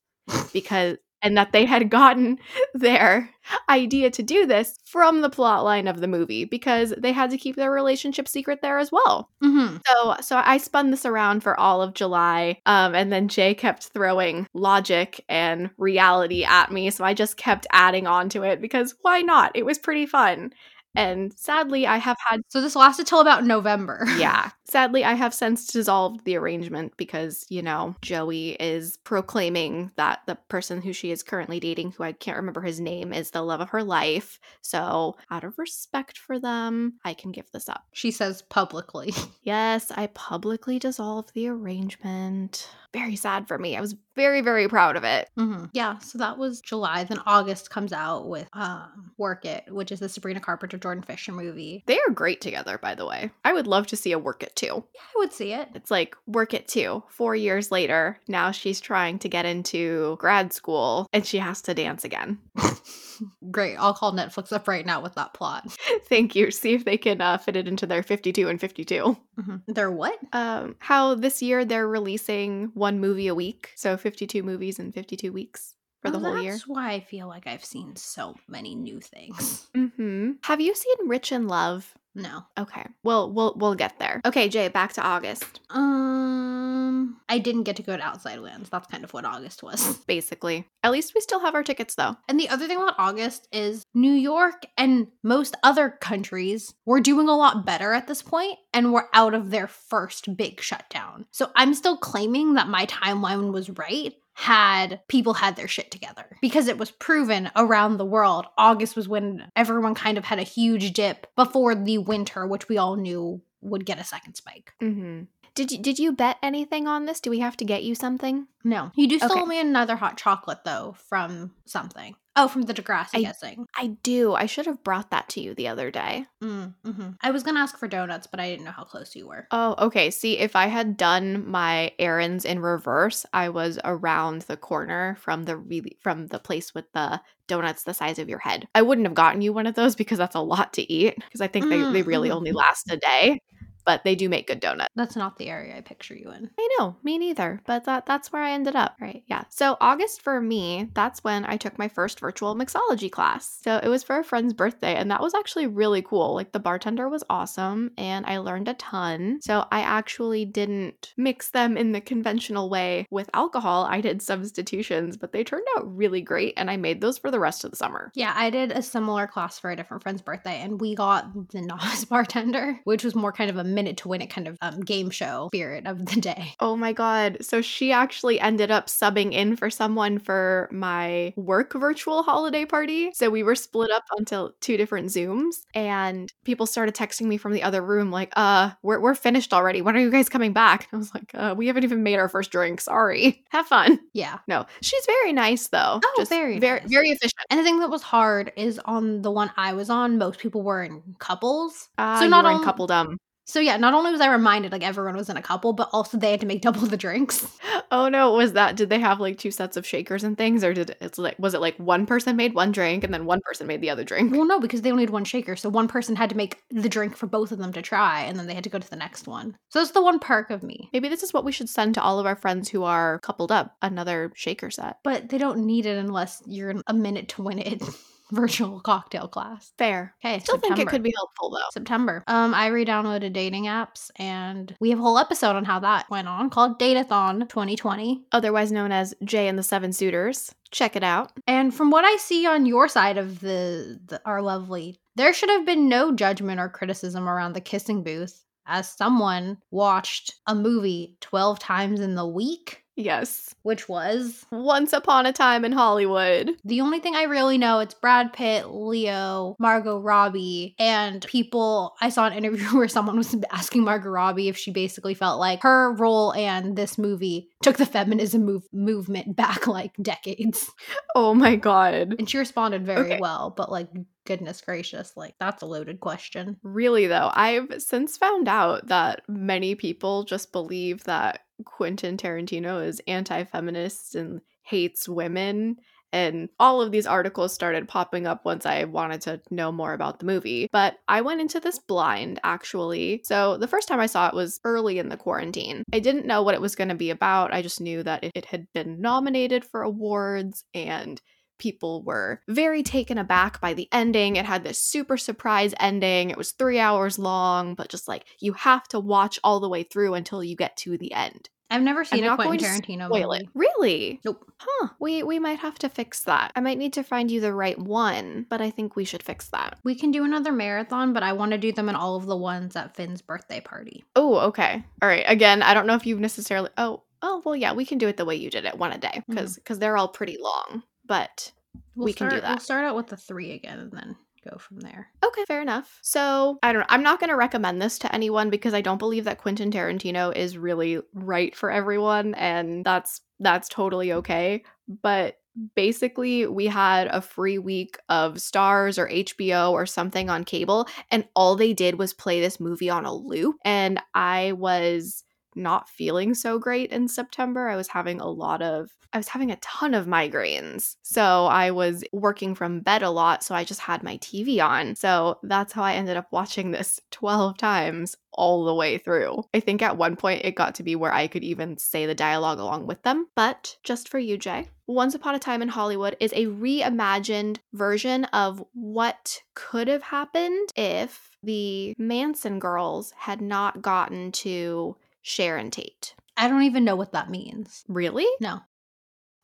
because 0.53 0.99
and 1.25 1.37
that 1.37 1.53
they 1.53 1.65
had 1.65 1.89
gotten 1.89 2.37
their 2.75 3.31
idea 3.69 4.11
to 4.11 4.25
do 4.25 4.45
this 4.45 4.77
from 4.85 5.21
the 5.21 5.31
plot 5.31 5.63
line 5.63 5.87
of 5.87 6.01
the 6.01 6.09
movie 6.09 6.45
because 6.45 6.93
they 6.99 7.13
had 7.13 7.31
to 7.31 7.39
keep 7.39 7.55
their 7.55 7.71
relationship 7.71 8.27
secret 8.27 8.61
there 8.61 8.77
as 8.79 8.91
well. 8.91 9.31
Mm-hmm. 9.43 9.77
So 9.87 10.17
so 10.21 10.43
I 10.45 10.57
spun 10.57 10.91
this 10.91 11.07
around 11.07 11.45
for 11.45 11.59
all 11.59 11.81
of 11.81 11.95
July. 11.95 12.61
Um, 12.67 12.97
and 12.97 13.13
then 13.13 13.29
Jay 13.29 13.55
kept 13.55 13.85
throwing 13.85 14.49
logic 14.53 15.25
and 15.29 15.71
reality 15.79 16.43
at 16.45 16.73
me. 16.73 16.91
So 16.91 17.05
I 17.05 17.15
just 17.15 17.37
kept 17.37 17.69
adding 17.71 18.09
on 18.09 18.29
to 18.31 18.43
it 18.43 18.61
because 18.61 18.97
why 19.03 19.21
not? 19.23 19.53
It 19.55 19.65
was 19.65 19.79
pretty 19.79 20.07
fun. 20.07 20.53
And 20.97 21.33
sadly 21.39 21.87
I 21.87 21.99
have 21.99 22.17
had 22.27 22.41
So 22.49 22.61
this 22.61 22.75
lasted 22.77 23.07
till 23.07 23.21
about 23.21 23.45
November. 23.45 24.05
yeah. 24.19 24.51
Sadly, 24.73 25.05
I 25.05 25.13
have 25.13 25.35
since 25.35 25.67
dissolved 25.67 26.25
the 26.25 26.35
arrangement 26.37 26.95
because, 26.97 27.45
you 27.51 27.61
know, 27.61 27.95
Joey 28.01 28.53
is 28.53 28.97
proclaiming 29.05 29.91
that 29.97 30.21
the 30.25 30.37
person 30.49 30.81
who 30.81 30.95
she 30.95 31.11
is 31.11 31.23
currently 31.23 31.61
dating, 31.61 31.93
who 31.93 32.05
I 32.05 32.13
can't 32.13 32.39
remember 32.39 32.63
his 32.63 32.81
name, 32.81 33.13
is 33.13 33.33
the 33.33 33.43
love 33.43 33.61
of 33.61 33.69
her 33.69 33.83
life. 33.83 34.41
So, 34.63 35.19
out 35.31 35.45
of 35.45 35.59
respect 35.59 36.17
for 36.17 36.39
them, 36.39 36.95
I 37.05 37.13
can 37.13 37.33
give 37.33 37.51
this 37.53 37.69
up. 37.69 37.85
She 37.93 38.11
says 38.11 38.41
publicly. 38.41 39.13
Yes, 39.45 39.91
I 39.91 40.07
publicly 40.07 40.79
dissolved 40.79 41.35
the 41.35 41.49
arrangement. 41.49 42.71
Very 42.93 43.17
sad 43.17 43.49
for 43.49 43.59
me. 43.59 43.77
I 43.77 43.81
was 43.81 43.97
very, 44.15 44.41
very 44.41 44.69
proud 44.69 44.97
of 44.97 45.05
it. 45.05 45.29
Mm-hmm. 45.39 45.67
Yeah, 45.73 45.99
so 45.99 46.19
that 46.19 46.39
was 46.39 46.61
July. 46.61 47.05
Then 47.05 47.21
August 47.27 47.71
comes 47.71 47.93
out 47.93 48.29
with 48.29 48.49
um, 48.53 49.11
Work 49.17 49.45
It, 49.45 49.65
which 49.69 49.91
is 49.91 50.01
the 50.01 50.09
Sabrina 50.09 50.41
Carpenter 50.41 50.77
Jordan 50.79 51.03
Fisher 51.03 51.33
movie. 51.33 51.83
They 51.87 51.99
are 51.99 52.13
great 52.13 52.41
together, 52.41 52.79
by 52.79 52.95
the 52.95 53.07
way. 53.07 53.31
I 53.45 53.53
would 53.53 53.67
love 53.67 53.87
to 53.89 53.97
see 53.97 54.13
a 54.13 54.19
Work 54.19 54.43
It 54.43 54.55
Yeah, 54.66 55.01
I 55.01 55.12
would 55.16 55.33
see 55.33 55.53
it. 55.53 55.68
It's 55.75 55.90
like 55.90 56.16
work 56.27 56.55
it 56.55 56.68
too. 56.68 57.03
Four 57.09 57.35
years 57.35 57.70
later, 57.70 58.18
now 58.29 58.51
she's 58.51 58.81
trying 58.81 59.18
to 59.20 59.29
get 59.29 59.44
into 59.46 60.16
grad 60.18 60.53
school 60.53 61.07
and 61.12 61.27
she 61.27 61.38
has 61.38 61.62
to 61.62 61.75
dance 61.75 62.05
again. 62.05 62.38
Great. 63.51 63.77
I'll 63.77 63.94
call 63.94 64.12
Netflix 64.12 64.53
up 64.53 64.66
right 64.68 64.85
now 64.87 65.01
with 65.01 65.14
that 65.14 65.35
plot. 65.35 65.64
Thank 66.07 66.35
you. 66.35 66.51
See 66.51 66.75
if 66.75 66.85
they 66.85 66.96
can 66.96 67.20
uh, 67.20 67.38
fit 67.38 67.57
it 67.57 67.68
into 67.68 67.87
their 67.87 68.03
52 68.03 68.48
and 68.48 68.61
52. 68.61 69.16
Mm-hmm. 69.38 69.57
They're 69.68 69.90
what? 69.90 70.18
Um, 70.33 70.77
how 70.79 71.14
this 71.14 71.42
year 71.42 71.64
they're 71.64 71.88
releasing 71.88 72.70
one 72.75 73.01
movie 73.01 73.29
a 73.29 73.35
week. 73.35 73.70
So 73.77 73.96
52 73.96 74.42
movies 74.42 74.79
in 74.79 74.92
52 74.92 75.33
weeks 75.33 75.75
for 76.01 76.11
the 76.11 76.18
Oh, 76.18 76.20
whole 76.20 76.33
that's 76.33 76.42
year. 76.42 76.53
That's 76.53 76.66
why 76.66 76.92
I 76.92 77.01
feel 77.01 77.29
like 77.29 77.46
I've 77.46 77.64
seen 77.64 77.94
so 77.96 78.35
many 78.48 78.75
new 78.75 79.01
things. 79.01 79.68
hmm 79.75 80.33
Have 80.44 80.61
you 80.61 80.75
seen 80.75 81.09
Rich 81.09 81.33
in 81.33 81.46
Love? 81.48 81.94
No. 82.14 82.44
Okay. 82.59 82.85
Well, 83.03 83.33
we'll 83.33 83.55
we'll 83.57 83.75
get 83.75 83.98
there. 83.98 84.20
Okay, 84.25 84.48
Jay, 84.48 84.68
back 84.68 84.92
to 84.94 85.03
August. 85.03 85.61
Um, 85.70 87.18
I 87.29 87.38
didn't 87.38 87.62
get 87.62 87.77
to 87.77 87.83
go 87.83 87.96
to 87.96 88.03
Outside 88.03 88.38
Lands. 88.38 88.68
That's 88.68 88.87
kind 88.87 89.05
of 89.05 89.14
what 89.14 89.25
August 89.25 89.62
was. 89.62 89.96
Basically. 90.07 90.68
At 90.83 90.92
least 90.92 91.14
we 91.14 91.20
still 91.22 91.40
have 91.40 91.55
our 91.55 91.62
tickets 91.62 91.94
though. 91.94 92.16
And 92.29 92.38
the 92.38 92.51
other 92.51 92.66
thing 92.66 92.77
about 92.77 92.96
August 92.98 93.48
is 93.53 93.85
New 93.94 94.12
York 94.12 94.66
and 94.77 95.09
most 95.22 95.57
other 95.62 95.88
countries 95.88 96.75
were 96.85 97.01
doing 97.01 97.29
a 97.29 97.37
lot 97.37 97.64
better 97.64 97.92
at 97.94 98.07
this 98.09 98.22
point 98.22 98.59
and 98.75 98.92
were 98.92 99.09
out 99.14 99.33
of 99.33 99.51
their 99.51 99.66
first 99.66 100.37
big 100.37 100.61
shutdown. 100.61 101.27
So 101.31 101.51
I'm 101.57 101.75
still 101.75 101.96
claiming 101.96 102.55
that 102.55 102.68
my 102.68 102.87
timeline 102.87 103.53
was 103.53 103.70
right 103.70 104.12
had 104.35 105.01
people 105.09 105.35
had 105.35 105.57
their 105.57 105.68
shit 105.68 105.90
together 105.90 106.38
because 106.40 106.68
it 106.68 106.79
was 106.79 106.90
proven 106.90 107.51
around 107.55 107.97
the 107.97 108.05
world 108.05 108.47
August 108.57 108.97
was 108.97 109.07
when 109.09 109.47
everyone 109.55 109.95
kind 109.95 110.16
of 110.16 110.25
had 110.25 110.38
a 110.38 110.42
huge 110.42 110.92
dip 110.92 111.27
before 111.37 111.75
the 111.75 111.99
winter 111.99 112.47
which 112.47 112.68
we 112.68 112.79
all 112.79 112.97
knew 112.97 113.42
would 113.61 113.87
get 113.87 114.01
a 114.01 114.05
second 114.05 114.35
spike. 114.35 114.73
Mm-hmm. 114.83 115.23
Did 115.55 115.71
you 115.71 115.79
did 115.79 115.99
you 115.99 116.12
bet 116.12 116.38
anything 116.43 116.87
on 116.87 117.05
this? 117.05 117.21
Do 117.21 117.31
we 117.31 117.41
have 117.41 117.57
to 117.59 117.65
get 117.65 117.83
you 117.85 117.95
something? 117.95 118.47
No. 118.65 118.91
You 118.97 119.07
do 119.09 119.19
still 119.19 119.33
Okay. 119.33 119.41
owe 119.43 119.47
me 119.47 119.61
another 119.61 119.97
hot 119.97 120.17
chocolate 120.17 120.65
though 120.65 120.97
from 121.09 121.53
something. 121.67 122.15
Oh, 122.35 122.49
from 122.49 122.62
the 122.62 122.73
Degrassi 122.73 123.17
I- 123.17 123.21
guessing. 123.21 123.67
I 123.77 123.88
do. 124.03 124.33
I 124.33 124.47
should 124.47 124.65
have 124.65 124.83
brought 124.83 125.11
that 125.11 125.29
to 125.31 125.43
you 125.43 125.55
the 125.55 125.69
other 125.69 125.91
day. 125.91 126.25
Mm, 126.43 126.73
hmm 126.83 127.11
I 127.21 127.31
was 127.31 127.43
gonna 127.43 127.61
ask 127.61 127.77
for 127.79 127.87
donuts, 127.87 128.27
but 128.27 128.41
I 128.41 128.49
didn't 128.49 128.65
know 128.65 128.71
how 128.71 128.85
close 128.85 129.15
you 129.15 129.27
were. 129.27 129.47
Oh, 129.51 129.75
okay. 129.87 130.11
See, 130.11 130.38
if 130.38 130.57
I 130.57 130.69
had 130.69 130.97
done 130.97 131.47
my 131.47 131.93
errands 131.99 132.47
in 132.47 132.61
reverse, 132.61 133.27
I 133.35 133.51
was 133.51 133.79
around 133.85 134.43
the 134.43 134.57
corner 134.57 135.19
from 135.21 135.45
the 135.45 135.59
really 135.59 135.99
from 136.01 136.29
the 136.29 136.38
place 136.38 136.75
with 136.75 136.91
the 136.95 137.21
donuts 137.49 137.83
the 137.85 137.93
size 137.93 138.19
of 138.19 138.31
your 138.31 138.38
head. 138.38 138.67
I 138.75 138.81
wouldn't 138.81 139.07
have 139.07 139.15
gotten 139.15 139.43
you 139.43 139.53
one 139.53 139.67
of 139.67 139.75
those 139.75 139.95
because 139.95 140.17
that's 140.17 140.35
a 140.37 140.41
lot 140.41 140.73
to 140.75 140.91
eat 140.91 141.17
because 141.17 141.43
I 141.43 141.49
think 141.49 141.69
they, 141.69 141.83
they 141.93 142.03
really 142.03 142.31
Mm, 142.31 142.37
only 142.37 142.53
last 142.53 142.91
a 142.91 142.97
day. 142.97 143.41
But 143.85 144.05
they 144.05 144.14
do 144.14 144.29
make 144.29 144.47
good 144.47 144.61
donuts. 144.61 144.90
That's 144.95 145.16
not 145.16 145.37
the 145.38 145.49
area 145.49 145.77
I 145.77 145.81
picture 145.81 146.14
you 146.14 146.31
in. 146.31 146.51
I 146.59 146.68
know, 146.79 146.97
me 147.03 147.18
neither, 147.18 147.61
but 147.66 147.85
that 147.85 148.07
that's 148.07 148.33
where 148.33 148.42
I 148.42 148.53
ended 148.53 148.77
up. 148.77 148.97
Right. 149.01 149.23
Yeah. 149.27 149.45
So 149.49 149.77
August 149.81 150.23
for 150.23 150.40
me, 150.40 150.88
that's 150.95 151.25
when 151.25 151.45
I 151.45 151.57
took 151.57 151.79
my 151.79 151.88
first 151.88 152.21
virtual 152.21 152.55
mixology 152.55 153.11
class. 153.11 153.61
So 153.62 153.81
it 153.83 153.88
was 153.88 154.03
for 154.03 154.18
a 154.18 154.25
friend's 154.25 154.55
birthday 154.55 154.95
and 154.95 155.11
that 155.11 155.21
was 155.21 155.35
actually 155.35 155.66
really 155.66 156.03
cool. 156.03 156.35
Like 156.35 156.53
the 156.53 156.61
bartender 156.61 157.09
was 157.09 157.25
awesome 157.29 157.92
and 157.97 158.27
I 158.27 158.38
learned 158.38 158.68
a 158.68 158.75
ton. 158.75 159.40
So 159.42 159.66
I 159.71 159.81
actually 159.81 160.45
didn't 160.45 161.14
mix 161.16 161.51
them 161.51 161.77
in 161.77 161.92
the 161.92 162.01
conventional 162.01 162.71
way 162.71 163.07
with 163.11 163.31
alcohol. 163.35 163.85
I 163.85 164.01
did 164.01 164.23
substitutions, 164.23 165.16
but 165.16 165.33
they 165.33 165.45
turned 165.45 165.66
out 165.77 165.97
really 165.97 166.21
great 166.21 166.55
and 166.57 166.71
I 166.71 166.77
made 166.77 167.01
those 167.01 167.18
for 167.18 167.31
the 167.31 167.40
rest 167.40 167.64
of 167.64 167.71
the 167.71 167.77
summer. 167.77 168.11
Yeah, 168.14 168.33
I 168.35 168.51
did 168.51 168.73
a 168.73 168.83
similar 168.83 169.27
class 169.27 169.59
for 169.59 169.71
a 169.71 169.77
different 169.77 170.03
friend's 170.03 170.23
birthday, 170.23 170.61
and 170.61 170.81
we 170.81 170.95
got 170.95 171.51
the 171.51 171.61
novice 171.62 172.05
bartender, 172.05 172.81
which 172.85 173.05
was 173.05 173.14
more 173.14 173.33
kind 173.33 173.51
of 173.51 173.57
a 173.57 173.64
minute 173.75 173.97
to 173.99 174.09
win 174.09 174.21
it 174.23 174.29
kind 174.31 174.49
of 174.49 174.57
um, 174.63 174.81
game 174.81 175.11
show 175.11 175.49
spirit 175.53 175.87
of 175.87 176.07
the 176.07 176.21
day. 176.21 176.55
Oh 176.61 176.77
my 176.77 176.93
god. 176.93 177.39
So 177.41 177.61
she 177.61 177.93
actually 177.93 178.39
ended 178.41 178.71
up 178.71 178.87
subbing 178.87 179.33
in 179.33 179.57
for 179.57 179.69
someone 179.71 180.19
for 180.19 180.69
my 180.71 181.33
work 181.37 181.73
virtual 181.75 182.23
holiday 182.23 182.65
party. 182.65 183.11
So 183.15 183.31
we 183.31 183.43
were 183.43 183.55
split 183.57 183.91
up 183.91 184.05
onto 184.17 184.51
two 184.61 184.77
different 184.77 185.09
Zooms 185.09 185.63
and 185.75 186.33
people 186.45 186.67
started 186.67 186.95
texting 186.95 187.27
me 187.27 187.37
from 187.37 187.53
the 187.53 187.63
other 187.63 187.83
room 187.83 188.11
like, 188.11 188.33
"Uh, 188.37 188.71
we're 188.83 189.01
we're 189.01 189.15
finished 189.15 189.53
already. 189.53 189.83
When 189.83 189.97
are 189.97 190.01
you 190.01 190.11
guys 190.11 190.29
coming 190.29 190.53
back?" 190.53 190.89
I 190.93 190.97
was 190.97 191.13
like, 191.15 191.31
"Uh, 191.35 191.55
we 191.57 191.67
haven't 191.67 191.85
even 191.85 192.03
made 192.03 192.17
our 192.17 192.29
first 192.29 192.51
drink. 192.53 192.81
Sorry. 192.81 193.45
Have 193.51 193.67
fun." 193.67 193.99
Yeah. 194.13 194.39
No. 194.47 194.67
She's 194.83 195.05
very 195.07 195.33
nice 195.33 195.69
though. 195.69 196.01
Oh, 196.05 196.25
very 196.29 196.59
very 196.59 196.81
nice. 196.81 196.91
very 196.91 197.09
efficient. 197.11 197.33
And 197.51 197.59
the 197.59 197.65
thing 197.65 197.81
that 197.81 197.91
was 197.91 198.03
hard 198.03 198.53
is 198.57 198.79
on 198.85 199.23
the 199.23 199.31
one 199.31 199.51
I 199.57 199.73
was 199.75 199.91
on, 199.91 200.19
most 200.19 200.39
people 200.39 200.63
were 200.63 200.83
in 200.83 201.03
couples. 201.19 201.89
Ah, 201.99 202.21
so 202.21 202.29
not 202.29 202.45
were 202.45 202.51
in 202.51 202.57
only- 202.57 202.67
coupledom. 202.67 203.17
So 203.45 203.61
yeah, 203.61 203.77
not 203.77 203.95
only 203.95 204.13
was 204.13 204.21
I 204.21 204.31
reminded 204.31 204.73
like 204.73 204.83
everyone 204.83 205.17
was 205.17 205.29
in 205.29 205.37
a 205.37 205.43
couple, 205.43 205.73
but 205.73 205.89
also 205.93 206.17
they 206.17 206.31
had 206.31 206.41
to 206.41 206.47
make 206.47 206.63
double 206.63 206.87
the 206.87 206.97
drinks. 206.97 207.47
Oh 207.91 208.09
no, 208.09 208.33
was 208.33 208.53
that 208.53 208.77
did 208.77 208.89
they 208.89 209.01
have 209.01 209.21
like 209.21 209.39
two 209.39 209.51
sets 209.51 209.77
of 209.77 209.87
shakers 209.87 210.25
and 210.25 210.37
things 210.37 210.65
or 210.65 210.73
did 210.73 210.97
it's 211.01 211.19
like 211.19 211.39
was 211.39 211.55
it 211.55 211.61
like 211.61 211.77
one 211.77 212.07
person 212.07 212.37
made 212.37 212.55
one 212.55 212.73
drink 212.73 213.05
and 213.05 213.13
then 213.13 213.27
one 213.27 213.41
person 213.45 213.67
made 213.67 213.81
the 213.81 213.91
other 213.91 214.05
drink? 214.05 214.33
Well, 214.33 214.45
no, 214.45 214.61
because 214.61 214.83
they 214.83 214.91
only 214.91 215.03
had 215.03 215.11
one 215.11 215.25
shaker, 215.25 215.57
so 215.57 215.69
one 215.69 215.89
person 215.89 216.17
had 216.17 216.31
to 216.31 216.37
make 216.37 216.63
the 216.71 216.89
drink 216.89 217.17
for 217.17 217.27
both 217.27 217.53
of 217.53 217.59
them 217.59 217.73
to 217.73 217.83
try, 217.83 218.23
and 218.23 218.39
then 218.39 218.47
they 218.47 218.55
had 218.55 218.65
to 218.65 218.71
go 218.71 218.79
to 218.79 218.91
the 218.91 218.97
next 218.97 219.27
one. 219.27 219.57
So 219.71 219.81
that's 219.81 219.91
the 219.93 220.03
one 220.03 220.19
perk 220.19 220.51
of 220.51 220.63
me. 220.63 220.89
Maybe 220.93 221.09
this 221.09 221.23
is 221.23 221.33
what 221.33 221.45
we 221.45 221.53
should 221.53 221.69
send 221.69 221.95
to 221.95 222.03
all 222.03 222.19
of 222.19 222.27
our 222.27 222.37
friends 222.37 222.69
who 222.69 222.85
are 222.85 223.19
coupled 223.21 223.53
up 223.53 223.77
another 223.83 224.33
shaker 224.35 224.71
set. 224.71 224.99
But 225.03 225.29
they 225.29 225.39
don't 225.39 225.67
need 225.67 225.87
it 225.87 225.99
unless 225.99 226.43
you're 226.47 226.75
a 226.87 226.95
minute 226.95 227.29
to 227.31 227.43
win 227.43 227.59
it 227.59 227.83
virtual 228.42 228.81
cocktail 228.81 229.29
class. 229.29 229.73
Fair. 229.79 230.14
Okay, 230.25 230.40
Still 230.40 230.59
think 230.59 230.79
it 230.79 230.88
could 230.88 231.03
be 231.03 231.12
helpful 231.16 231.51
though. 231.51 231.71
September. 231.73 232.25
Um, 232.27 232.55
I 232.55 232.68
re-downloaded 232.68 233.33
dating 233.33 233.64
apps, 233.64 234.11
and 234.16 234.75
we 234.81 234.90
have 234.90 234.99
a 234.99 235.03
whole 235.03 235.18
episode 235.18 235.55
on 235.55 235.64
how 235.64 235.79
that 235.81 236.11
went 236.11 236.29
on 236.29 236.51
called 236.51 236.81
Datathon 236.81 237.49
2020. 237.49 238.25
Otherwise 238.33 238.73
known 238.73 238.90
as 238.90 239.14
Jay 239.25 239.49
and 239.49 239.59
the 239.59 239.62
Seven 239.62 239.92
Suitors. 239.92 240.55
Check 240.71 240.97
it 240.97 241.05
out. 241.05 241.33
And 241.47 241.75
from 241.75 241.90
what 241.90 242.05
I 242.05 242.16
see 242.16 242.47
on 242.47 242.64
your 242.64 242.88
side 242.88 243.18
of 243.18 243.40
the, 243.40 244.01
the 244.07 244.21
our 244.25 244.40
lovely, 244.40 244.99
there 245.14 245.35
should 245.35 245.51
have 245.51 245.66
been 245.66 245.88
no 245.88 246.14
judgment 246.14 246.59
or 246.59 246.71
criticism 246.71 247.29
around 247.29 247.53
the 247.53 247.61
kissing 247.61 248.03
booth, 248.03 248.42
as 248.66 248.88
someone 248.88 249.59
watched 249.71 250.35
a 250.47 250.55
movie 250.55 251.16
12 251.21 251.59
times 251.59 252.01
in 252.01 252.14
the 252.14 252.27
week, 252.27 252.82
Yes. 252.97 253.55
which 253.63 253.89
was 253.89 254.45
Once 254.51 254.93
upon 254.93 255.25
a 255.27 255.33
time 255.33 255.65
in 255.65 255.73
Hollywood. 255.73 256.51
The 256.65 256.81
only 256.81 256.99
thing 256.99 257.15
I 257.15 257.23
really 257.25 257.57
know 257.59 257.79
it's 257.79 257.95
Brad 257.95 258.33
Pitt, 258.33 258.67
Leo, 258.71 259.57
Margot 259.59 259.99
Robbie, 260.01 260.75
and 260.79 261.25
people. 261.27 261.95
I 262.01 262.09
saw 262.11 262.27
an 262.27 262.33
interview 262.45 262.67
where 262.77 262.89
someone 262.89 263.17
was 263.17 263.35
asking 263.51 263.85
Margot 263.85 264.11
Robbie 264.11 264.49
if 264.49 264.57
she 264.57 264.71
basically 264.73 265.15
felt 265.15 265.39
like 265.41 265.63
her 265.63 265.93
role 265.95 266.33
and 266.35 266.77
this 266.77 266.99
movie 266.99 267.49
took 267.63 267.77
the 267.77 267.87
feminism 267.87 268.45
move- 268.45 268.69
movement 268.73 269.37
back 269.37 269.67
like 269.67 269.93
decades, 270.03 270.71
Oh 271.15 271.35
my 271.35 271.57
god. 271.57 272.17
and 272.19 272.29
she 272.29 272.39
responded 272.39 272.85
very 272.85 273.13
Okay. 273.13 273.21
well. 273.21 273.55
But 273.57 273.71
like, 273.71 273.89
goodness 274.25 274.61
gracious, 274.61 275.13
like 275.17 275.35
that's 275.39 275.63
a 275.63 275.67
loaded 275.67 276.01
question. 276.01 276.57
Really 276.63 277.07
though, 277.07 277.31
I've 277.33 277.69
since 277.79 278.17
found 278.17 278.49
out 278.49 278.89
that 278.89 279.23
many 279.29 279.75
people 279.75 280.25
just 280.25 280.53
believe 280.53 281.05
that 281.05 281.41
Quentin 281.65 282.17
Tarantino 282.17 282.87
is 282.87 283.01
anti-feminist 283.07 284.15
and 284.15 284.41
hates 284.63 285.09
women. 285.09 285.77
And 286.15 286.51
all 286.61 286.83
of 286.83 286.93
these 286.93 287.07
articles 287.07 287.55
started 287.55 287.89
popping 287.89 288.27
up 288.27 288.45
once 288.45 288.67
I 288.67 288.85
wanted 288.85 289.23
to 289.23 289.41
know 289.51 289.73
more 289.73 289.95
about 289.95 290.19
the 290.19 290.27
movie. 290.27 290.69
But 290.71 290.97
I 291.09 291.23
went 291.23 291.41
into 291.41 291.59
this 291.59 291.79
blind, 291.79 292.39
actually. 292.45 293.23
So 293.25 293.57
the 293.57 293.67
first 293.67 293.89
time 293.89 293.99
I 293.99 294.05
saw 294.05 294.29
it 294.29 294.35
was 294.35 294.61
early 294.63 294.99
in 294.99 295.09
the 295.09 295.17
quarantine. 295.17 295.85
I 295.91 296.01
didn't 296.01 296.27
know 296.27 296.43
what 296.43 296.55
it 296.55 296.61
was 296.61 296.75
going 296.75 296.91
to 296.91 296.95
be 296.95 297.09
about. 297.09 297.55
I 297.55 297.63
just 297.63 297.81
knew 297.81 298.03
that 298.03 298.25
it 298.35 298.45
had 298.45 298.67
been 298.75 299.01
nominated 299.01 299.65
for 299.65 299.81
awards 299.81 300.65
and 300.75 301.19
people 301.59 302.03
were 302.03 302.41
very 302.49 302.83
taken 302.83 303.19
aback 303.19 303.61
by 303.61 303.75
the 303.75 303.88
ending. 303.93 304.37
It 304.37 304.47
had 304.47 304.65
this 304.65 304.79
super 304.79 305.17
surprise 305.17 305.75
ending. 305.79 306.31
It 306.31 306.37
was 306.37 306.53
three 306.53 306.79
hours 306.79 307.19
long, 307.19 307.75
but 307.75 307.88
just 307.88 308.09
like 308.09 308.25
you 308.41 308.53
have 308.55 308.87
to 308.88 309.01
watch 309.01 309.38
all 309.45 309.61
the 309.61 309.69
way 309.69 309.83
through 309.83 310.15
until 310.15 310.43
you 310.43 310.57
get 310.57 310.77
to 310.79 310.99
the 310.99 311.12
end. 311.12 311.49
I've 311.71 311.81
never 311.81 312.05
seen 312.05 312.23
a 312.23 312.27
not 312.27 312.37
Quentin 312.37 312.69
Tarantino 312.69 313.09
movie. 313.09 313.45
it. 313.45 313.49
Really? 313.55 314.21
Nope. 314.27 314.45
Huh. 314.61 314.88
We 315.01 315.23
we 315.23 315.38
might 315.38 315.59
have 315.61 315.79
to 315.79 315.88
fix 315.88 316.25
that. 316.25 316.53
I 316.55 316.61
might 316.61 316.77
need 316.77 316.93
to 316.95 317.03
find 317.03 317.31
you 317.31 317.41
the 317.41 317.55
right 317.55 317.79
one, 317.79 318.45
but 318.51 318.61
I 318.61 318.69
think 318.71 318.95
we 318.95 319.07
should 319.07 319.23
fix 319.23 319.49
that. 319.49 319.79
We 319.83 319.95
can 319.95 320.11
do 320.11 320.25
another 320.25 320.53
marathon, 320.53 321.15
but 321.15 321.23
I 321.23 321.33
want 321.33 321.53
to 321.53 321.59
do 321.59 321.73
them 321.73 321.88
in 321.88 321.95
all 321.95 322.17
of 322.17 322.27
the 322.27 322.37
ones 322.37 322.77
at 322.77 322.95
Finn's 322.95 323.23
birthday 323.23 323.61
party. 323.62 324.05
Oh, 324.17 324.37
okay. 324.49 324.85
All 325.01 325.09
right. 325.09 325.25
Again, 325.27 325.62
I 325.62 325.73
don't 325.73 325.87
know 325.87 325.95
if 325.95 326.05
you've 326.05 326.21
necessarily 326.21 326.69
Oh, 326.77 327.05
oh, 327.23 327.41
well 327.43 327.57
yeah, 327.57 327.73
we 327.73 327.87
can 327.87 327.97
do 327.97 328.07
it 328.09 328.19
the 328.19 328.27
way 328.27 328.37
you 328.37 328.51
did 328.51 328.67
it, 328.67 328.77
one 328.77 328.93
a 328.93 328.99
day 328.99 329.23
Mhm. 329.31 329.37
cuz 329.38 329.59
cuz 329.65 329.79
they're 329.79 329.97
all 329.97 330.09
pretty 330.09 330.37
long. 330.38 330.83
But 331.12 331.53
We'll 331.94 332.07
We 332.07 332.12
can 332.14 332.31
do 332.31 332.40
that. 332.40 332.48
We'll 332.48 332.59
start 332.59 332.85
out 332.85 332.96
with 332.96 333.09
the 333.09 333.18
three 333.18 333.53
again, 333.53 333.79
and 333.79 333.92
then 333.92 334.16
go 334.48 334.57
from 334.57 334.81
there. 334.81 335.09
Okay, 335.22 335.44
fair 335.44 335.61
enough. 335.61 335.98
So, 336.01 336.59
I 336.62 336.72
don't 336.72 336.81
know. 336.81 336.87
I'm 336.88 337.03
not 337.03 337.20
going 337.20 337.29
to 337.29 337.37
recommend 337.37 337.83
this 337.83 337.98
to 338.01 338.14
anyone 338.14 338.48
because 338.48 338.72
I 338.72 338.81
don't 338.81 338.98
believe 338.98 339.25
that 339.25 339.38
Quentin 339.38 339.71
Tarantino 339.71 340.35
is 340.35 340.56
really 340.56 341.00
right 341.13 341.54
for 341.54 341.71
everyone 341.71 342.35
and 342.35 342.85
that's 342.85 343.21
that's 343.40 343.69
totally 343.69 344.13
okay. 344.13 344.65
But 345.02 345.38
basically 345.77 346.46
we 346.46 346.67
had 346.67 347.08
a 347.08 347.21
free 347.21 347.58
week 347.58 347.98
of 348.08 348.40
Stars 348.40 348.98
or 348.98 349.06
HBO 349.08 349.71
or 349.73 349.85
something 349.85 350.31
on 350.31 350.44
cable 350.44 350.88
and 351.10 351.29
all 351.37 351.56
they 351.56 351.75
did 351.75 351.98
was 351.98 352.15
play 352.15 352.40
this 352.40 352.58
movie 352.58 352.88
on 352.88 353.04
a 353.04 353.15
loop 353.15 353.56
and 353.65 354.00
I 354.15 354.52
was 354.52 355.25
not 355.55 355.88
feeling 355.88 356.35
so 356.35 356.59
great 356.59 356.90
in 356.90 357.09
September. 357.09 357.69
I 357.69 357.77
was 357.77 357.88
having 357.88 358.21
a 358.21 358.29
lot 358.29 358.63
of 358.63 358.90
I 359.13 359.19
was 359.19 359.29
having 359.29 359.50
a 359.50 359.57
ton 359.57 359.92
of 359.94 360.07
migraines. 360.07 360.96
So 361.03 361.46
I 361.46 361.71
was 361.71 362.03
working 362.13 362.55
from 362.55 362.81
bed 362.81 363.03
a 363.03 363.11
lot, 363.11 363.42
so 363.42 363.55
I 363.55 363.63
just 363.65 363.81
had 363.81 364.03
my 364.03 364.17
TV 364.19 364.65
on. 364.65 364.94
So 364.96 365.38
that's 365.42 365.73
how 365.73 365.83
I 365.83 365.94
ended 365.94 366.17
up 366.17 366.29
watching 366.31 366.71
this 366.71 367.00
12 367.11 367.59
times 367.59 368.17
all 368.33 368.65
the 368.65 368.75
way 368.75 368.96
through. 368.96 369.44
I 369.53 369.61
think 369.61 369.83
at 369.83 369.98
one 369.98 370.17
point 370.17 370.44
it 370.44 370.55
got 370.55 370.75
to 370.77 370.83
be 370.83 370.96
where 370.96 371.13
I 371.13 371.27
could 371.27 371.44
even 371.44 371.77
say 371.77 372.07
the 372.07 372.15
dialogue 372.15 372.59
along 372.59 372.87
with 372.87 373.03
them. 373.03 373.29
But 373.35 373.77
just 373.85 374.09
for 374.09 374.19
you, 374.19 374.38
Jay, 374.38 374.69
Once 374.87 375.15
Upon 375.15 375.35
a 375.35 375.38
Time 375.38 375.61
in 375.61 375.69
Hollywood 375.69 376.17
is 376.19 376.33
a 376.33 376.46
reimagined 376.46 377.59
version 377.75 378.25
of 378.27 378.65
what 378.73 379.42
could 379.55 379.88
have 379.88 380.03
happened 380.03 380.71
if 380.75 381.37
the 381.42 381.94
Manson 381.98 382.59
girls 382.59 383.13
had 383.17 383.42
not 383.42 383.83
gotten 383.83 384.33
to 384.33 384.96
Sharon 385.23 385.70
Tate. 385.70 386.14
I 386.37 386.48
don't 386.48 386.62
even 386.64 386.85
know 386.85 386.96
what 386.96 387.12
that 387.12 387.31
means. 387.31 387.85
Really? 387.88 388.27
No. 388.40 388.60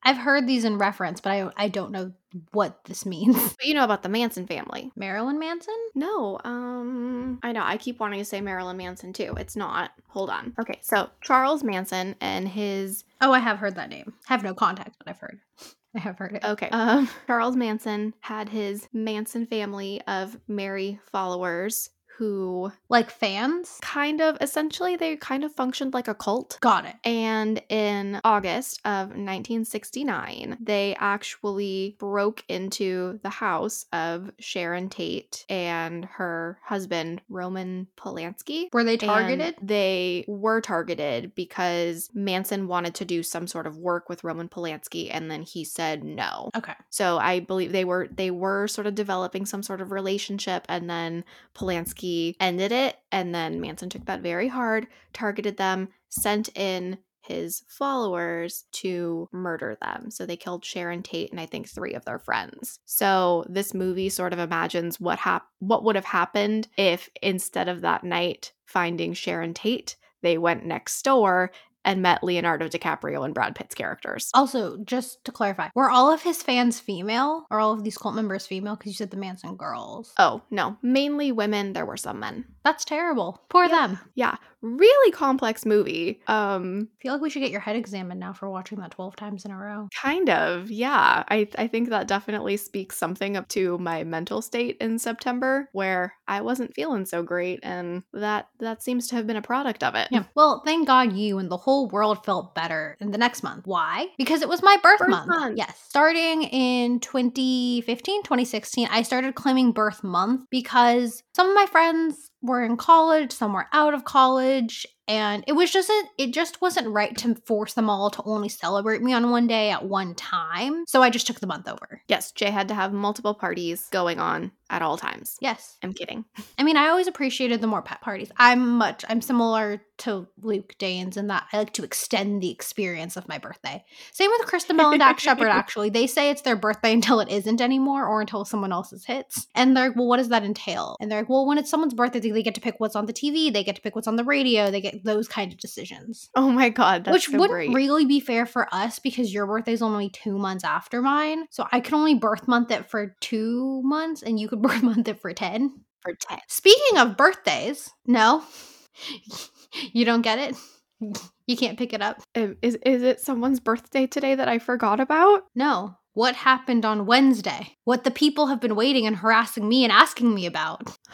I've 0.04 0.16
heard 0.16 0.46
these 0.46 0.64
in 0.64 0.78
reference, 0.78 1.20
but 1.20 1.30
I 1.32 1.50
I 1.56 1.68
don't 1.68 1.90
know 1.90 2.12
what 2.52 2.84
this 2.84 3.04
means. 3.14 3.36
But 3.36 3.66
you 3.66 3.74
know 3.74 3.84
about 3.84 4.02
the 4.02 4.08
Manson 4.08 4.46
family. 4.46 4.92
Marilyn 4.96 5.38
Manson? 5.38 5.74
No, 5.94 6.38
um, 6.44 7.38
I 7.42 7.52
know. 7.52 7.62
I 7.64 7.76
keep 7.78 7.98
wanting 7.98 8.20
to 8.20 8.24
say 8.24 8.40
Marilyn 8.40 8.76
Manson 8.76 9.12
too. 9.12 9.34
It's 9.38 9.56
not. 9.56 9.90
Hold 10.08 10.30
on. 10.30 10.54
Okay, 10.60 10.78
so 10.82 11.10
Charles 11.20 11.64
Manson 11.64 12.14
and 12.20 12.48
his. 12.48 13.04
Oh, 13.20 13.32
I 13.32 13.40
have 13.40 13.58
heard 13.58 13.74
that 13.74 13.90
name. 13.90 14.12
have 14.26 14.44
no 14.44 14.54
contact, 14.54 14.96
but 14.98 15.08
I've 15.08 15.18
heard. 15.18 15.40
I 15.96 16.00
have 16.00 16.18
heard 16.18 16.32
it. 16.34 16.44
Okay. 16.44 16.68
Um, 16.70 17.08
Charles 17.26 17.56
Manson 17.56 18.14
had 18.20 18.48
his 18.50 18.88
Manson 18.92 19.46
family 19.46 20.00
of 20.06 20.38
Mary 20.46 21.00
followers 21.10 21.90
who 22.18 22.72
Like 22.88 23.10
fans? 23.10 23.78
kind 23.80 24.20
of 24.20 24.36
essentially 24.40 24.96
they 24.96 25.16
kind 25.16 25.44
of 25.44 25.52
functioned 25.54 25.94
like 25.94 26.08
a 26.08 26.14
cult. 26.14 26.58
Got 26.60 26.84
it. 26.86 26.96
And 27.04 27.62
in 27.68 28.20
August 28.24 28.80
of 28.84 29.08
1969, 29.08 30.56
they 30.60 30.96
actually 30.98 31.96
broke 31.98 32.44
into 32.48 33.20
the 33.22 33.28
house 33.30 33.86
of 33.92 34.30
Sharon 34.38 34.88
Tate 34.88 35.44
and 35.48 36.04
her 36.04 36.58
husband, 36.64 37.20
Roman 37.28 37.86
Polanski. 37.96 38.68
Were 38.72 38.84
they 38.84 38.92
And 38.92 39.00
targeted? 39.00 39.54
they 39.62 40.24
were 40.26 40.60
targeted 40.60 41.34
because 41.34 42.10
Manson 42.14 42.66
wanted 42.66 42.94
to 42.96 43.04
do 43.04 43.22
some 43.22 43.46
sort 43.46 43.66
of 43.66 43.76
work 43.76 44.08
with 44.08 44.24
Roman 44.24 44.48
Polanski 44.48 45.08
and 45.12 45.30
then 45.30 45.42
he 45.42 45.64
said 45.64 46.02
no. 46.04 46.50
Okay. 46.56 46.74
So 46.90 47.18
I 47.18 47.40
believe 47.40 47.72
they 47.72 47.84
were 47.84 48.08
they 48.10 48.30
were 48.30 48.66
sort 48.66 48.86
of 48.86 48.94
developing 48.94 49.46
some 49.46 49.62
sort 49.62 49.80
of 49.80 49.92
relationship 49.92 50.64
and 50.68 50.88
then 50.90 51.24
Polanski 51.54 52.07
ended 52.40 52.72
it 52.72 52.96
and 53.12 53.34
then 53.34 53.60
Manson 53.60 53.88
took 53.88 54.04
that 54.06 54.20
very 54.20 54.48
hard, 54.48 54.86
targeted 55.12 55.56
them, 55.56 55.88
sent 56.08 56.48
in 56.56 56.98
his 57.28 57.62
followers 57.68 58.64
to 58.72 59.28
murder 59.32 59.76
them. 59.82 60.10
So 60.10 60.24
they 60.24 60.36
killed 60.36 60.64
Sharon 60.64 61.02
Tate 61.02 61.30
and 61.30 61.40
I 61.40 61.46
think 61.46 61.68
3 61.68 61.92
of 61.94 62.04
their 62.04 62.18
friends. 62.18 62.80
So 62.86 63.44
this 63.48 63.74
movie 63.74 64.08
sort 64.08 64.32
of 64.32 64.38
imagines 64.38 64.98
what 64.98 65.18
hap- 65.18 65.48
what 65.58 65.84
would 65.84 65.94
have 65.96 66.06
happened 66.06 66.68
if 66.76 67.10
instead 67.22 67.68
of 67.68 67.82
that 67.82 68.02
night 68.02 68.52
finding 68.64 69.12
Sharon 69.12 69.52
Tate, 69.52 69.96
they 70.22 70.38
went 70.38 70.64
next 70.64 71.02
door 71.02 71.52
and 71.88 72.02
met 72.02 72.22
Leonardo 72.22 72.68
DiCaprio 72.68 73.24
and 73.24 73.32
Brad 73.32 73.54
Pitt's 73.54 73.74
characters. 73.74 74.30
Also, 74.34 74.76
just 74.84 75.24
to 75.24 75.32
clarify, 75.32 75.70
were 75.74 75.88
all 75.90 76.12
of 76.12 76.20
his 76.22 76.42
fans 76.42 76.78
female? 76.78 77.46
Or 77.50 77.60
all 77.60 77.72
of 77.72 77.82
these 77.82 77.96
cult 77.96 78.14
members 78.14 78.46
female? 78.46 78.76
Because 78.76 78.92
you 78.92 78.96
said 78.96 79.10
the 79.10 79.16
Manson 79.16 79.56
girls. 79.56 80.12
Oh, 80.18 80.42
no, 80.50 80.76
mainly 80.82 81.32
women, 81.32 81.72
there 81.72 81.86
were 81.86 81.96
some 81.96 82.20
men. 82.20 82.44
That's 82.62 82.84
terrible. 82.84 83.40
Poor 83.48 83.64
Yeah. 83.64 83.86
them. 83.86 83.98
Yeah, 84.14 84.36
really 84.62 85.12
complex 85.12 85.64
movie. 85.64 86.20
Um 86.26 86.88
I 86.98 87.02
feel 87.02 87.12
like 87.12 87.22
we 87.22 87.30
should 87.30 87.40
get 87.42 87.50
your 87.50 87.60
head 87.60 87.76
examined 87.76 88.20
now 88.20 88.32
for 88.32 88.50
watching 88.50 88.78
that 88.80 88.90
12 88.90 89.16
times 89.16 89.44
in 89.44 89.50
a 89.50 89.56
row. 89.56 89.88
kind 89.94 90.28
of. 90.30 90.70
Yeah. 90.70 91.24
I 91.28 91.48
I 91.56 91.66
think 91.68 91.90
that 91.90 92.08
definitely 92.08 92.56
speaks 92.56 92.96
something 92.96 93.36
up 93.36 93.48
to 93.48 93.78
my 93.78 94.04
mental 94.04 94.42
state 94.42 94.76
in 94.80 94.98
September 94.98 95.68
where 95.72 96.14
I 96.26 96.40
wasn't 96.40 96.74
feeling 96.74 97.06
so 97.06 97.22
great 97.22 97.60
and 97.62 98.02
that 98.12 98.48
that 98.60 98.82
seems 98.82 99.06
to 99.08 99.14
have 99.16 99.26
been 99.26 99.36
a 99.36 99.42
product 99.42 99.82
of 99.84 99.94
it. 99.94 100.08
Yeah. 100.10 100.24
Well, 100.34 100.62
thank 100.64 100.86
God 100.86 101.12
you 101.12 101.38
and 101.38 101.50
the 101.50 101.56
whole 101.56 101.88
world 101.88 102.24
felt 102.24 102.54
better 102.54 102.96
in 103.00 103.10
the 103.10 103.18
next 103.18 103.42
month. 103.42 103.66
Why? 103.66 104.08
Because 104.18 104.42
it 104.42 104.48
was 104.48 104.62
my 104.62 104.76
birth, 104.82 104.98
Birth 104.98 105.08
month. 105.08 105.28
month. 105.28 105.56
Yes. 105.56 105.80
Starting 105.88 106.42
in 106.44 107.00
2015, 107.00 108.22
2016, 108.22 108.88
I 108.90 109.02
started 109.02 109.34
claiming 109.34 109.72
birth 109.72 110.02
month 110.02 110.44
because 110.50 111.22
some 111.34 111.48
of 111.48 111.54
my 111.54 111.66
friends 111.66 112.27
were 112.42 112.62
in 112.64 112.76
college, 112.76 113.32
some 113.32 113.52
were 113.52 113.66
out 113.72 113.94
of 113.94 114.04
college, 114.04 114.86
and 115.08 115.42
it 115.46 115.52
was 115.52 115.70
just 115.70 115.90
it 116.18 116.32
just 116.32 116.60
wasn't 116.60 116.88
right 116.88 117.16
to 117.16 117.34
force 117.46 117.74
them 117.74 117.88
all 117.88 118.10
to 118.10 118.22
only 118.24 118.48
celebrate 118.48 119.02
me 119.02 119.12
on 119.12 119.30
one 119.30 119.46
day 119.46 119.70
at 119.70 119.84
one 119.84 120.14
time. 120.14 120.84
So 120.86 121.02
I 121.02 121.10
just 121.10 121.26
took 121.26 121.40
the 121.40 121.46
month 121.46 121.66
over. 121.66 122.02
Yes, 122.08 122.30
Jay 122.32 122.50
had 122.50 122.68
to 122.68 122.74
have 122.74 122.92
multiple 122.92 123.34
parties 123.34 123.88
going 123.90 124.20
on 124.20 124.52
at 124.70 124.82
all 124.82 124.98
times. 124.98 125.36
Yes. 125.40 125.78
I'm 125.82 125.94
kidding. 125.94 126.24
I 126.58 126.62
mean, 126.62 126.76
I 126.76 126.88
always 126.88 127.06
appreciated 127.06 127.60
the 127.60 127.66
more 127.66 127.82
pet 127.82 128.02
parties. 128.02 128.30
I'm 128.36 128.76
much, 128.76 129.04
I'm 129.08 129.22
similar 129.22 129.80
to 129.98 130.26
Luke 130.42 130.74
Danes 130.78 131.16
and 131.16 131.28
that 131.30 131.46
I 131.52 131.58
like 131.58 131.72
to 131.74 131.84
extend 131.84 132.42
the 132.42 132.50
experience 132.50 133.16
of 133.16 133.28
my 133.28 133.38
birthday. 133.38 133.84
Same 134.12 134.30
with 134.38 134.46
Kristen 134.46 134.76
Bell 134.76 134.90
and 134.92 135.00
Dax 135.00 135.22
Shepard, 135.22 135.48
actually. 135.48 135.90
They 135.90 136.06
say 136.06 136.30
it's 136.30 136.42
their 136.42 136.56
birthday 136.56 136.92
until 136.92 137.20
it 137.20 137.28
isn't 137.28 137.60
anymore 137.60 138.06
or 138.06 138.20
until 138.20 138.44
someone 138.44 138.72
else's 138.72 139.04
hits. 139.04 139.46
And 139.54 139.76
they're 139.76 139.88
like, 139.88 139.96
well, 139.96 140.06
what 140.06 140.18
does 140.18 140.28
that 140.28 140.44
entail? 140.44 140.96
And 141.00 141.10
they're 141.10 141.20
like, 141.20 141.28
well, 141.28 141.46
when 141.46 141.58
it's 141.58 141.70
someone's 141.70 141.94
birthday, 141.94 142.20
they 142.20 142.42
get 142.42 142.54
to 142.54 142.60
pick 142.60 142.78
what's 142.78 142.96
on 142.96 143.06
the 143.06 143.12
TV, 143.12 143.52
they 143.52 143.64
get 143.64 143.76
to 143.76 143.82
pick 143.82 143.94
what's 143.94 144.08
on 144.08 144.16
the 144.16 144.24
radio, 144.24 144.70
they 144.70 144.80
get 144.80 145.04
those 145.04 145.28
kind 145.28 145.52
of 145.52 145.58
decisions. 145.58 146.30
Oh 146.34 146.50
my 146.50 146.68
god, 146.68 147.04
that's 147.04 147.14
Which 147.14 147.26
so 147.26 147.32
wouldn't 147.38 147.50
great. 147.50 147.74
really 147.74 148.04
be 148.04 148.20
fair 148.20 148.46
for 148.46 148.72
us 148.72 148.98
because 148.98 149.32
your 149.32 149.46
birthday's 149.46 149.82
only 149.82 150.08
two 150.10 150.38
months 150.38 150.64
after 150.64 151.02
mine. 151.02 151.46
So 151.50 151.66
I 151.72 151.80
could 151.80 151.94
only 151.94 152.14
birth 152.14 152.46
month 152.48 152.70
it 152.70 152.88
for 152.90 153.16
two 153.20 153.82
months 153.82 154.22
and 154.22 154.38
you 154.38 154.48
could 154.48 154.62
birth 154.62 154.82
month 154.82 155.08
it 155.08 155.20
for 155.20 155.32
10. 155.32 155.80
for 156.00 156.14
10. 156.14 156.38
Speaking 156.48 156.98
of 156.98 157.16
birthdays, 157.16 157.90
no, 158.06 158.42
you 159.92 160.04
don't 160.04 160.22
get 160.22 160.38
it. 160.38 160.56
You 161.46 161.56
can't 161.56 161.78
pick 161.78 161.94
it 161.94 162.02
up. 162.02 162.20
Is 162.34 162.74
is 162.84 163.02
it 163.02 163.22
someone's 163.22 163.58
birthday 163.58 164.06
today 164.06 164.34
that 164.34 164.48
I 164.48 164.58
forgot 164.58 165.00
about? 165.00 165.44
No. 165.54 165.96
What 166.12 166.34
happened 166.34 166.84
on 166.84 167.06
Wednesday? 167.06 167.76
What 167.84 168.04
the 168.04 168.10
people 168.10 168.48
have 168.48 168.60
been 168.60 168.76
waiting 168.76 169.06
and 169.06 169.16
harassing 169.16 169.66
me 169.66 169.82
and 169.82 169.90
asking 169.90 170.34
me 170.34 170.44
about. 170.46 170.96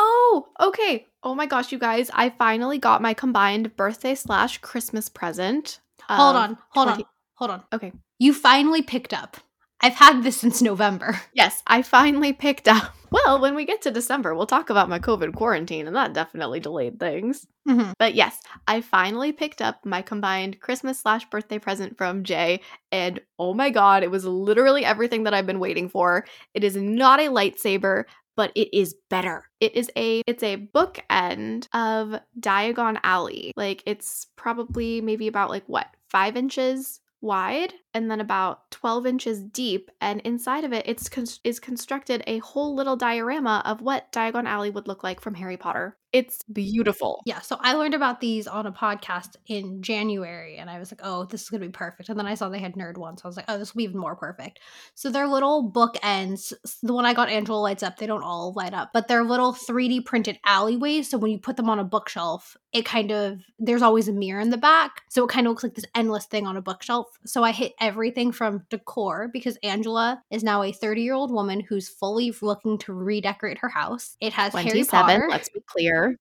Oh, 0.00 0.46
okay. 0.60 1.06
Oh 1.24 1.34
my 1.34 1.46
gosh, 1.46 1.72
you 1.72 1.78
guys! 1.78 2.08
I 2.14 2.30
finally 2.30 2.78
got 2.78 3.02
my 3.02 3.14
combined 3.14 3.74
birthday 3.76 4.14
slash 4.14 4.58
Christmas 4.58 5.08
present. 5.08 5.80
Hold 6.08 6.36
on, 6.36 6.58
hold 6.70 6.88
20 6.88 7.02
on, 7.02 7.08
hold 7.34 7.50
on. 7.50 7.62
Okay. 7.72 7.92
You 8.20 8.32
finally 8.32 8.82
picked 8.82 9.12
up. 9.12 9.38
I've 9.80 9.94
had 9.94 10.22
this 10.22 10.36
since 10.38 10.60
November. 10.62 11.20
Yes, 11.34 11.62
I 11.66 11.82
finally 11.82 12.32
picked 12.32 12.68
up. 12.68 12.94
Well, 13.10 13.40
when 13.40 13.54
we 13.54 13.64
get 13.64 13.80
to 13.82 13.90
December, 13.90 14.34
we'll 14.34 14.44
talk 14.46 14.68
about 14.68 14.90
my 14.90 14.98
COVID 14.98 15.34
quarantine, 15.34 15.86
and 15.86 15.96
that 15.96 16.12
definitely 16.12 16.60
delayed 16.60 17.00
things. 17.00 17.46
Mhm. 17.66 17.94
But 17.98 18.14
yes, 18.14 18.38
I 18.66 18.82
finally 18.82 19.32
picked 19.32 19.62
up 19.62 19.76
my 19.86 20.02
combined 20.02 20.60
Christmas 20.60 20.98
slash 20.98 21.24
birthday 21.30 21.58
present 21.58 21.96
from 21.96 22.22
Jay, 22.22 22.60
and 22.92 23.18
oh 23.38 23.54
my 23.54 23.70
god, 23.70 24.02
it 24.02 24.10
was 24.10 24.26
literally 24.26 24.84
everything 24.84 25.22
that 25.22 25.32
I've 25.32 25.46
been 25.46 25.58
waiting 25.58 25.88
for. 25.88 26.26
It 26.52 26.64
is 26.64 26.76
not 26.76 27.18
a 27.18 27.28
lightsaber, 27.30 28.04
but 28.36 28.52
it 28.54 28.68
is 28.76 28.94
better. 29.08 29.48
It 29.58 29.74
is 29.74 29.90
a 29.96 30.20
it's 30.26 30.42
a 30.42 30.68
bookend 30.74 31.66
of 31.72 32.20
Diagon 32.38 33.00
Alley. 33.02 33.52
Like 33.56 33.82
it's 33.86 34.26
probably 34.36 35.00
maybe 35.00 35.28
about 35.28 35.48
like 35.48 35.64
what 35.66 35.86
five 36.10 36.36
inches 36.36 37.00
wide 37.22 37.72
and 37.98 38.10
then 38.10 38.20
about 38.20 38.70
12 38.70 39.06
inches 39.06 39.42
deep 39.42 39.90
and 40.00 40.20
inside 40.22 40.64
of 40.64 40.72
it 40.72 40.86
it's 40.86 41.08
con- 41.08 41.26
is 41.44 41.60
constructed 41.60 42.22
a 42.26 42.38
whole 42.38 42.74
little 42.74 42.96
diorama 42.96 43.62
of 43.64 43.80
what 43.80 44.10
diagon 44.12 44.46
alley 44.46 44.70
would 44.70 44.88
look 44.88 45.02
like 45.02 45.20
from 45.20 45.34
harry 45.34 45.56
potter 45.56 45.96
it's 46.12 46.42
beautiful 46.44 47.20
Yeah, 47.26 47.40
so 47.40 47.58
I 47.60 47.74
learned 47.74 47.92
about 47.92 48.20
these 48.20 48.46
on 48.46 48.66
a 48.66 48.72
podcast 48.72 49.36
in 49.46 49.82
January 49.82 50.56
and 50.56 50.70
I 50.70 50.78
was 50.78 50.90
like, 50.90 51.00
oh, 51.02 51.24
this 51.24 51.42
is 51.42 51.50
going 51.50 51.60
to 51.60 51.66
be 51.66 51.72
perfect. 51.72 52.08
And 52.08 52.18
then 52.18 52.26
I 52.26 52.34
saw 52.34 52.48
they 52.48 52.58
had 52.58 52.76
Nerd 52.76 52.96
One. 52.96 53.18
So 53.18 53.24
I 53.24 53.28
was 53.28 53.36
like, 53.36 53.44
oh, 53.48 53.58
this 53.58 53.74
will 53.74 53.80
be 53.80 53.84
even 53.84 54.00
more 54.00 54.16
perfect. 54.16 54.60
So 54.94 55.10
their 55.10 55.26
little 55.26 55.70
bookends, 55.70 56.54
the 56.82 56.94
one 56.94 57.04
I 57.04 57.12
got 57.12 57.28
Angela 57.28 57.60
lights 57.60 57.82
up, 57.82 57.98
they 57.98 58.06
don't 58.06 58.22
all 58.22 58.54
light 58.56 58.72
up, 58.72 58.90
but 58.94 59.06
they're 59.06 59.22
little 59.22 59.52
3D 59.52 60.06
printed 60.06 60.38
alleyways. 60.46 61.10
So 61.10 61.18
when 61.18 61.30
you 61.30 61.38
put 61.38 61.56
them 61.56 61.68
on 61.68 61.78
a 61.78 61.84
bookshelf, 61.84 62.56
it 62.72 62.86
kind 62.86 63.10
of, 63.10 63.40
there's 63.58 63.82
always 63.82 64.08
a 64.08 64.12
mirror 64.12 64.40
in 64.40 64.48
the 64.48 64.56
back. 64.56 65.02
So 65.10 65.24
it 65.24 65.30
kind 65.30 65.46
of 65.46 65.50
looks 65.50 65.62
like 65.62 65.74
this 65.74 65.84
endless 65.94 66.24
thing 66.24 66.46
on 66.46 66.56
a 66.56 66.62
bookshelf. 66.62 67.18
So 67.26 67.44
I 67.44 67.52
hit 67.52 67.74
everything 67.88 68.32
from 68.32 68.66
decor 68.68 69.30
because 69.32 69.56
Angela 69.62 70.22
is 70.30 70.44
now 70.44 70.62
a 70.62 70.72
30 70.72 71.00
year 71.00 71.14
old 71.14 71.32
woman 71.32 71.60
who's 71.66 71.88
fully 71.88 72.34
looking 72.42 72.76
to 72.78 72.92
redecorate 72.92 73.56
her 73.58 73.70
house. 73.70 74.14
It 74.20 74.34
has 74.34 74.52
Harry 74.52 74.84
Potter. 74.84 75.26
let's 75.30 75.48
be 75.48 75.60
clear 75.66 76.18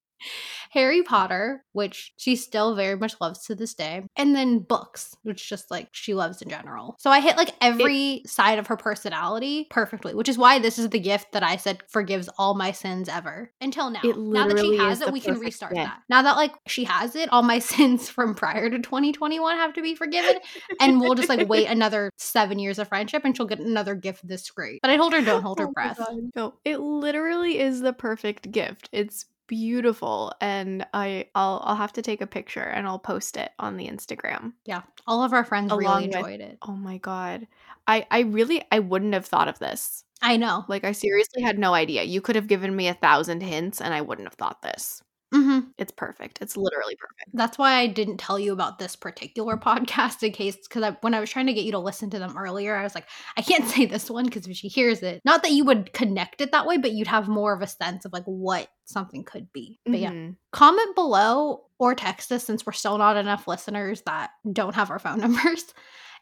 Harry 0.72 1.04
Potter, 1.04 1.64
which 1.74 2.14
she 2.18 2.36
still 2.36 2.76
very 2.76 2.96
much 2.96 3.16
loves 3.22 3.46
to 3.46 3.56
this 3.56 3.74
day, 3.74 4.04
and 4.16 4.36
then 4.36 4.60
books, 4.60 5.16
which 5.24 5.48
just 5.48 5.72
like 5.72 5.90
she 5.92 6.14
loves 6.14 6.42
in 6.42 6.50
general. 6.50 6.96
So 7.00 7.10
I 7.12 7.22
hit 7.22 7.38
like 7.38 7.52
every 7.62 8.24
side 8.26 8.60
of 8.60 8.68
her 8.68 8.78
personality 8.78 9.68
perfectly, 9.70 10.14
which 10.14 10.30
is 10.30 10.38
why 10.38 10.60
this 10.60 10.80
is 10.80 10.90
the 10.90 11.00
gift 11.00 11.32
that 11.34 11.44
I 11.44 11.58
said 11.58 11.84
forgives 11.88 12.30
all 12.38 12.56
my 12.56 12.72
sins 12.72 13.10
ever 13.10 13.52
until 13.62 13.90
now. 13.90 14.02
Now 14.04 14.48
that 14.48 14.60
she 14.60 14.78
has 14.78 15.02
it, 15.02 15.12
we 15.12 15.20
can 15.20 15.40
restart 15.40 15.74
gift. 15.74 15.86
that. 15.86 16.02
Now 16.10 16.22
that 16.24 16.36
like 16.36 16.54
she 16.68 16.84
has 16.86 17.16
it, 17.16 17.30
all 17.32 17.44
my 17.44 17.60
sins 17.68 18.10
from 18.10 18.36
prior 18.36 18.70
to 18.70 18.80
2021 18.80 19.58
have 19.58 19.74
to 19.74 19.82
be 19.82 19.96
forgiven, 19.96 20.40
and 20.80 21.00
we'll 21.00 21.16
just 21.16 21.30
like 21.30 21.48
wait 21.48 21.66
another 21.70 22.12
seven 22.18 22.60
years 22.60 22.80
of 22.80 22.88
friendship, 22.88 23.24
and 23.26 23.36
she'll 23.36 23.46
get 23.46 23.60
another 23.60 23.96
gift 23.96 24.28
this 24.28 24.50
great. 24.50 24.80
But 24.82 24.92
I 24.92 24.98
told 24.98 25.14
her 25.14 25.22
don't 25.22 25.44
hold 25.44 25.60
her 25.60 25.68
Oh 25.68 25.72
breath. 25.72 26.00
No, 26.36 26.56
it 26.64 26.80
literally 26.80 27.60
is 27.60 27.82
the 27.82 27.94
perfect 27.94 28.52
gift. 28.52 28.90
It's 28.92 29.26
beautiful 29.48 30.34
and 30.42 30.86
I 30.94 31.28
I'll 31.36 31.62
I'll 31.66 31.76
have 31.76 31.94
to 31.94 32.02
take 32.02 32.22
a 32.22 32.28
picture 32.28 32.62
and 32.64 32.86
I'll 32.88 33.00
post 33.00 33.38
it 33.38 33.52
on 33.60 33.78
the 33.78 33.88
Instagram. 33.88 34.54
Yeah, 34.66 34.82
all 35.08 35.24
of 35.24 35.34
our 35.34 35.44
friends 35.44 35.72
Along 35.72 35.80
really 36.04 36.08
with- 36.08 36.16
enjoyed 36.16 36.42
it. 36.42 36.58
Oh 36.62 36.76
my 36.76 36.98
god. 36.98 37.48
I 37.88 38.06
I 38.12 38.20
really 38.22 38.64
I 38.72 38.80
wouldn't 38.80 39.14
have 39.14 39.26
thought 39.26 39.48
of 39.48 39.60
this. 39.60 40.04
I 40.22 40.38
know. 40.38 40.66
Like 40.68 40.84
I 40.84 40.92
seriously 40.92 41.42
had 41.44 41.60
no 41.60 41.74
idea. 41.74 42.04
You 42.04 42.22
could 42.22 42.36
have 42.36 42.48
given 42.48 42.76
me 42.76 42.88
a 42.88 42.94
thousand 42.94 43.42
hints 43.42 43.80
and 43.82 43.94
I 43.94 44.02
wouldn't 44.02 44.28
have 44.28 44.34
thought 44.36 44.62
this. 44.62 45.02
Hmm 45.34 45.60
It's 45.78 45.92
perfect. 45.92 46.40
It's 46.42 46.56
literally 46.56 46.96
perfect. 46.96 47.32
That's 47.34 47.58
why 47.58 47.74
I 47.76 47.88
didn't 47.88 48.18
tell 48.18 48.40
you 48.40 48.54
about 48.54 48.80
this 48.80 48.96
particular 48.96 49.58
podcast 49.68 50.24
in 50.24 50.32
case, 50.32 50.56
because 50.56 50.84
I, 50.84 50.92
when 51.02 51.14
I 51.14 51.20
was 51.20 51.30
trying 51.30 51.48
to 51.48 51.54
get 51.54 51.66
you 51.66 51.72
to 51.74 51.80
listen 51.80 52.10
to 52.12 52.20
them 52.20 52.38
earlier, 52.38 52.76
I 52.76 52.84
was 52.84 52.96
like, 52.96 53.06
I 53.36 53.42
can't 53.42 53.68
say 53.68 53.86
this 53.86 54.10
one 54.10 54.26
because 54.26 54.48
if 54.48 54.56
she 54.56 54.68
hears 54.70 55.04
it, 55.04 55.22
not 55.26 55.44
that 55.44 55.52
you 55.52 55.66
would 55.66 55.92
connect 55.94 56.42
it 56.42 56.52
that 56.52 56.66
way, 56.66 56.78
but 56.78 56.92
you'd 56.94 57.08
have 57.08 57.28
more 57.28 57.54
of 57.54 57.62
a 57.62 57.68
sense 57.68 58.06
of 58.06 58.14
like 58.14 58.24
what 58.26 58.70
something 58.86 59.24
could 59.24 59.52
be. 59.52 59.80
But 59.86 60.00
yeah, 60.00 60.12
Mhm. 60.12 60.36
comment 60.52 60.96
below 60.96 61.66
or 61.80 61.94
text 61.94 62.32
us 62.32 62.44
since 62.46 62.66
we're 62.66 62.72
still 62.74 62.98
not 62.98 63.18
enough 63.18 63.48
listeners 63.48 64.02
that 64.04 64.32
don't 64.52 64.76
have 64.76 64.90
our 64.90 65.00
phone 65.00 65.20
numbers. 65.20 65.66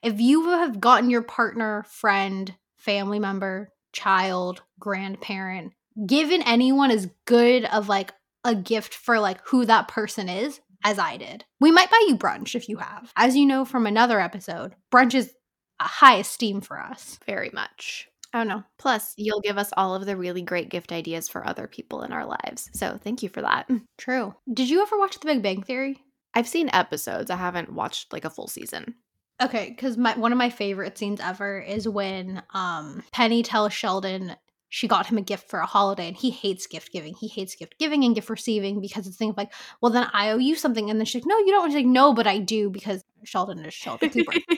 If 0.03 0.19
you 0.19 0.49
have 0.49 0.79
gotten 0.79 1.09
your 1.09 1.21
partner, 1.21 1.83
friend, 1.89 2.53
family 2.75 3.19
member, 3.19 3.71
child, 3.93 4.61
grandparent, 4.79 5.73
given 6.05 6.41
anyone 6.41 6.91
as 6.91 7.07
good 7.25 7.65
of 7.65 7.87
like 7.87 8.13
a 8.45 8.55
gift 8.55 8.93
for 8.93 9.19
like 9.19 9.41
who 9.45 9.65
that 9.65 9.89
person 9.89 10.29
is 10.29 10.61
as 10.85 10.99
I 10.99 11.17
did. 11.17 11.43
We 11.59 11.71
might 11.71 11.89
buy 11.91 12.05
you 12.07 12.15
brunch 12.15 12.55
if 12.55 12.69
you 12.69 12.77
have. 12.77 13.11
As 13.17 13.35
you 13.35 13.45
know 13.45 13.65
from 13.65 13.87
another 13.87 14.21
episode, 14.21 14.75
brunch 14.93 15.15
is 15.15 15.33
a 15.79 15.83
high 15.83 16.17
esteem 16.17 16.61
for 16.61 16.79
us. 16.79 17.19
Very 17.25 17.49
much. 17.51 18.07
I 18.33 18.39
don't 18.39 18.47
know. 18.47 18.63
Plus, 18.77 19.13
you'll 19.17 19.41
give 19.41 19.57
us 19.57 19.71
all 19.77 19.95
of 19.95 20.05
the 20.05 20.17
really 20.17 20.41
great 20.41 20.69
gift 20.69 20.91
ideas 20.91 21.27
for 21.27 21.45
other 21.45 21.67
people 21.67 22.03
in 22.03 22.11
our 22.11 22.25
lives. 22.25 22.69
So, 22.73 22.99
thank 23.01 23.23
you 23.23 23.29
for 23.29 23.41
that. 23.41 23.69
True. 23.97 24.35
Did 24.53 24.69
you 24.69 24.81
ever 24.81 24.99
watch 24.99 25.19
The 25.19 25.25
Big 25.25 25.41
Bang 25.41 25.63
Theory? 25.63 26.03
I've 26.33 26.47
seen 26.47 26.69
episodes. 26.73 27.31
I 27.31 27.37
haven't 27.37 27.73
watched 27.73 28.11
like 28.11 28.25
a 28.25 28.29
full 28.29 28.47
season. 28.47 28.95
Okay, 29.41 29.69
because 29.69 29.97
my 29.97 30.17
one 30.17 30.31
of 30.31 30.37
my 30.37 30.49
favorite 30.49 30.97
scenes 30.97 31.19
ever 31.21 31.59
is 31.59 31.87
when 31.87 32.43
um 32.53 33.03
Penny 33.11 33.41
tells 33.43 33.73
Sheldon 33.73 34.35
she 34.75 34.89
got 34.89 35.05
him 35.05 35.17
a 35.17 35.21
gift 35.21 35.49
for 35.49 35.61
a 35.61 35.65
holiday 35.65 36.05
and 36.05 36.17
he 36.17 36.29
hates 36.29 36.67
gift 36.67 36.91
giving. 36.91 37.13
He 37.13 37.29
hates 37.29 37.55
gift 37.55 37.79
giving 37.79 38.03
and 38.03 38.13
gift 38.13 38.29
receiving 38.29 38.81
because 38.81 39.07
it's 39.07 39.15
things 39.15 39.37
like, 39.37 39.53
well, 39.79 39.89
then 39.89 40.09
I 40.11 40.31
owe 40.31 40.37
you 40.37 40.53
something. 40.53 40.89
And 40.89 40.99
then 40.99 41.05
she's 41.05 41.21
like, 41.21 41.29
no, 41.29 41.37
you 41.37 41.51
don't. 41.51 41.69
She's 41.69 41.77
like, 41.77 41.85
no, 41.85 42.13
but 42.13 42.27
I 42.27 42.39
do 42.39 42.69
because 42.69 43.01
Sheldon 43.23 43.59
is 43.59 43.73
Sheldon 43.73 44.11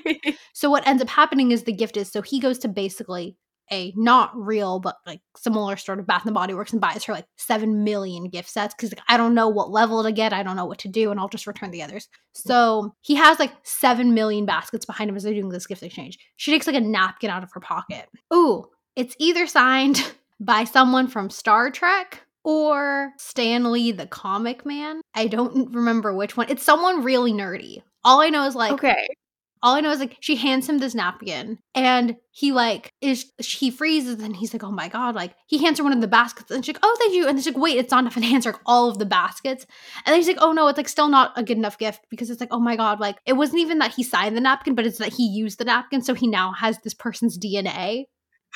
so 0.53 0.71
what 0.71 0.87
ends 0.87 1.03
up 1.03 1.07
happening 1.07 1.51
is 1.51 1.63
the 1.63 1.71
gift 1.71 1.97
is 1.97 2.11
so 2.11 2.23
he 2.23 2.39
goes 2.39 2.57
to 2.59 2.67
basically 2.67 3.37
a 3.71 3.93
not 3.95 4.31
real 4.35 4.79
but 4.79 4.95
like 5.05 5.21
similar 5.35 5.77
sort 5.77 5.99
of 5.99 6.07
Bath 6.07 6.25
and 6.25 6.33
Body 6.33 6.55
Works 6.55 6.71
and 6.71 6.81
buys 6.81 7.03
her 7.03 7.13
like 7.13 7.25
seven 7.35 7.83
million 7.83 8.27
gift 8.27 8.49
sets 8.49 8.73
because 8.73 8.91
like, 8.91 9.03
I 9.07 9.17
don't 9.17 9.35
know 9.35 9.49
what 9.49 9.69
level 9.69 10.01
to 10.01 10.11
get, 10.11 10.33
I 10.33 10.41
don't 10.41 10.55
know 10.55 10.65
what 10.65 10.79
to 10.79 10.87
do, 10.87 11.11
and 11.11 11.19
I'll 11.19 11.29
just 11.29 11.45
return 11.45 11.69
the 11.69 11.83
others. 11.83 12.07
So 12.33 12.95
he 13.01 13.13
has 13.15 13.37
like 13.37 13.53
seven 13.61 14.15
million 14.15 14.47
baskets 14.47 14.85
behind 14.85 15.11
him 15.11 15.15
as 15.15 15.23
they're 15.23 15.33
doing 15.33 15.49
this 15.49 15.67
gift 15.67 15.83
exchange. 15.83 16.17
She 16.37 16.51
takes 16.51 16.65
like 16.65 16.75
a 16.75 16.81
napkin 16.81 17.29
out 17.29 17.43
of 17.43 17.51
her 17.53 17.59
pocket. 17.59 18.07
Ooh, 18.33 18.65
it's 18.97 19.15
either 19.19 19.47
signed 19.47 20.03
by 20.41 20.65
someone 20.65 21.07
from 21.07 21.29
Star 21.29 21.71
Trek 21.71 22.23
or 22.43 23.13
Stanley 23.17 23.91
the 23.91 24.07
comic 24.07 24.65
man. 24.65 25.01
I 25.13 25.27
don't 25.27 25.73
remember 25.73 26.13
which 26.13 26.35
one. 26.35 26.49
It's 26.49 26.63
someone 26.63 27.03
really 27.03 27.31
nerdy. 27.31 27.83
All 28.03 28.21
I 28.21 28.29
know 28.29 28.45
is 28.45 28.55
like 28.55 28.73
okay. 28.73 29.07
all 29.61 29.75
I 29.75 29.81
know 29.81 29.91
is 29.91 29.99
like 29.99 30.17
she 30.21 30.37
hands 30.37 30.69
him 30.69 30.77
this 30.77 30.95
napkin 30.95 31.59
and 31.75 32.15
he 32.31 32.53
like 32.53 32.93
is 33.01 33.31
he 33.39 33.69
freezes 33.69 34.21
and 34.21 34.35
he's 34.35 34.53
like, 34.53 34.63
oh 34.63 34.71
my 34.71 34.87
god, 34.87 35.13
like 35.13 35.35
he 35.47 35.57
hands 35.57 35.77
her 35.77 35.83
one 35.83 35.93
of 35.93 35.99
the 35.99 36.07
baskets 36.07 36.49
and 36.49 36.65
she's 36.65 36.73
like, 36.73 36.83
oh 36.83 36.95
thank 36.99 37.13
you. 37.13 37.27
And 37.27 37.37
she's 37.37 37.53
like, 37.53 37.61
wait, 37.61 37.77
it's 37.77 37.91
not 37.91 37.99
enough 37.99 38.15
and 38.15 38.23
hands 38.23 38.45
her 38.45 38.53
like, 38.53 38.61
all 38.65 38.89
of 38.89 38.97
the 38.97 39.05
baskets. 39.05 39.65
And 40.05 40.13
then 40.13 40.19
he's 40.19 40.27
like, 40.27 40.37
oh 40.39 40.53
no, 40.53 40.67
it's 40.69 40.77
like 40.77 40.87
still 40.87 41.09
not 41.09 41.33
a 41.35 41.43
good 41.43 41.57
enough 41.57 41.77
gift 41.77 42.05
because 42.09 42.29
it's 42.29 42.39
like, 42.39 42.53
oh 42.53 42.59
my 42.59 42.77
god, 42.77 42.99
like 43.01 43.17
it 43.25 43.33
wasn't 43.33 43.59
even 43.59 43.79
that 43.79 43.93
he 43.93 44.03
signed 44.03 44.37
the 44.37 44.41
napkin, 44.41 44.73
but 44.73 44.85
it's 44.85 44.99
that 44.99 45.13
he 45.13 45.27
used 45.27 45.59
the 45.59 45.65
napkin. 45.65 46.01
So 46.01 46.13
he 46.13 46.27
now 46.27 46.53
has 46.53 46.79
this 46.79 46.93
person's 46.93 47.37
DNA. 47.37 48.05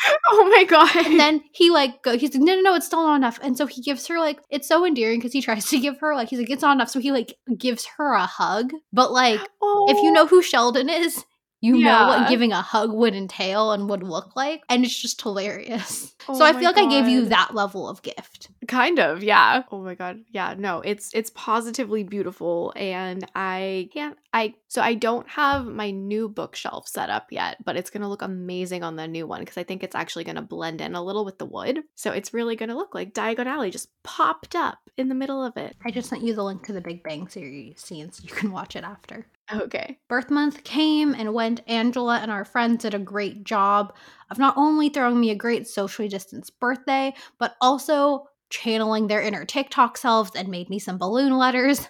Oh 0.34 0.46
my 0.50 0.64
god. 0.64 0.96
And 1.06 1.20
then 1.20 1.44
he 1.54 1.70
like 1.70 2.02
go, 2.04 2.18
he's 2.18 2.34
like, 2.34 2.44
no, 2.44 2.56
no, 2.56 2.62
no, 2.62 2.76
it's 2.76 2.86
still 2.86 3.04
not 3.06 3.16
enough. 3.16 3.40
And 3.42 3.58
so 3.58 3.66
he 3.66 3.82
gives 3.82 4.08
her 4.08 4.18
like 4.20 4.40
it's 4.50 4.68
so 4.68 4.86
endearing 4.86 5.20
because 5.20 5.34
he 5.34 5.42
tries 5.42 5.66
to 5.70 5.80
give 5.80 6.00
her 6.00 6.16
like 6.16 6.30
he's 6.30 6.40
like, 6.40 6.50
it's 6.50 6.62
not 6.62 6.76
enough. 6.76 6.90
So 6.90 7.00
he 7.00 7.12
like 7.12 7.36
gives 7.58 7.86
her 7.98 8.14
a 8.14 8.26
hug. 8.26 8.72
But 8.94 9.12
like 9.12 9.40
if 9.42 9.98
you 10.02 10.10
Oh. 10.10 10.14
know 10.14 10.26
who 10.28 10.42
Sheldon 10.42 10.90
is, 10.90 11.24
you 11.60 11.78
know 11.78 12.08
what 12.08 12.28
giving 12.30 12.52
a 12.52 12.62
hug 12.62 12.92
would 12.92 13.14
entail 13.14 13.72
and 13.72 13.90
would 13.90 14.02
look 14.04 14.36
like. 14.36 14.64
And 14.70 14.84
it's 14.86 15.00
just 15.00 15.22
hilarious. 15.22 16.16
Oh 16.28 16.36
so 16.38 16.46
I 16.46 16.54
feel 16.54 16.64
like 16.64 16.78
I 16.78 16.90
gave 16.90 17.08
you 17.08 17.26
that 17.26 17.54
level 17.54 17.88
of 17.90 18.02
gift. 18.02 18.50
Kind 18.68 19.00
of 19.00 19.24
yeah 19.24 19.64
oh 19.72 19.82
my 19.82 19.96
god 19.96 20.20
yeah 20.30 20.54
no 20.58 20.82
it's 20.82 21.10
it's 21.14 21.32
positively 21.32 22.04
beautiful 22.04 22.72
and 22.76 23.26
i 23.36 23.90
can't 23.94 24.18
i 24.34 24.54
so 24.68 24.82
i 24.82 24.94
don't 24.94 25.28
have 25.28 25.66
my 25.66 25.90
new 25.90 26.30
bookshelf 26.30 26.88
set 26.88 27.10
up 27.10 27.28
yet 27.32 27.58
but 27.66 27.76
it's 27.76 27.90
gonna 27.90 28.10
look 28.10 28.22
amazing 28.22 28.84
on 28.84 28.96
the 28.96 29.08
new 29.08 29.26
one 29.26 29.40
because 29.40 29.58
i 29.58 29.64
think 29.64 29.84
it's 29.84 29.96
actually 29.96 30.24
gonna 30.24 30.42
blend 30.42 30.80
in 30.80 30.96
a 30.96 31.04
little 31.04 31.26
with 31.26 31.40
the 31.40 31.46
wood 31.46 31.82
so 31.96 32.12
it's 32.12 32.34
really 32.34 32.56
gonna 32.56 32.76
look 32.76 32.94
like 32.94 33.14
diagon 33.14 33.48
alley 33.48 33.72
just 33.72 33.90
popped 34.04 34.56
up 34.56 34.78
in 34.98 35.10
the 35.10 35.16
middle 35.16 35.44
of 35.44 35.58
it 35.58 35.76
I 35.84 35.92
just 35.92 36.10
sent 36.10 36.24
you 36.24 36.34
the 36.34 36.44
link 36.44 36.66
to 36.66 36.74
the 36.74 36.82
Big 36.82 37.04
Bang 37.04 37.28
series 37.28 37.82
scene 37.82 38.12
so 38.12 38.24
you 38.24 38.34
can 38.34 38.52
watch 38.52 38.76
it 38.76 38.84
after. 38.84 39.26
okay 39.52 39.98
Birth 40.08 40.30
month 40.30 40.64
came 40.64 41.14
and 41.14 41.34
went. 41.34 41.62
Angela 41.68 42.20
and 42.20 42.30
our 42.30 42.46
friends 42.46 42.84
did 42.84 42.94
a 42.94 43.00
great 43.00 43.44
job 43.44 43.94
of 44.30 44.38
not 44.38 44.56
only 44.58 44.90
throwing 44.90 45.20
me 45.20 45.32
a 45.32 45.36
great 45.36 45.68
socially 45.68 46.08
distanced 46.08 46.60
birthday, 46.60 47.14
but 47.40 47.56
also 47.62 48.28
channeling 48.52 49.08
their 49.08 49.22
inner 49.22 49.46
TikTok 49.46 49.98
selves 49.98 50.32
and 50.36 50.48
made 50.50 50.70
me 50.70 50.78
some 50.80 50.98
balloon 51.00 51.38
letters. 51.38 51.90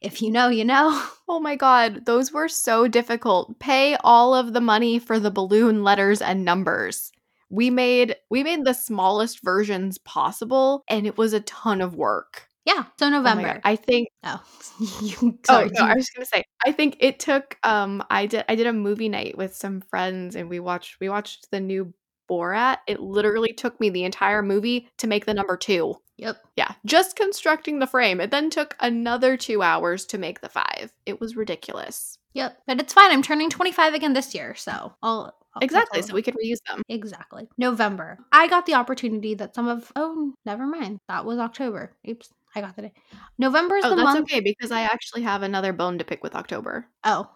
If 0.00 0.22
you 0.22 0.30
know, 0.30 0.48
you 0.48 0.64
know. 0.64 1.02
oh 1.28 1.40
my 1.40 1.56
god 1.56 2.06
those 2.06 2.32
were 2.32 2.48
so 2.48 2.86
difficult 2.86 3.58
pay 3.58 3.96
all 4.04 4.32
of 4.34 4.52
the 4.52 4.60
money 4.60 4.98
for 4.98 5.18
the 5.18 5.30
balloon 5.30 5.82
letters 5.82 6.22
and 6.22 6.44
numbers 6.44 7.10
we 7.50 7.68
made 7.68 8.14
we 8.30 8.44
made 8.44 8.64
the 8.64 8.72
smallest 8.72 9.42
versions 9.42 9.98
possible 9.98 10.84
and 10.88 11.04
it 11.06 11.18
was 11.18 11.32
a 11.32 11.40
ton 11.40 11.80
of 11.80 11.96
work 11.96 12.48
Yeah, 12.64 12.84
so 12.98 13.06
Oh 13.06 13.10
November. 13.10 13.54
God. 13.54 13.60
I 13.64 13.74
think 13.76 14.08
Oh, 14.24 14.40
you, 15.02 15.38
sorry. 15.44 15.66
oh 15.66 15.70
no, 15.72 15.84
I 15.86 15.94
was 15.94 16.08
gonna 16.10 16.26
say. 16.26 16.42
I 16.66 16.72
think 16.72 16.96
it 17.00 17.18
took. 17.20 17.56
Um, 17.64 18.02
I 18.10 18.26
did. 18.26 18.44
I 18.48 18.54
did 18.56 18.66
a 18.66 18.72
movie 18.72 19.08
night 19.08 19.36
with 19.38 19.54
some 19.56 19.80
friends, 19.82 20.34
and 20.36 20.48
we 20.50 20.58
watched. 20.60 20.98
We 21.00 21.08
watched 21.08 21.50
the 21.52 21.60
new 21.60 21.92
Borat. 22.28 22.78
It 22.86 23.00
literally 23.00 23.52
took 23.52 23.78
me 23.80 23.90
the 23.90 24.04
entire 24.04 24.42
movie 24.42 24.88
to 24.98 25.06
make 25.06 25.26
the 25.26 25.34
number 25.34 25.56
two. 25.56 25.96
yep. 26.16 26.38
Yeah, 26.56 26.72
just 26.84 27.16
constructing 27.16 27.78
the 27.78 27.86
frame. 27.86 28.20
It 28.20 28.30
then 28.30 28.50
took 28.50 28.76
another 28.80 29.36
two 29.36 29.62
hours 29.62 30.04
to 30.06 30.18
make 30.18 30.40
the 30.40 30.48
five. 30.48 30.92
It 31.04 31.20
was 31.20 31.36
ridiculous. 31.36 32.18
Yep. 32.34 32.58
But 32.66 32.80
it's 32.80 32.92
fine. 32.92 33.10
I'm 33.10 33.22
turning 33.22 33.48
25 33.48 33.94
again 33.94 34.12
this 34.12 34.34
year, 34.34 34.54
so 34.54 34.70
I'll, 35.02 35.34
I'll 35.54 35.62
Exactly. 35.62 36.02
So 36.02 36.12
we 36.12 36.22
could 36.22 36.34
reuse 36.34 36.58
them. 36.68 36.82
Exactly. 36.88 37.48
November. 37.56 38.18
I 38.30 38.46
got 38.46 38.66
the 38.66 38.74
opportunity 38.74 39.34
that 39.34 39.54
some 39.54 39.68
of 39.68 39.90
oh, 39.96 40.34
never 40.44 40.66
mind. 40.66 40.98
That 41.08 41.24
was 41.24 41.38
October. 41.38 41.96
Oops. 42.08 42.30
I 42.56 42.62
got 42.62 42.74
the 42.74 42.82
day. 42.82 42.92
November 43.38 43.76
is 43.76 43.82
the 43.84 43.90
month. 43.90 43.92
Oh, 43.92 43.96
the 43.96 44.04
that's 44.04 44.16
month. 44.16 44.32
okay 44.32 44.40
because 44.40 44.70
I 44.70 44.80
actually 44.80 45.22
have 45.22 45.42
another 45.42 45.74
bone 45.74 45.98
to 45.98 46.04
pick 46.04 46.22
with 46.22 46.34
October. 46.34 46.86
Oh, 47.04 47.28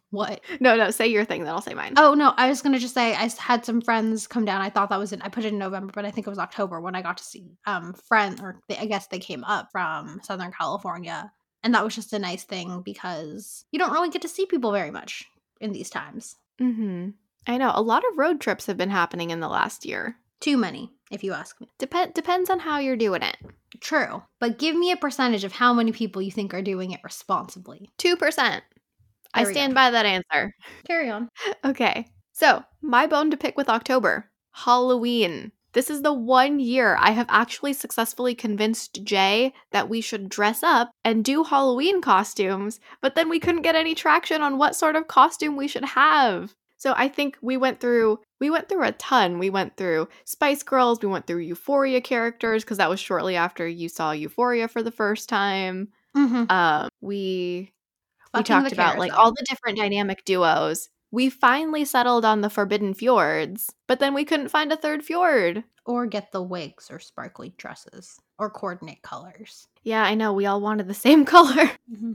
what? 0.10 0.42
No, 0.60 0.76
no, 0.76 0.92
say 0.92 1.08
your 1.08 1.24
thing, 1.24 1.42
then 1.42 1.52
I'll 1.52 1.60
say 1.60 1.74
mine. 1.74 1.94
Oh 1.96 2.14
no, 2.14 2.32
I 2.36 2.48
was 2.48 2.62
gonna 2.62 2.78
just 2.78 2.94
say 2.94 3.14
I 3.14 3.28
had 3.38 3.64
some 3.64 3.80
friends 3.80 4.28
come 4.28 4.44
down. 4.44 4.60
I 4.60 4.70
thought 4.70 4.88
that 4.90 4.98
was 4.98 5.12
in. 5.12 5.20
I 5.22 5.28
put 5.28 5.44
it 5.44 5.52
in 5.52 5.58
November, 5.58 5.92
but 5.92 6.04
I 6.04 6.12
think 6.12 6.28
it 6.28 6.30
was 6.30 6.38
October 6.38 6.80
when 6.80 6.94
I 6.94 7.02
got 7.02 7.16
to 7.18 7.24
see 7.24 7.50
um 7.66 7.94
friend 7.94 8.40
or 8.40 8.60
they, 8.68 8.76
I 8.76 8.86
guess 8.86 9.08
they 9.08 9.18
came 9.18 9.42
up 9.42 9.70
from 9.72 10.20
Southern 10.22 10.52
California, 10.52 11.32
and 11.64 11.74
that 11.74 11.82
was 11.82 11.96
just 11.96 12.12
a 12.12 12.18
nice 12.20 12.44
thing 12.44 12.82
because 12.82 13.64
you 13.72 13.80
don't 13.80 13.92
really 13.92 14.10
get 14.10 14.22
to 14.22 14.28
see 14.28 14.46
people 14.46 14.70
very 14.70 14.92
much 14.92 15.24
in 15.60 15.72
these 15.72 15.90
times. 15.90 16.36
Mm-hmm. 16.60 17.10
I 17.48 17.56
know 17.56 17.72
a 17.74 17.82
lot 17.82 18.04
of 18.08 18.18
road 18.18 18.40
trips 18.40 18.66
have 18.66 18.76
been 18.76 18.90
happening 18.90 19.30
in 19.30 19.40
the 19.40 19.48
last 19.48 19.84
year. 19.84 20.16
Too 20.38 20.56
many, 20.56 20.92
if 21.10 21.24
you 21.24 21.32
ask 21.32 21.60
me. 21.60 21.68
Depend 21.78 22.14
depends 22.14 22.50
on 22.50 22.60
how 22.60 22.78
you're 22.78 22.96
doing 22.96 23.22
it. 23.22 23.36
True, 23.80 24.22
but 24.40 24.58
give 24.58 24.74
me 24.76 24.90
a 24.90 24.96
percentage 24.96 25.44
of 25.44 25.52
how 25.52 25.72
many 25.72 25.92
people 25.92 26.20
you 26.20 26.30
think 26.32 26.52
are 26.54 26.62
doing 26.62 26.90
it 26.90 27.00
responsibly. 27.04 27.90
Two 27.98 28.16
percent. 28.16 28.64
I 29.32 29.44
There 29.44 29.48
we 29.50 29.54
go. 29.54 29.60
stand 29.60 29.74
by 29.74 29.90
that 29.90 30.06
answer. 30.06 30.54
Carry 30.86 31.10
on. 31.10 31.28
Okay. 31.64 32.06
So, 32.32 32.64
my 32.80 33.06
bone 33.06 33.30
to 33.30 33.36
pick 33.36 33.56
with 33.56 33.68
October 33.68 34.30
Halloween. 34.52 35.52
This 35.72 35.88
is 35.88 36.02
the 36.02 36.12
one 36.12 36.58
year 36.58 36.96
I 36.98 37.12
have 37.12 37.26
actually 37.28 37.74
successfully 37.74 38.34
convinced 38.34 39.04
Jay 39.04 39.52
that 39.70 39.88
we 39.88 40.00
should 40.00 40.28
dress 40.28 40.64
up 40.64 40.90
and 41.04 41.24
do 41.24 41.44
Halloween 41.44 42.00
costumes, 42.00 42.80
but 43.00 43.14
then 43.14 43.28
we 43.28 43.38
couldn't 43.38 43.62
get 43.62 43.76
any 43.76 43.94
traction 43.94 44.42
on 44.42 44.58
what 44.58 44.74
sort 44.74 44.96
of 44.96 45.06
costume 45.06 45.56
we 45.56 45.68
should 45.68 45.84
have. 45.84 46.54
So 46.76 46.94
I 46.96 47.08
think 47.08 47.36
we 47.40 47.56
went 47.56 47.78
through 47.78 48.18
we 48.40 48.50
went 48.50 48.68
through 48.68 48.84
a 48.84 48.92
ton. 48.92 49.38
We 49.38 49.50
went 49.50 49.76
through 49.76 50.08
Spice 50.24 50.62
Girls, 50.62 51.00
we 51.02 51.08
went 51.08 51.26
through 51.26 51.40
Euphoria 51.40 52.00
characters 52.00 52.64
because 52.64 52.78
that 52.78 52.90
was 52.90 52.98
shortly 52.98 53.36
after 53.36 53.68
you 53.68 53.88
saw 53.88 54.12
Euphoria 54.12 54.66
for 54.66 54.82
the 54.82 54.90
first 54.90 55.28
time. 55.28 55.88
Mm-hmm. 56.16 56.50
Um, 56.50 56.88
we 57.00 57.72
we 58.34 58.42
talked 58.42 58.72
about 58.72 58.98
like 58.98 59.12
all 59.16 59.32
the 59.32 59.44
different 59.48 59.78
dynamic 59.78 60.24
duos. 60.24 60.88
We 61.12 61.28
finally 61.28 61.84
settled 61.84 62.24
on 62.24 62.40
the 62.40 62.50
Forbidden 62.50 62.94
Fjords, 62.94 63.68
but 63.88 63.98
then 63.98 64.14
we 64.14 64.24
couldn't 64.24 64.48
find 64.48 64.72
a 64.72 64.76
third 64.76 65.04
fjord. 65.04 65.64
or 65.84 66.06
get 66.06 66.30
the 66.30 66.42
wigs 66.42 66.88
or 66.88 67.00
sparkly 67.00 67.52
dresses 67.58 68.20
or 68.38 68.48
coordinate 68.48 69.02
colors. 69.02 69.66
Yeah, 69.82 70.04
I 70.04 70.14
know. 70.14 70.32
We 70.32 70.46
all 70.46 70.60
wanted 70.60 70.86
the 70.86 70.94
same 70.94 71.24
color. 71.26 71.70
Mm-hmm. 71.92 72.12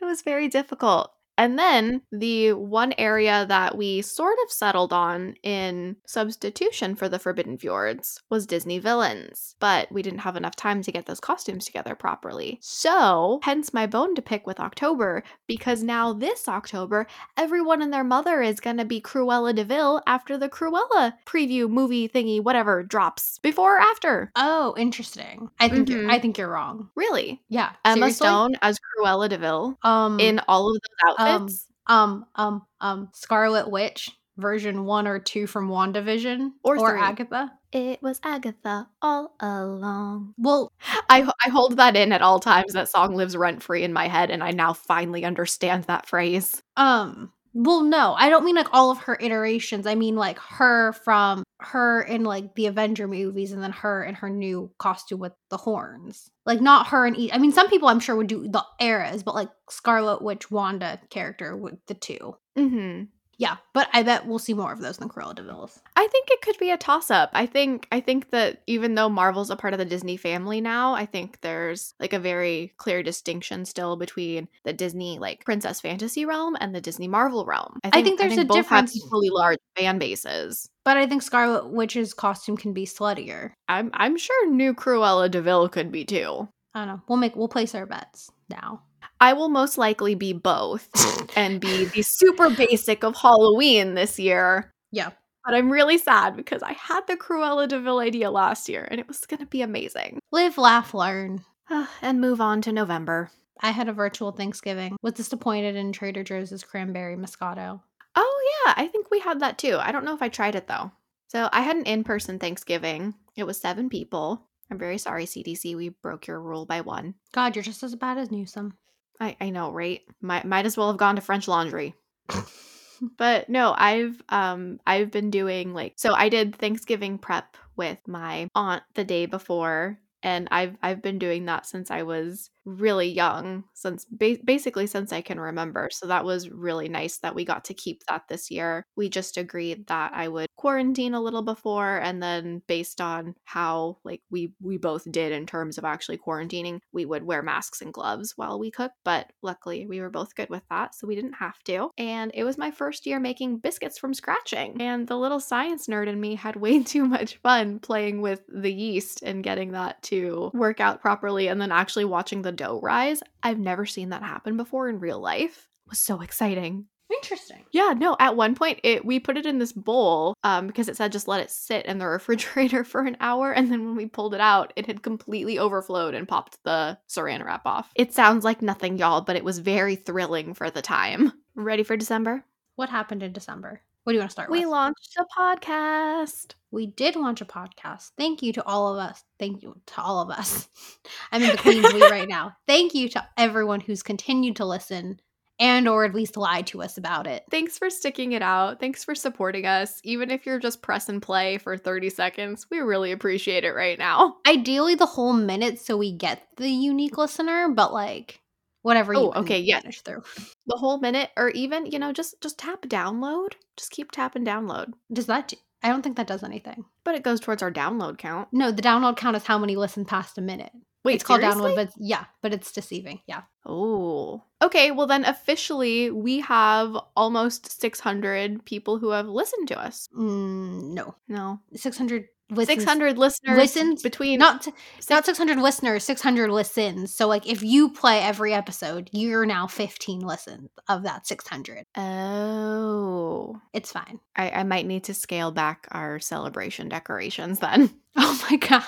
it 0.00 0.04
was 0.04 0.22
very 0.22 0.48
difficult. 0.48 1.12
And 1.42 1.58
then 1.58 2.02
the 2.12 2.52
one 2.52 2.94
area 2.98 3.44
that 3.48 3.76
we 3.76 4.00
sort 4.00 4.36
of 4.44 4.52
settled 4.52 4.92
on 4.92 5.34
in 5.42 5.96
substitution 6.06 6.94
for 6.94 7.08
the 7.08 7.18
Forbidden 7.18 7.58
Fjords 7.58 8.22
was 8.30 8.46
Disney 8.46 8.78
villains, 8.78 9.56
but 9.58 9.90
we 9.90 10.02
didn't 10.02 10.20
have 10.20 10.36
enough 10.36 10.54
time 10.54 10.82
to 10.82 10.92
get 10.92 11.06
those 11.06 11.18
costumes 11.18 11.64
together 11.64 11.96
properly. 11.96 12.60
So, 12.62 13.40
hence 13.42 13.74
my 13.74 13.88
bone 13.88 14.14
to 14.14 14.22
pick 14.22 14.46
with 14.46 14.60
October, 14.60 15.24
because 15.48 15.82
now 15.82 16.12
this 16.12 16.46
October, 16.46 17.08
everyone 17.36 17.82
and 17.82 17.92
their 17.92 18.04
mother 18.04 18.40
is 18.40 18.60
going 18.60 18.76
to 18.76 18.84
be 18.84 19.00
Cruella 19.00 19.52
de 19.52 19.64
Vil 19.64 20.00
after 20.06 20.38
the 20.38 20.48
Cruella 20.48 21.14
preview 21.26 21.68
movie 21.68 22.08
thingy, 22.08 22.40
whatever, 22.40 22.84
drops. 22.84 23.40
Before 23.42 23.78
or 23.78 23.80
after? 23.80 24.30
Oh, 24.36 24.74
interesting. 24.78 25.50
I 25.58 25.68
think 25.68 25.88
Mhm. 25.88 26.02
you're, 26.02 26.10
I 26.12 26.20
think 26.20 26.38
you're 26.38 26.48
wrong. 26.52 26.90
Really? 26.94 27.42
Yeah, 27.48 27.72
Emma 27.84 27.94
seriously? 28.12 28.26
Stone 28.28 28.54
as 28.62 28.78
Cruella 28.78 29.28
de 29.28 29.38
Vil 29.38 29.76
Um, 29.82 30.20
in 30.20 30.40
all 30.46 30.68
of 30.68 30.76
those 31.04 31.14
um, 31.18 31.26
outfits? 31.34 31.66
um, 31.86 32.26
um, 32.36 32.62
um, 32.80 33.08
Scarlet 33.12 33.70
Witch 33.70 34.10
version 34.38 34.84
one 34.84 35.06
or 35.06 35.18
two 35.18 35.46
from 35.46 35.68
WandaVision 35.68 36.52
Or 36.62 36.76
or 36.78 36.92
three. 36.92 37.00
Agatha. 37.00 37.52
It 37.72 38.02
was 38.02 38.20
Agatha 38.22 38.86
all 39.00 39.34
along. 39.40 40.34
Well, 40.38 40.70
I, 41.08 41.26
I 41.44 41.48
hold 41.50 41.76
that 41.78 41.96
in 41.96 42.12
at 42.12 42.20
all 42.22 42.38
times. 42.38 42.74
That 42.74 42.88
song 42.88 43.14
lives 43.14 43.36
rent 43.36 43.62
free 43.62 43.82
in 43.82 43.92
my 43.92 44.08
head, 44.08 44.30
and 44.30 44.42
I 44.42 44.50
now 44.50 44.72
finally 44.74 45.24
understand 45.24 45.84
that 45.84 46.06
phrase. 46.06 46.62
um, 46.76 47.32
well, 47.54 47.82
no, 47.82 48.14
I 48.16 48.30
don't 48.30 48.46
mean 48.46 48.56
like 48.56 48.72
all 48.72 48.90
of 48.90 48.98
her 49.00 49.16
iterations. 49.20 49.86
I 49.86 49.94
mean 49.94 50.16
like 50.16 50.38
her 50.38 50.92
from 50.94 51.44
her 51.66 52.02
in 52.02 52.24
like 52.24 52.54
the 52.54 52.66
Avenger 52.66 53.08
movies, 53.08 53.52
and 53.52 53.62
then 53.62 53.72
her 53.72 54.04
in 54.04 54.14
her 54.16 54.30
new 54.30 54.70
costume 54.78 55.20
with 55.20 55.32
the 55.50 55.56
horns. 55.56 56.30
Like 56.46 56.60
not 56.60 56.88
her 56.88 57.06
and. 57.06 57.16
I 57.32 57.38
mean, 57.38 57.52
some 57.52 57.68
people 57.68 57.88
I'm 57.88 58.00
sure 58.00 58.16
would 58.16 58.26
do 58.26 58.48
the 58.48 58.64
eras, 58.80 59.22
but 59.22 59.34
like 59.34 59.50
Scarlet 59.70 60.22
Witch, 60.22 60.50
Wanda 60.50 61.00
character 61.10 61.56
with 61.56 61.74
the 61.86 61.94
two. 61.94 62.36
Mm-hmm. 62.58 63.04
Yeah, 63.42 63.56
but 63.72 63.88
I 63.92 64.04
bet 64.04 64.24
we'll 64.24 64.38
see 64.38 64.54
more 64.54 64.72
of 64.72 64.78
those 64.78 64.98
than 64.98 65.08
Cruella 65.08 65.34
de 65.34 65.42
Vil's. 65.42 65.80
I 65.96 66.06
think 66.06 66.28
it 66.30 66.42
could 66.42 66.56
be 66.58 66.70
a 66.70 66.76
toss 66.76 67.10
up. 67.10 67.28
I 67.32 67.46
think 67.46 67.88
I 67.90 67.98
think 67.98 68.30
that 68.30 68.62
even 68.68 68.94
though 68.94 69.08
Marvel's 69.08 69.50
a 69.50 69.56
part 69.56 69.72
of 69.74 69.80
the 69.80 69.84
Disney 69.84 70.16
family 70.16 70.60
now, 70.60 70.94
I 70.94 71.06
think 71.06 71.40
there's 71.40 71.92
like 71.98 72.12
a 72.12 72.20
very 72.20 72.72
clear 72.76 73.02
distinction 73.02 73.64
still 73.64 73.96
between 73.96 74.46
the 74.64 74.72
Disney 74.72 75.18
like 75.18 75.44
princess 75.44 75.80
fantasy 75.80 76.24
realm 76.24 76.56
and 76.60 76.72
the 76.72 76.80
Disney 76.80 77.08
Marvel 77.08 77.44
realm. 77.44 77.80
I 77.82 78.00
think 78.00 78.20
there's 78.20 78.38
a 78.38 78.44
both 78.44 78.58
difference. 78.58 78.94
have 78.94 79.02
equally 79.04 79.30
large 79.30 79.58
fan 79.76 79.98
bases. 79.98 80.68
But 80.84 80.96
I 80.96 81.08
think 81.08 81.22
Scarlet 81.22 81.68
Witch's 81.68 82.14
costume 82.14 82.56
can 82.56 82.72
be 82.72 82.86
sluttier. 82.86 83.54
I'm 83.68 83.90
I'm 83.92 84.16
sure 84.18 84.52
new 84.52 84.72
Cruella 84.72 85.28
de 85.28 85.42
Vil 85.42 85.68
could 85.68 85.90
be 85.90 86.04
too. 86.04 86.48
I 86.74 86.84
don't 86.84 86.88
know. 86.88 87.02
We'll 87.08 87.18
make 87.18 87.34
we'll 87.34 87.48
place 87.48 87.74
our 87.74 87.86
bets 87.86 88.30
now. 88.48 88.82
I 89.22 89.34
will 89.34 89.48
most 89.48 89.78
likely 89.78 90.16
be 90.16 90.32
both 90.32 90.88
and 91.36 91.60
be 91.60 91.84
the 91.84 92.02
super 92.02 92.50
basic 92.50 93.04
of 93.04 93.14
Halloween 93.14 93.94
this 93.94 94.18
year. 94.18 94.72
Yeah. 94.90 95.10
But 95.44 95.54
I'm 95.54 95.70
really 95.70 95.96
sad 95.96 96.36
because 96.36 96.60
I 96.60 96.72
had 96.72 97.06
the 97.06 97.16
Cruella 97.16 97.68
de 97.68 97.80
Vil 97.80 98.00
idea 98.00 98.32
last 98.32 98.68
year 98.68 98.88
and 98.90 98.98
it 98.98 99.06
was 99.06 99.20
going 99.20 99.38
to 99.38 99.46
be 99.46 99.62
amazing. 99.62 100.18
Live, 100.32 100.58
laugh, 100.58 100.92
learn. 100.92 101.44
and 102.02 102.20
move 102.20 102.40
on 102.40 102.62
to 102.62 102.72
November. 102.72 103.30
I 103.60 103.70
had 103.70 103.88
a 103.88 103.92
virtual 103.92 104.32
Thanksgiving. 104.32 104.96
Was 105.02 105.12
disappointed 105.12 105.76
in 105.76 105.92
Trader 105.92 106.24
Joe's 106.24 106.64
cranberry 106.64 107.14
Moscato. 107.14 107.80
Oh, 108.16 108.62
yeah, 108.66 108.74
I 108.76 108.88
think 108.88 109.08
we 109.12 109.20
had 109.20 109.38
that 109.38 109.56
too. 109.56 109.76
I 109.78 109.92
don't 109.92 110.04
know 110.04 110.14
if 110.14 110.22
I 110.22 110.30
tried 110.30 110.56
it 110.56 110.66
though. 110.66 110.90
So 111.28 111.48
I 111.52 111.60
had 111.60 111.76
an 111.76 111.84
in 111.84 112.02
person 112.02 112.40
Thanksgiving. 112.40 113.14
It 113.36 113.44
was 113.44 113.60
seven 113.60 113.88
people. 113.88 114.48
I'm 114.68 114.78
very 114.78 114.98
sorry, 114.98 115.26
CDC. 115.26 115.76
We 115.76 115.90
broke 115.90 116.26
your 116.26 116.40
rule 116.40 116.66
by 116.66 116.80
one. 116.80 117.14
God, 117.30 117.54
you're 117.54 117.62
just 117.62 117.84
as 117.84 117.94
bad 117.94 118.18
as 118.18 118.32
Newsom. 118.32 118.74
I, 119.20 119.36
I 119.40 119.50
know, 119.50 119.70
right? 119.70 120.00
Might 120.20 120.44
might 120.44 120.66
as 120.66 120.76
well 120.76 120.88
have 120.88 120.96
gone 120.98 121.16
to 121.16 121.22
French 121.22 121.48
Laundry. 121.48 121.94
but 123.16 123.48
no, 123.48 123.74
I've 123.76 124.20
um 124.28 124.80
I've 124.86 125.10
been 125.10 125.30
doing 125.30 125.74
like 125.74 125.94
so 125.96 126.14
I 126.14 126.28
did 126.28 126.56
Thanksgiving 126.56 127.18
prep 127.18 127.56
with 127.76 128.06
my 128.06 128.48
aunt 128.54 128.82
the 128.94 129.04
day 129.04 129.26
before 129.26 129.98
and 130.22 130.48
I've 130.50 130.76
I've 130.82 131.02
been 131.02 131.18
doing 131.18 131.46
that 131.46 131.66
since 131.66 131.90
I 131.90 132.02
was 132.02 132.50
really 132.64 133.08
young, 133.08 133.64
since 133.74 134.04
ba- 134.10 134.38
basically 134.44 134.86
since 134.86 135.12
I 135.12 135.20
can 135.20 135.40
remember. 135.40 135.88
So 135.92 136.06
that 136.06 136.24
was 136.24 136.50
really 136.50 136.88
nice 136.88 137.18
that 137.18 137.34
we 137.34 137.44
got 137.44 137.64
to 137.66 137.74
keep 137.74 138.02
that 138.08 138.22
this 138.28 138.50
year. 138.50 138.84
We 138.96 139.08
just 139.08 139.36
agreed 139.36 139.86
that 139.88 140.12
I 140.14 140.28
would 140.28 140.46
quarantine 140.56 141.14
a 141.14 141.20
little 141.20 141.42
before 141.42 141.96
and 141.98 142.22
then 142.22 142.62
based 142.68 143.00
on 143.00 143.34
how 143.44 143.98
like 144.04 144.22
we 144.30 144.52
we 144.60 144.76
both 144.78 145.10
did 145.10 145.32
in 145.32 145.46
terms 145.46 145.78
of 145.78 145.84
actually 145.84 146.18
quarantining, 146.18 146.78
we 146.92 147.04
would 147.04 147.24
wear 147.24 147.42
masks 147.42 147.80
and 147.80 147.92
gloves 147.92 148.34
while 148.36 148.58
we 148.58 148.70
cooked, 148.70 148.94
but 149.04 149.32
luckily 149.42 149.86
we 149.86 150.00
were 150.00 150.10
both 150.10 150.34
good 150.36 150.48
with 150.50 150.62
that, 150.70 150.94
so 150.94 151.06
we 151.06 151.16
didn't 151.16 151.32
have 151.34 151.58
to. 151.64 151.90
And 151.98 152.30
it 152.34 152.44
was 152.44 152.58
my 152.58 152.70
first 152.70 153.06
year 153.06 153.18
making 153.20 153.58
biscuits 153.58 153.98
from 153.98 154.14
scratching, 154.14 154.80
and 154.80 155.06
the 155.08 155.16
little 155.18 155.40
science 155.40 155.86
nerd 155.88 156.06
in 156.08 156.20
me 156.20 156.34
had 156.36 156.56
way 156.56 156.82
too 156.84 157.04
much 157.06 157.36
fun 157.38 157.78
playing 157.80 158.20
with 158.20 158.42
the 158.48 158.72
yeast 158.72 159.22
and 159.22 159.42
getting 159.44 159.72
that 159.72 160.00
to 160.04 160.50
work 160.54 160.80
out 160.80 161.00
properly 161.00 161.48
and 161.48 161.60
then 161.60 161.72
actually 161.72 162.04
watching 162.04 162.42
the 162.42 162.51
dough 162.52 162.80
rise. 162.82 163.22
I've 163.42 163.58
never 163.58 163.86
seen 163.86 164.10
that 164.10 164.22
happen 164.22 164.56
before 164.56 164.88
in 164.88 165.00
real 165.00 165.20
life. 165.20 165.68
It 165.86 165.90
was 165.90 165.98
so 165.98 166.20
exciting. 166.20 166.86
Interesting. 167.12 167.64
Yeah, 167.72 167.92
no, 167.94 168.16
at 168.20 168.36
one 168.36 168.54
point 168.54 168.80
it 168.82 169.04
we 169.04 169.20
put 169.20 169.36
it 169.36 169.44
in 169.44 169.58
this 169.58 169.72
bowl 169.72 170.34
um 170.44 170.66
because 170.66 170.88
it 170.88 170.96
said 170.96 171.12
just 171.12 171.28
let 171.28 171.40
it 171.40 171.50
sit 171.50 171.84
in 171.84 171.98
the 171.98 172.06
refrigerator 172.08 172.84
for 172.84 173.02
an 173.02 173.16
hour 173.20 173.52
and 173.52 173.70
then 173.70 173.84
when 173.84 173.96
we 173.96 174.06
pulled 174.06 174.34
it 174.34 174.40
out, 174.40 174.72
it 174.76 174.86
had 174.86 175.02
completely 175.02 175.58
overflowed 175.58 176.14
and 176.14 176.26
popped 176.26 176.56
the 176.64 176.98
saran 177.08 177.44
wrap 177.44 177.66
off. 177.66 177.90
It 177.94 178.14
sounds 178.14 178.44
like 178.44 178.62
nothing 178.62 178.96
y'all, 178.96 179.20
but 179.20 179.36
it 179.36 179.44
was 179.44 179.58
very 179.58 179.94
thrilling 179.96 180.54
for 180.54 180.70
the 180.70 180.82
time. 180.82 181.32
Ready 181.54 181.82
for 181.82 181.96
December? 181.98 182.44
What 182.76 182.88
happened 182.88 183.22
in 183.22 183.32
December? 183.34 183.82
What 184.04 184.12
do 184.12 184.14
you 184.14 184.20
want 184.20 184.30
to 184.30 184.32
start 184.32 184.50
We 184.50 184.60
with? 184.60 184.68
launched 184.70 185.16
a 185.18 185.24
podcast. 185.38 186.54
We 186.72 186.86
did 186.86 187.14
launch 187.16 187.40
a 187.40 187.44
podcast. 187.44 188.10
Thank 188.18 188.42
you 188.42 188.52
to 188.54 188.64
all 188.66 188.92
of 188.92 188.98
us. 188.98 189.22
Thank 189.38 189.62
you 189.62 189.76
to 189.86 190.00
all 190.00 190.20
of 190.22 190.30
us. 190.30 190.68
I'm 191.32 191.42
in 191.42 191.50
the 191.50 191.56
Queen's 191.58 191.92
we 191.92 192.02
right 192.02 192.28
now. 192.28 192.56
Thank 192.66 192.94
you 192.94 193.08
to 193.10 193.24
everyone 193.36 193.80
who's 193.80 194.02
continued 194.02 194.56
to 194.56 194.64
listen 194.64 195.20
and 195.60 195.86
or 195.86 196.04
at 196.04 196.14
least 196.14 196.36
lie 196.36 196.62
to 196.62 196.82
us 196.82 196.96
about 196.98 197.26
it. 197.26 197.44
Thanks 197.50 197.78
for 197.78 197.90
sticking 197.90 198.32
it 198.32 198.42
out. 198.42 198.80
Thanks 198.80 199.04
for 199.04 199.14
supporting 199.14 199.66
us. 199.66 200.00
Even 200.02 200.30
if 200.30 200.46
you're 200.46 200.58
just 200.58 200.82
press 200.82 201.08
and 201.08 201.22
play 201.22 201.58
for 201.58 201.76
30 201.76 202.10
seconds, 202.10 202.66
we 202.70 202.78
really 202.78 203.12
appreciate 203.12 203.62
it 203.64 203.72
right 203.72 203.98
now. 203.98 204.36
Ideally 204.48 204.94
the 204.96 205.06
whole 205.06 205.34
minute 205.34 205.78
so 205.78 205.96
we 205.96 206.10
get 206.10 206.42
the 206.56 206.68
unique 206.70 207.18
listener, 207.18 207.68
but 207.68 207.92
like 207.92 208.40
whatever 208.80 209.12
you 209.12 209.18
Oh, 209.20 209.32
okay, 209.36 209.60
yeah. 209.60 209.80
through. 209.80 210.22
The 210.66 210.76
whole 210.76 210.98
minute 210.98 211.30
or 211.36 211.50
even, 211.50 211.86
you 211.86 211.98
know, 212.00 212.12
just 212.12 212.40
just 212.40 212.58
tap 212.58 212.82
download. 212.86 213.52
Just 213.76 213.90
keep 213.92 214.10
tapping 214.10 214.44
download. 214.44 214.92
Does 215.12 215.26
that 215.26 215.48
do- 215.48 215.56
I 215.82 215.88
don't 215.88 216.02
think 216.02 216.16
that 216.16 216.26
does 216.26 216.42
anything. 216.42 216.84
But 217.04 217.14
it 217.14 217.22
goes 217.22 217.40
towards 217.40 217.62
our 217.62 217.72
download 217.72 218.18
count. 218.18 218.48
No, 218.52 218.70
the 218.70 218.82
download 218.82 219.16
count 219.16 219.36
is 219.36 219.44
how 219.44 219.58
many 219.58 219.76
listen 219.76 220.04
past 220.04 220.38
a 220.38 220.42
minute. 220.42 220.72
Wait, 221.04 221.16
it's 221.16 221.24
called 221.24 221.40
download, 221.40 221.74
but 221.74 221.90
yeah, 221.98 222.26
but 222.42 222.54
it's 222.54 222.70
deceiving. 222.70 223.20
Yeah. 223.26 223.42
Oh. 223.66 224.44
Okay, 224.62 224.92
well 224.92 225.08
then 225.08 225.24
officially 225.24 226.10
we 226.10 226.40
have 226.40 226.96
almost 227.16 227.80
600 227.80 228.64
people 228.64 228.98
who 228.98 229.10
have 229.10 229.26
listened 229.26 229.66
to 229.68 229.80
us. 229.80 230.08
Mm, 230.16 230.92
no. 230.94 231.16
No. 231.26 231.60
600 231.74 232.28
listens. 232.52 232.78
600 232.78 233.18
listeners 233.18 233.56
listens 233.56 234.02
between 234.02 234.38
Not 234.38 234.68
not 235.10 235.24
600 235.26 235.58
listeners, 235.58 236.04
600 236.04 236.50
listens. 236.50 237.14
So 237.14 237.26
like 237.26 237.46
if 237.46 237.62
you 237.62 237.90
play 237.90 238.20
every 238.20 238.52
episode, 238.54 239.08
you're 239.12 239.46
now 239.46 239.66
15 239.66 240.20
listens 240.20 240.70
of 240.88 241.02
that 241.04 241.26
600. 241.26 241.84
Oh. 241.96 243.60
It's 243.72 243.92
fine. 243.92 244.20
I, 244.36 244.50
I 244.50 244.62
might 244.62 244.86
need 244.86 245.04
to 245.04 245.14
scale 245.14 245.50
back 245.50 245.86
our 245.90 246.18
celebration 246.20 246.88
decorations 246.88 247.58
then. 247.60 247.90
Oh 248.16 248.46
my 248.50 248.56
god. 248.56 248.84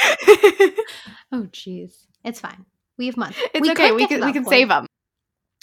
Oh 1.32 1.42
jeez. 1.52 2.06
It's 2.24 2.40
fine. 2.40 2.64
We 2.96 3.06
have 3.06 3.16
months. 3.16 3.38
it's 3.54 3.60
We 3.60 3.70
okay. 3.72 3.92
We 3.92 4.06
can 4.06 4.24
we 4.24 4.32
can 4.32 4.44
point. 4.44 4.52
save 4.52 4.68
them. 4.68 4.86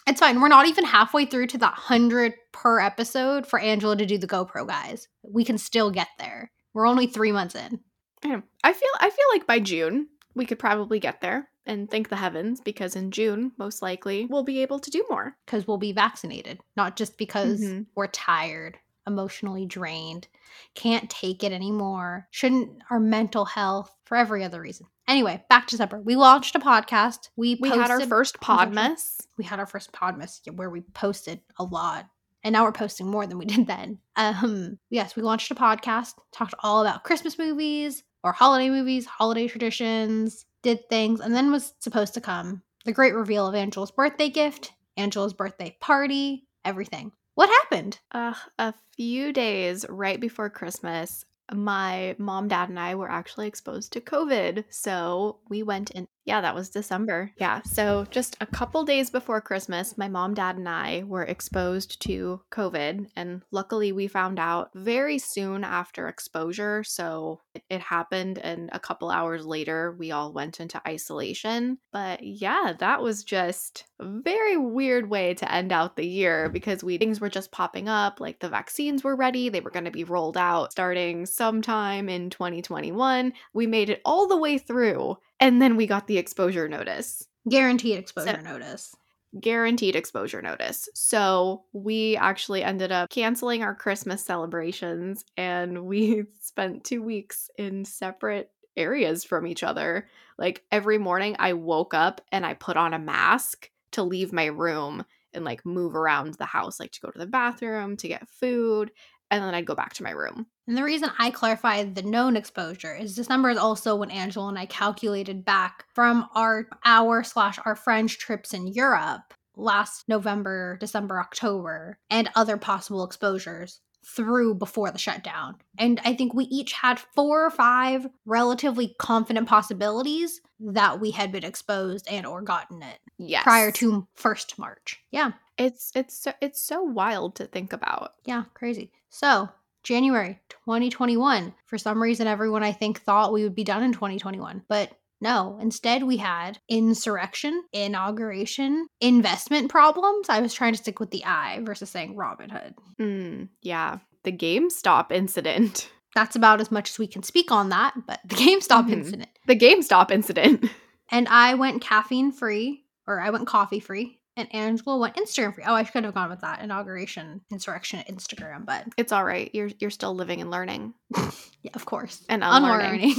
It's 0.08 0.20
fine. 0.20 0.40
We're 0.40 0.48
not 0.50 0.68
even 0.68 0.86
halfway 0.86 1.26
through 1.26 1.48
to 1.48 1.58
that 1.60 1.72
100 1.74 2.34
per 2.52 2.80
episode 2.80 3.48
for 3.48 3.58
Angela 3.60 3.98
to 3.98 4.06
do 4.06 4.18
the 4.20 4.28
GoPro 4.28 4.68
guys. 4.68 5.08
We 5.24 5.44
can 5.44 5.58
still 5.58 5.90
get 5.90 6.08
there. 6.20 6.52
We're 6.76 6.86
only 6.88 7.08
three 7.08 7.32
months 7.32 7.56
in. 7.56 7.80
I 8.24 8.44
I 8.64 8.74
feel 8.74 8.90
I 9.00 9.10
feel 9.10 9.26
like 9.34 9.48
by 9.48 9.60
June 9.60 10.08
we 10.36 10.46
could 10.46 10.60
probably 10.60 11.00
get 11.00 11.22
there 11.22 11.50
and 11.66 11.90
thank 11.90 12.10
the 12.10 12.16
heavens 12.18 12.62
because 12.62 12.96
in 12.96 13.10
June 13.10 13.54
most 13.58 13.82
likely 13.82 14.28
we'll 14.30 14.44
be 14.44 14.62
able 14.62 14.78
to 14.80 14.92
do 14.92 15.04
more. 15.10 15.36
because 15.46 15.66
we'll 15.68 15.78
be 15.78 15.94
vaccinated, 15.94 16.60
not 16.76 16.96
just 16.98 17.18
because 17.18 17.62
Mhm. 17.62 17.86
we're 17.96 18.08
tired, 18.08 18.78
emotionally 19.08 19.66
drained, 19.66 20.28
can't 20.76 21.10
take 21.10 21.44
it 21.44 21.52
anymore, 21.52 22.28
shouldn't 22.32 22.82
our 22.90 23.00
mental 23.00 23.46
health 23.46 23.96
for 24.06 24.18
every 24.18 24.44
other 24.44 24.60
reason. 24.62 24.88
Anyway, 25.08 25.44
back 25.50 25.68
to 25.68 25.78
supper. 25.78 26.00
We 26.00 26.16
launched 26.16 26.56
a 26.56 26.60
podcast. 26.60 27.30
We 27.36 27.56
We 27.62 27.70
had 27.70 27.92
our 27.92 28.02
first 28.02 28.40
podmas. 28.40 29.22
we 29.38 29.46
had 29.46 29.60
our 29.60 29.68
first 29.68 29.92
podmas 29.92 30.42
where 30.56 30.70
we 30.70 30.82
posted 30.82 31.42
a 31.58 31.64
lot. 31.64 32.08
And 32.46 32.54
now 32.54 32.64
we're 32.64 32.72
posting 32.72 33.08
more 33.08 33.28
than 33.28 33.40
we 33.40 33.46
did 33.54 33.68
then. 33.68 33.98
Um, 34.16 34.80
yes, 34.90 35.18
we 35.18 35.24
launched 35.24 35.52
a 35.52 35.56
podcast, 35.56 36.14
talked 36.32 36.54
all 36.60 36.80
about 36.80 37.04
Christmas 37.04 37.38
movies 37.38 38.04
or 38.24 38.32
holiday 38.32 38.70
movies, 38.70 39.06
holiday 39.06 39.48
traditions, 39.50 40.46
did 40.62 40.88
things, 40.88 41.20
and 41.20 41.36
then 41.36 41.52
was 41.52 41.74
supposed 41.80 42.14
to 42.14 42.22
come 42.22 42.62
the 42.86 42.94
great 42.94 43.16
reveal 43.16 43.48
of 43.48 43.56
Angela's 43.56 43.92
birthday 43.92 44.30
gift, 44.30 44.72
Angela's 44.96 45.34
birthday 45.34 45.76
party, 45.82 46.48
everything. 46.64 47.12
What 47.34 47.50
happened? 47.50 48.00
Uh, 48.12 48.36
a 48.60 48.74
few 48.96 49.34
days 49.34 49.86
right 49.90 50.20
before 50.20 50.50
Christmas, 50.50 51.26
my 51.52 52.16
mom, 52.18 52.48
dad, 52.48 52.70
and 52.70 52.80
I 52.80 52.96
were 52.96 53.12
actually 53.12 53.48
exposed 53.48 53.92
to 53.94 54.02
COVID. 54.02 54.66
So 54.70 55.40
we 55.50 55.64
went 55.64 55.92
in. 55.92 56.08
Yeah, 56.26 56.42
that 56.42 56.56
was 56.56 56.70
December. 56.70 57.32
Yeah. 57.38 57.62
So 57.64 58.06
just 58.10 58.36
a 58.42 58.48
couple 58.48 58.84
days 58.84 59.12
before 59.12 59.42
Christmas, 59.42 59.98
my 59.98 60.08
mom, 60.08 60.34
dad, 60.34 60.58
and 60.58 60.68
I 60.68 61.04
were 61.06 61.24
exposed 61.24 62.02
to 62.02 62.42
COVID. 62.52 63.08
And 63.16 63.44
luckily, 63.52 63.92
we 63.92 64.08
found 64.08 64.40
out 64.40 64.72
very 64.74 65.20
soon 65.20 65.64
after 65.64 66.08
exposure. 66.08 66.84
So 66.84 67.42
it, 67.54 67.64
it 67.70 67.82
happened. 67.82 68.40
And 68.40 68.72
a 68.74 68.80
couple 68.80 69.12
hours 69.12 69.46
later, 69.46 69.96
we 70.00 70.12
all 70.12 70.34
went 70.34 70.60
into 70.60 70.82
isolation. 70.88 71.78
But 71.94 72.24
yeah, 72.24 72.74
that 72.80 73.04
was 73.04 73.24
just 73.24 73.86
a 74.00 74.06
very 74.06 74.58
weird 74.58 75.10
way 75.10 75.36
to 75.36 75.52
end 75.52 75.72
out 75.72 75.96
the 75.96 76.08
year 76.08 76.50
because 76.50 76.84
we 76.84 76.98
things 76.98 77.22
were 77.22 77.30
just 77.30 77.52
popping 77.52 77.88
up. 77.88 78.20
Like 78.20 78.40
the 78.40 78.50
vaccines 78.50 79.04
were 79.04 79.16
ready, 79.16 79.50
they 79.50 79.62
were 79.62 79.70
going 79.70 79.86
to 79.86 79.92
be 79.92 80.04
rolled 80.04 80.38
out 80.38 80.72
starting 80.72 81.28
sometime 81.28 82.10
in 82.10 82.32
2021. 82.32 83.34
We 83.54 83.68
made 83.68 83.92
it 83.92 84.02
all 84.04 84.28
the 84.28 84.38
way 84.38 84.58
through. 84.58 85.18
And 85.40 85.62
then 85.62 85.76
we 85.76 85.88
got 85.88 86.08
the 86.08 86.18
exposure 86.18 86.68
notice 86.68 87.28
Guaranteed 87.50 87.98
exposure 88.00 88.42
So- 88.44 88.50
notice. 88.52 88.96
guaranteed 89.40 89.96
exposure 89.96 90.42
notice. 90.42 90.88
So 90.96 91.66
we 91.74 92.16
actually 92.18 92.64
ended 92.64 92.92
up 92.92 93.10
canceling 93.10 93.62
our 93.64 93.76
Christmas 93.76 94.24
celebrations 94.26 95.26
and 95.38 95.86
we 95.86 96.24
spent 96.42 96.84
two 96.86 97.04
weeks 97.04 97.50
in 97.58 97.86
separate 97.86 98.50
areas 98.78 99.24
from 99.24 99.46
each 99.46 99.62
other. 99.64 100.08
Like 100.38 100.64
every 100.72 100.98
morning, 100.98 101.36
I 101.40 101.54
woke 101.54 101.94
up 101.94 102.22
and 102.32 102.46
I 102.46 102.54
put 102.56 102.78
on 102.78 102.94
a 102.94 103.00
mask 103.00 103.70
to 103.92 104.04
leave 104.04 104.34
my 104.34 104.46
room 104.46 105.06
and 105.34 105.44
like 105.46 105.66
move 105.66 105.96
around 105.96 106.34
the 106.36 106.46
house, 106.46 106.80
like 106.80 106.92
to 106.94 107.02
go 107.02 107.12
to 107.12 107.20
the 107.20 107.26
bathroom, 107.26 107.98
to 107.98 108.08
get 108.08 108.28
food, 108.28 108.92
and 109.32 109.44
then 109.44 109.54
I'd 109.54 109.66
go 109.66 109.76
back 109.76 109.94
to 109.94 110.04
my 110.04 110.12
room. 110.12 110.48
And 110.68 110.78
the 110.78 110.84
reason 110.84 111.12
I 111.20 111.32
clarified 111.32 111.96
the 111.96 112.02
known 112.02 112.36
exposure 112.36 112.96
is 112.96 113.16
this 113.16 113.30
number 113.30 113.50
is 113.50 113.58
also 113.58 113.96
when 113.96 114.12
Angela 114.12 114.48
and 114.50 114.58
I 114.58 114.66
calculated 114.66 115.46
back 115.46 115.86
from 115.94 116.28
our 116.36 116.68
our 116.84 117.24
slash 117.24 117.60
our 117.66 117.76
French 117.76 118.18
trips 118.18 118.54
in 118.54 118.68
Europe 118.68 119.34
last 119.56 120.06
November, 120.08 120.78
December, 120.80 121.20
October, 121.20 121.98
and 122.10 122.30
other 122.36 122.58
possible 122.58 123.04
exposures 123.04 123.82
through 124.06 124.56
before 124.56 124.92
the 124.92 124.98
shutdown. 124.98 125.56
And 125.80 126.00
I 126.06 126.14
think 126.14 126.34
we 126.34 126.46
each 126.46 126.74
had 126.74 127.00
four 127.00 127.46
or 127.46 127.50
five 127.50 128.08
relatively 128.26 128.96
confident 129.00 129.48
possibilities 129.48 130.42
that 130.60 131.00
we 131.00 131.12
had 131.12 131.32
been 131.32 131.44
exposed 131.44 132.08
and 132.10 132.26
or 132.26 132.42
gotten 132.42 132.82
it 132.84 133.00
Yes. 133.18 133.44
prior 133.44 133.72
to 133.74 134.08
1st 134.18 134.58
March. 134.60 135.02
Yeah. 135.12 135.32
it's 135.58 135.92
it's 135.96 136.16
so, 136.18 136.32
it's 136.42 136.62
so 136.62 136.84
wild 136.84 137.36
to 137.36 137.46
think 137.46 137.74
about. 137.74 138.12
Yeah, 138.26 138.44
crazy. 138.54 138.92
So, 139.10 139.50
January 139.84 140.40
2021. 140.50 141.54
For 141.66 141.78
some 141.78 142.02
reason, 142.02 142.28
everyone 142.28 142.64
I 142.64 142.72
think 142.74 143.02
thought 143.02 143.32
we 143.34 143.44
would 143.44 143.56
be 143.56 143.64
done 143.64 143.84
in 143.84 143.94
2021, 143.94 144.64
but 144.68 144.92
no. 145.22 145.58
Instead, 145.62 146.04
we 146.04 146.18
had 146.18 146.60
insurrection, 146.70 147.64
inauguration, 147.74 148.88
investment 149.02 149.70
problems. 149.70 150.30
I 150.30 150.40
was 150.42 150.54
trying 150.54 150.74
to 150.74 150.80
stick 150.80 151.00
with 151.00 151.12
the 151.12 151.24
I 151.26 151.60
versus 151.64 151.90
saying 151.90 152.16
Robinhood. 152.16 152.74
Mm, 153.00 153.50
yeah, 153.62 154.00
the 154.24 154.32
GameStop 154.32 155.12
incident. 155.12 155.90
That's 156.16 156.36
about 156.36 156.62
as 156.62 156.72
much 156.72 156.90
as 156.92 157.00
we 157.00 157.08
can 157.08 157.24
speak 157.24 157.52
on 157.52 157.70
that, 157.70 157.94
but 158.08 158.20
the 158.26 158.36
GameStop 158.36 158.88
Mhm. 158.88 158.92
incident. 158.94 159.30
The 159.48 159.56
GameStop 159.58 160.12
incident. 160.12 160.66
And 161.12 161.28
I 161.28 161.54
went 161.54 161.84
caffeine 161.84 162.32
free, 162.32 162.84
or 163.06 163.20
I 163.22 163.30
went 163.30 163.46
coffee 163.46 163.80
free, 163.80 164.20
and 164.36 164.52
Angela 164.56 164.98
went 164.98 165.16
Instagram 165.18 165.54
free. 165.54 165.64
Oh, 165.68 165.76
I 165.76 165.84
could 165.84 166.04
have 166.04 166.16
gone 166.16 166.32
with 166.32 166.42
that 166.42 166.64
inauguration, 166.64 167.42
insurrection, 167.52 168.04
Instagram, 168.10 168.66
but 168.66 168.86
It's 168.98 169.12
all 169.12 169.24
right. 169.24 169.52
You're 169.54 169.70
you're 169.80 169.92
still 169.92 170.16
living 170.16 170.42
and 170.42 170.50
learning. 170.50 170.96
yeah, 171.62 171.70
of 171.76 171.86
course. 171.86 172.26
And 172.28 172.44
unlearning. 172.44 173.14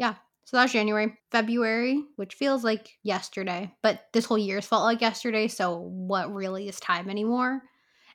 Yeah. 0.00 0.14
So 0.46 0.56
that's 0.56 0.72
January. 0.72 1.16
February, 1.30 2.02
which 2.16 2.34
feels 2.34 2.64
like 2.64 2.98
yesterday, 3.04 3.72
but 3.82 4.06
this 4.12 4.24
whole 4.24 4.38
year's 4.38 4.66
felt 4.66 4.82
like 4.82 5.00
yesterday. 5.00 5.46
So 5.46 5.76
what 5.78 6.34
really 6.34 6.66
is 6.68 6.80
time 6.80 7.08
anymore? 7.08 7.60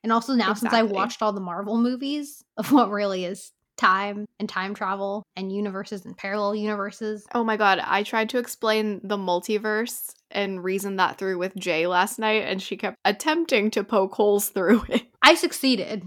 And 0.04 0.12
also 0.12 0.34
now, 0.34 0.54
since 0.54 0.74
I 0.74 0.82
watched 0.82 1.22
all 1.22 1.32
the 1.32 1.40
Marvel 1.40 1.78
movies 1.78 2.44
of 2.58 2.72
what 2.74 2.90
really 2.90 3.24
is 3.24 3.52
time 3.78 4.26
and 4.40 4.50
time 4.50 4.74
travel 4.74 5.24
and 5.36 5.52
universes 5.52 6.06
and 6.06 6.18
parallel 6.18 6.56
universes. 6.56 7.26
oh 7.34 7.44
my 7.44 7.56
god, 7.56 7.80
I 7.80 8.04
tried 8.04 8.30
to 8.30 8.38
explain 8.38 9.02
the 9.04 9.18
multiverse 9.18 10.14
and 10.32 10.64
reason 10.64 10.96
that 10.96 11.18
through 11.18 11.38
with 11.38 11.56
Jay 11.56 11.86
last 11.88 12.18
night, 12.20 12.44
and 12.46 12.62
she 12.62 12.78
kept 12.78 12.98
attempting 13.06 13.72
to 13.72 13.84
poke 13.84 14.14
holes 14.16 14.50
through 14.50 14.84
it. 14.90 15.04
I 15.22 15.36
succeeded. 15.36 16.04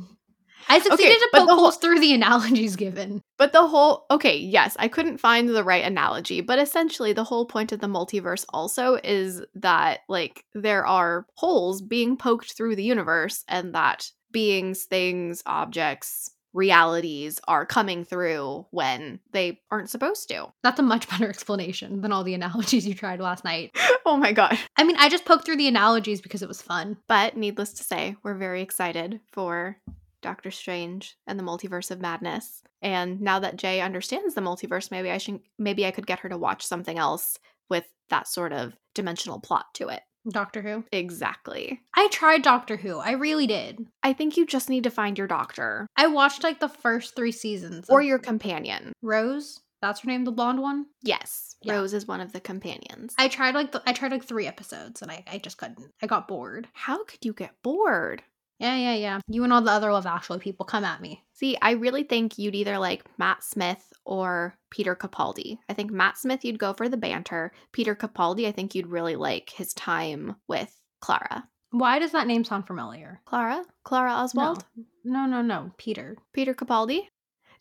I 0.69 0.79
succeeded 0.81 1.19
to 1.19 1.29
poke 1.33 1.49
whole- 1.49 1.59
holes 1.59 1.77
through 1.79 2.01
the 2.01 2.13
analogies 2.15 2.77
given. 2.77 3.23
But 3.37 3.53
the 3.53 3.67
whole 3.67 4.07
okay, 4.11 4.37
yes, 4.37 4.77
I 4.79 4.89
couldn't 4.89 5.19
find 5.19 5.49
the 5.49 5.65
right 5.65 5.85
analogy, 5.85 6.41
but 6.41 6.59
essentially 6.59 7.13
the 7.13 7.25
whole 7.25 7.47
point 7.47 7.73
of 7.73 7.81
the 7.81 7.87
multiverse 7.87 8.45
also 8.51 8.99
is 9.03 9.43
that 9.55 10.01
like 10.09 10.45
there 10.55 10.87
are 10.87 11.27
holes 11.35 11.83
being 11.83 12.17
poked 12.17 12.53
through 12.53 12.77
the 12.77 12.85
universe 12.85 13.45
and 13.49 13.75
that 13.75 14.11
beings, 14.31 14.85
things, 14.85 15.43
objects, 15.47 16.31
realities 16.53 17.41
are 17.47 17.67
coming 17.67 18.05
through 18.05 18.67
when 18.71 19.21
they 19.33 19.61
aren't 19.71 19.91
supposed 19.91 20.29
to. 20.29 20.53
That's 20.63 20.81
a 20.81 20.83
much 20.83 21.09
better 21.11 21.29
explanation 21.29 22.01
than 22.01 22.13
all 22.13 22.25
the 22.25 22.35
analogies 22.35 22.87
you 22.87 22.95
tried 22.95 23.21
last 23.21 23.45
night. 23.45 23.77
oh 24.07 24.17
my 24.17 24.33
god. 24.33 24.59
I 24.77 24.85
mean, 24.85 24.97
I 24.99 25.09
just 25.09 25.25
poked 25.25 25.45
through 25.45 25.57
the 25.57 25.69
analogies 25.69 26.21
because 26.21 26.43
it 26.43 26.49
was 26.49 26.63
fun. 26.63 26.97
But 27.07 27.37
needless 27.37 27.73
to 27.75 27.85
say, 27.85 28.17
we're 28.23 28.35
very 28.35 28.63
excited 28.63 29.21
for 29.33 29.79
Doctor 30.23 30.51
Strange 30.51 31.17
and 31.27 31.39
the 31.39 31.43
Multiverse 31.45 31.91
of 31.91 32.01
Madness. 32.01 32.63
And 32.83 33.21
now 33.21 33.39
that 33.41 33.57
Jay 33.57 33.81
understands 33.81 34.35
the 34.35 34.41
multiverse, 34.41 34.91
maybe 34.91 35.11
I 35.11 35.19
should 35.19 35.41
maybe 35.59 35.87
I 35.87 35.91
could 35.91 36.07
get 36.07 36.21
her 36.21 36.29
to 36.29 36.39
watch 36.39 36.65
something 36.65 36.99
else 36.99 37.39
with 37.69 37.85
that 38.11 38.29
sort 38.29 38.53
of 38.53 38.75
dimensional 38.95 39.41
plot 39.41 39.67
to 39.75 39.89
it. 39.89 40.03
Doctor 40.29 40.61
Who. 40.63 40.85
Exactly. 40.93 41.81
I 41.95 42.09
tried 42.09 42.43
Doctor 42.43 42.77
Who. 42.77 42.99
I 42.99 43.13
really 43.13 43.47
did. 43.47 43.87
I 44.03 44.13
think 44.13 44.37
you 44.37 44.47
just 44.47 44.69
need 44.69 44.85
to 44.85 44.91
find 44.91 45.17
your 45.17 45.27
doctor 45.27 45.87
I 45.97 46.07
watched 46.09 46.43
like 46.43 46.61
the 46.61 46.69
first 46.69 47.17
three 47.17 47.33
seasons. 47.33 47.87
or 47.89 48.03
your 48.03 48.19
companion. 48.19 48.93
Rose. 49.03 49.61
That's 49.81 50.01
her 50.01 50.09
name, 50.09 50.25
the 50.25 50.33
blonde 50.33 50.61
one. 50.61 50.87
Yes, 51.03 51.55
Yeah. 51.63 51.75
Rose 51.75 51.95
is 51.95 52.07
one 52.09 52.21
of 52.21 52.33
the 52.33 52.41
companions. 52.41 53.15
I 53.17 53.29
tried 53.29 53.55
like 53.55 53.71
the, 53.73 53.81
I 53.87 53.93
tried 53.93 54.11
like 54.11 54.25
three 54.25 54.47
episodes 54.47 55.03
and 55.03 55.11
I, 55.11 55.23
I 55.31 55.39
just 55.39 55.57
couldn't. 55.57 55.93
I 56.03 56.07
got 56.09 56.27
bored. 56.29 56.67
How 56.73 57.05
could 57.05 57.25
you 57.25 57.33
get 57.33 57.53
bored? 57.63 58.23
Yeah, 58.59 58.77
yeah, 58.77 58.95
yeah. 58.95 59.21
You 59.29 59.45
and 59.45 59.53
all 59.53 59.63
the 59.63 59.71
other 59.71 59.93
Love 59.93 60.07
Actually 60.07 60.41
people 60.41 60.67
come 60.67 60.85
at 60.85 61.01
me. 61.01 61.23
See, 61.33 61.57
I 61.63 61.73
really 61.73 62.03
think 62.03 62.39
you'd 62.39 62.57
either 62.57 62.79
like 62.79 63.05
Matt 63.19 63.45
Smith 63.45 63.93
or 64.05 64.57
Peter 64.71 64.97
Capaldi. 64.97 65.59
I 65.69 65.75
think 65.75 65.91
Matt 65.91 66.19
Smith 66.19 66.45
you'd 66.45 66.59
go 66.59 66.73
for 66.73 66.89
the 66.89 66.97
banter. 66.97 67.53
Peter 67.73 67.95
Capaldi, 67.95 68.47
I 68.47 68.53
think 68.53 68.75
you'd 68.75 68.89
really 68.89 69.17
like 69.17 69.51
his 69.51 69.73
time 69.75 70.37
with 70.49 70.75
Clara. 71.01 71.47
Why 71.71 71.99
does 71.99 72.13
that 72.13 72.27
name 72.27 72.45
sound 72.45 72.67
familiar? 72.67 73.21
Clara? 73.27 73.65
Clara 73.85 74.13
Oswald? 74.13 74.65
No, 75.05 75.27
no, 75.27 75.43
no. 75.43 75.71
Peter. 75.77 76.17
Peter 76.33 76.55
Capaldi? 76.55 77.03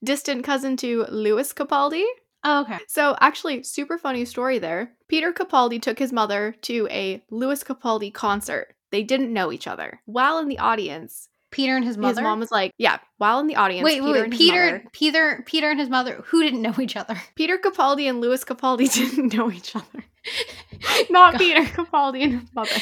Distant 0.03 0.43
cousin 0.43 0.77
to 0.77 1.05
Lewis 1.09 1.53
Capaldi? 1.53 2.05
Oh, 2.43 2.61
okay. 2.61 2.77
So, 2.87 3.17
actually, 3.19 3.63
super 3.63 3.97
funny 3.97 4.23
story 4.23 4.59
there. 4.59 4.93
Peter 5.09 5.33
Capaldi 5.33 5.81
took 5.81 5.99
his 5.99 6.13
mother 6.13 6.55
to 6.61 6.87
a 6.89 7.21
Lewis 7.29 7.63
Capaldi 7.63 8.13
concert. 8.13 8.75
They 8.91 9.03
didn't 9.03 9.33
know 9.33 9.51
each 9.51 9.67
other. 9.67 10.01
While 10.05 10.37
in 10.39 10.47
the 10.47 10.59
audience, 10.59 11.29
Peter 11.51 11.75
and 11.75 11.85
his 11.85 11.97
mother. 11.97 12.21
his 12.21 12.23
mom 12.23 12.39
was 12.39 12.51
like, 12.51 12.71
Yeah, 12.77 12.99
while 13.17 13.39
in 13.39 13.47
the 13.47 13.55
audience, 13.55 13.83
wait, 13.85 14.01
wait, 14.01 14.11
Peter 14.11 14.13
wait. 14.13 14.23
and 14.23 14.33
his 14.33 14.39
Peter, 14.39 14.65
mother- 14.71 14.83
Peter, 14.91 15.43
Peter, 15.45 15.69
and 15.71 15.79
his 15.79 15.89
mother. 15.89 16.21
Who 16.27 16.43
didn't 16.43 16.61
know 16.61 16.75
each 16.79 16.95
other? 16.95 17.21
Peter 17.35 17.57
Capaldi 17.57 18.09
and 18.09 18.19
Lewis 18.21 18.43
Capaldi 18.43 18.91
didn't 18.93 19.33
know 19.33 19.51
each 19.51 19.75
other. 19.75 20.03
Not 21.09 21.33
God. 21.33 21.37
Peter 21.39 21.61
Capaldi 21.63 22.23
and 22.23 22.41
his 22.41 22.53
mother. 22.53 22.75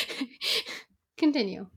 Continue. 1.17 1.67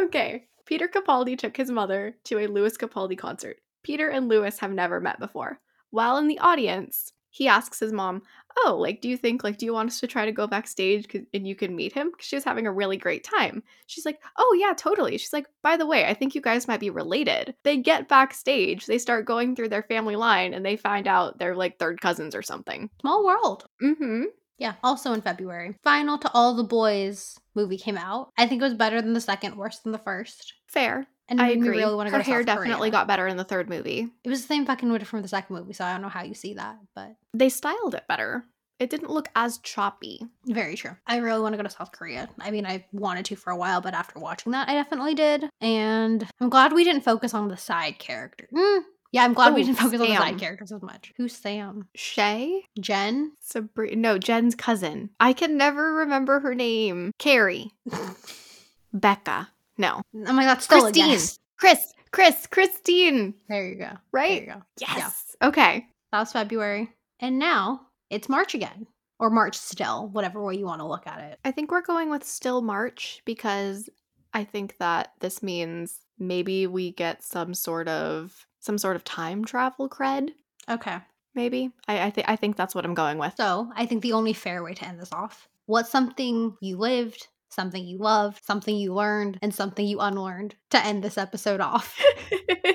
Okay. 0.00 0.44
Peter 0.66 0.88
Capaldi 0.88 1.36
took 1.38 1.56
his 1.56 1.70
mother 1.70 2.14
to 2.24 2.38
a 2.38 2.46
Lewis 2.46 2.76
Capaldi 2.76 3.16
concert. 3.16 3.56
Peter 3.82 4.08
and 4.08 4.28
Lewis 4.28 4.58
have 4.58 4.72
never 4.72 5.00
met 5.00 5.18
before. 5.18 5.60
While 5.90 6.18
in 6.18 6.28
the 6.28 6.38
audience, 6.40 7.12
he 7.30 7.48
asks 7.48 7.78
his 7.80 7.92
mom, 7.92 8.22
"Oh, 8.64 8.76
like, 8.76 9.00
do 9.00 9.08
you 9.08 9.16
think 9.16 9.44
like, 9.44 9.58
do 9.58 9.66
you 9.66 9.72
want 9.72 9.90
us 9.90 10.00
to 10.00 10.06
try 10.06 10.24
to 10.24 10.32
go 10.32 10.46
backstage 10.46 11.06
and 11.34 11.46
you 11.46 11.54
can 11.54 11.76
meet 11.76 11.92
him?" 11.92 12.10
Because 12.10 12.26
she 12.26 12.36
was 12.36 12.44
having 12.44 12.66
a 12.66 12.72
really 12.72 12.96
great 12.96 13.24
time. 13.24 13.62
She's 13.86 14.06
like, 14.06 14.20
"Oh 14.36 14.56
yeah, 14.58 14.72
totally." 14.74 15.18
She's 15.18 15.32
like, 15.32 15.46
"By 15.62 15.76
the 15.76 15.86
way, 15.86 16.06
I 16.06 16.14
think 16.14 16.34
you 16.34 16.40
guys 16.40 16.68
might 16.68 16.80
be 16.80 16.90
related." 16.90 17.54
They 17.64 17.76
get 17.76 18.08
backstage, 18.08 18.86
they 18.86 18.98
start 18.98 19.26
going 19.26 19.54
through 19.54 19.68
their 19.68 19.82
family 19.82 20.16
line, 20.16 20.54
and 20.54 20.64
they 20.64 20.76
find 20.76 21.06
out 21.06 21.38
they're 21.38 21.56
like 21.56 21.78
third 21.78 22.00
cousins 22.00 22.34
or 22.34 22.42
something. 22.42 22.90
Small 23.00 23.24
world. 23.24 23.66
Mm-hmm. 23.82 24.24
Yeah, 24.58 24.74
also 24.82 25.12
in 25.12 25.22
February. 25.22 25.76
Final 25.84 26.18
to 26.18 26.30
All 26.32 26.54
the 26.54 26.64
Boys 26.64 27.38
movie 27.54 27.78
came 27.78 27.96
out. 27.96 28.32
I 28.36 28.46
think 28.46 28.60
it 28.60 28.64
was 28.64 28.74
better 28.74 29.00
than 29.00 29.12
the 29.12 29.20
second, 29.20 29.56
worse 29.56 29.78
than 29.78 29.92
the 29.92 29.98
first. 29.98 30.54
Fair. 30.66 31.06
And 31.28 31.40
I 31.40 31.48
agree. 31.50 31.68
really 31.70 31.94
want 31.94 32.06
to 32.06 32.10
go 32.10 32.16
Her 32.18 32.22
hair 32.22 32.42
definitely 32.42 32.90
Korea. 32.90 32.90
got 32.90 33.06
better 33.06 33.26
in 33.26 33.36
the 33.36 33.44
third 33.44 33.68
movie. 33.68 34.08
It 34.24 34.28
was 34.30 34.40
the 34.42 34.48
same 34.48 34.64
fucking 34.66 34.90
Winter 34.90 35.04
from 35.06 35.22
the 35.22 35.28
second 35.28 35.54
movie, 35.56 35.72
so 35.74 35.84
I 35.84 35.92
don't 35.92 36.02
know 36.02 36.08
how 36.08 36.22
you 36.22 36.34
see 36.34 36.54
that, 36.54 36.78
but 36.94 37.16
They 37.34 37.48
styled 37.50 37.94
it 37.94 38.06
better. 38.08 38.44
It 38.78 38.90
didn't 38.90 39.10
look 39.10 39.28
as 39.34 39.58
choppy. 39.58 40.20
very 40.46 40.76
true. 40.76 40.92
I 41.06 41.16
really 41.16 41.40
want 41.40 41.52
to 41.52 41.56
go 41.56 41.64
to 41.64 41.68
South 41.70 41.90
Korea. 41.92 42.28
I 42.40 42.50
mean, 42.52 42.64
I 42.64 42.86
wanted 42.92 43.24
to 43.26 43.36
for 43.36 43.50
a 43.50 43.56
while, 43.56 43.80
but 43.80 43.92
after 43.92 44.20
watching 44.20 44.52
that, 44.52 44.68
I 44.68 44.74
definitely 44.74 45.14
did. 45.16 45.44
And 45.60 46.24
I'm 46.40 46.48
glad 46.48 46.72
we 46.72 46.84
didn't 46.84 47.02
focus 47.02 47.34
on 47.34 47.48
the 47.48 47.56
side 47.56 47.98
character. 47.98 48.48
Mm, 48.54 48.82
yeah, 49.10 49.24
I'm 49.24 49.32
glad 49.34 49.52
we 49.54 49.62
Oh, 49.62 49.64
didn't 49.64 49.78
focus 49.78 50.00
on 50.00 50.06
the 50.08 50.16
side 50.16 50.38
characters 50.38 50.70
as 50.70 50.80
much. 50.80 51.12
Who's 51.16 51.34
Sam? 51.34 51.88
Shay? 51.96 52.62
Jen? 52.78 53.32
Sabrina. 53.40 53.96
No, 53.96 54.16
Jen's 54.16 54.54
cousin. 54.54 55.10
I 55.18 55.32
can 55.32 55.56
never 55.56 55.92
remember 55.94 56.38
her 56.40 56.54
name. 56.54 57.10
Carrie. 57.18 57.72
Becca. 58.92 59.48
No. 59.78 60.02
Oh 60.26 60.32
my 60.32 60.44
god, 60.44 60.60
still 60.60 60.82
Christine. 60.82 61.18
Chris. 61.56 61.92
Chris. 62.10 62.46
Christine. 62.46 63.34
There 63.48 63.66
you 63.66 63.76
go. 63.76 63.90
Right? 64.12 64.46
There 64.46 64.56
you 64.56 64.60
go. 64.60 64.62
Yes. 64.80 65.36
Okay. 65.42 65.86
That 66.12 66.20
was 66.20 66.32
February. 66.32 66.90
And 67.20 67.38
now 67.38 67.82
it's 68.10 68.28
March 68.28 68.54
again. 68.54 68.86
Or 69.20 69.30
March 69.30 69.56
still, 69.56 70.08
whatever 70.12 70.42
way 70.42 70.54
you 70.54 70.64
want 70.64 70.80
to 70.80 70.86
look 70.86 71.06
at 71.06 71.18
it. 71.18 71.40
I 71.44 71.50
think 71.50 71.72
we're 71.72 71.82
going 71.82 72.08
with 72.08 72.22
still 72.22 72.62
March 72.62 73.20
because 73.24 73.88
I 74.32 74.44
think 74.44 74.76
that 74.78 75.12
this 75.18 75.42
means 75.42 75.98
maybe 76.20 76.68
we 76.68 76.92
get 76.92 77.24
some 77.24 77.52
sort 77.52 77.88
of 77.88 78.46
some 78.60 78.78
sort 78.78 78.94
of 78.94 79.02
time 79.02 79.44
travel 79.44 79.88
cred. 79.88 80.30
Okay. 80.70 80.98
Maybe 81.34 81.72
I 81.88 82.06
I 82.06 82.10
think 82.10 82.28
I 82.28 82.36
think 82.36 82.56
that's 82.56 82.76
what 82.76 82.84
I'm 82.84 82.94
going 82.94 83.18
with. 83.18 83.34
So 83.36 83.72
I 83.74 83.86
think 83.86 84.02
the 84.02 84.12
only 84.12 84.32
fair 84.32 84.62
way 84.62 84.74
to 84.74 84.86
end 84.86 85.00
this 85.00 85.12
off 85.12 85.48
what's 85.68 85.90
something 85.90 86.56
you 86.60 86.78
lived, 86.78 87.28
something 87.50 87.84
you 87.84 87.98
loved, 87.98 88.44
something 88.44 88.76
you 88.76 88.94
learned, 88.94 89.38
and 89.42 89.54
something 89.54 89.86
you 89.86 90.00
unlearned 90.00 90.54
to 90.70 90.84
end 90.84 91.02
this 91.02 91.18
episode 91.18 91.60
off? 91.60 91.98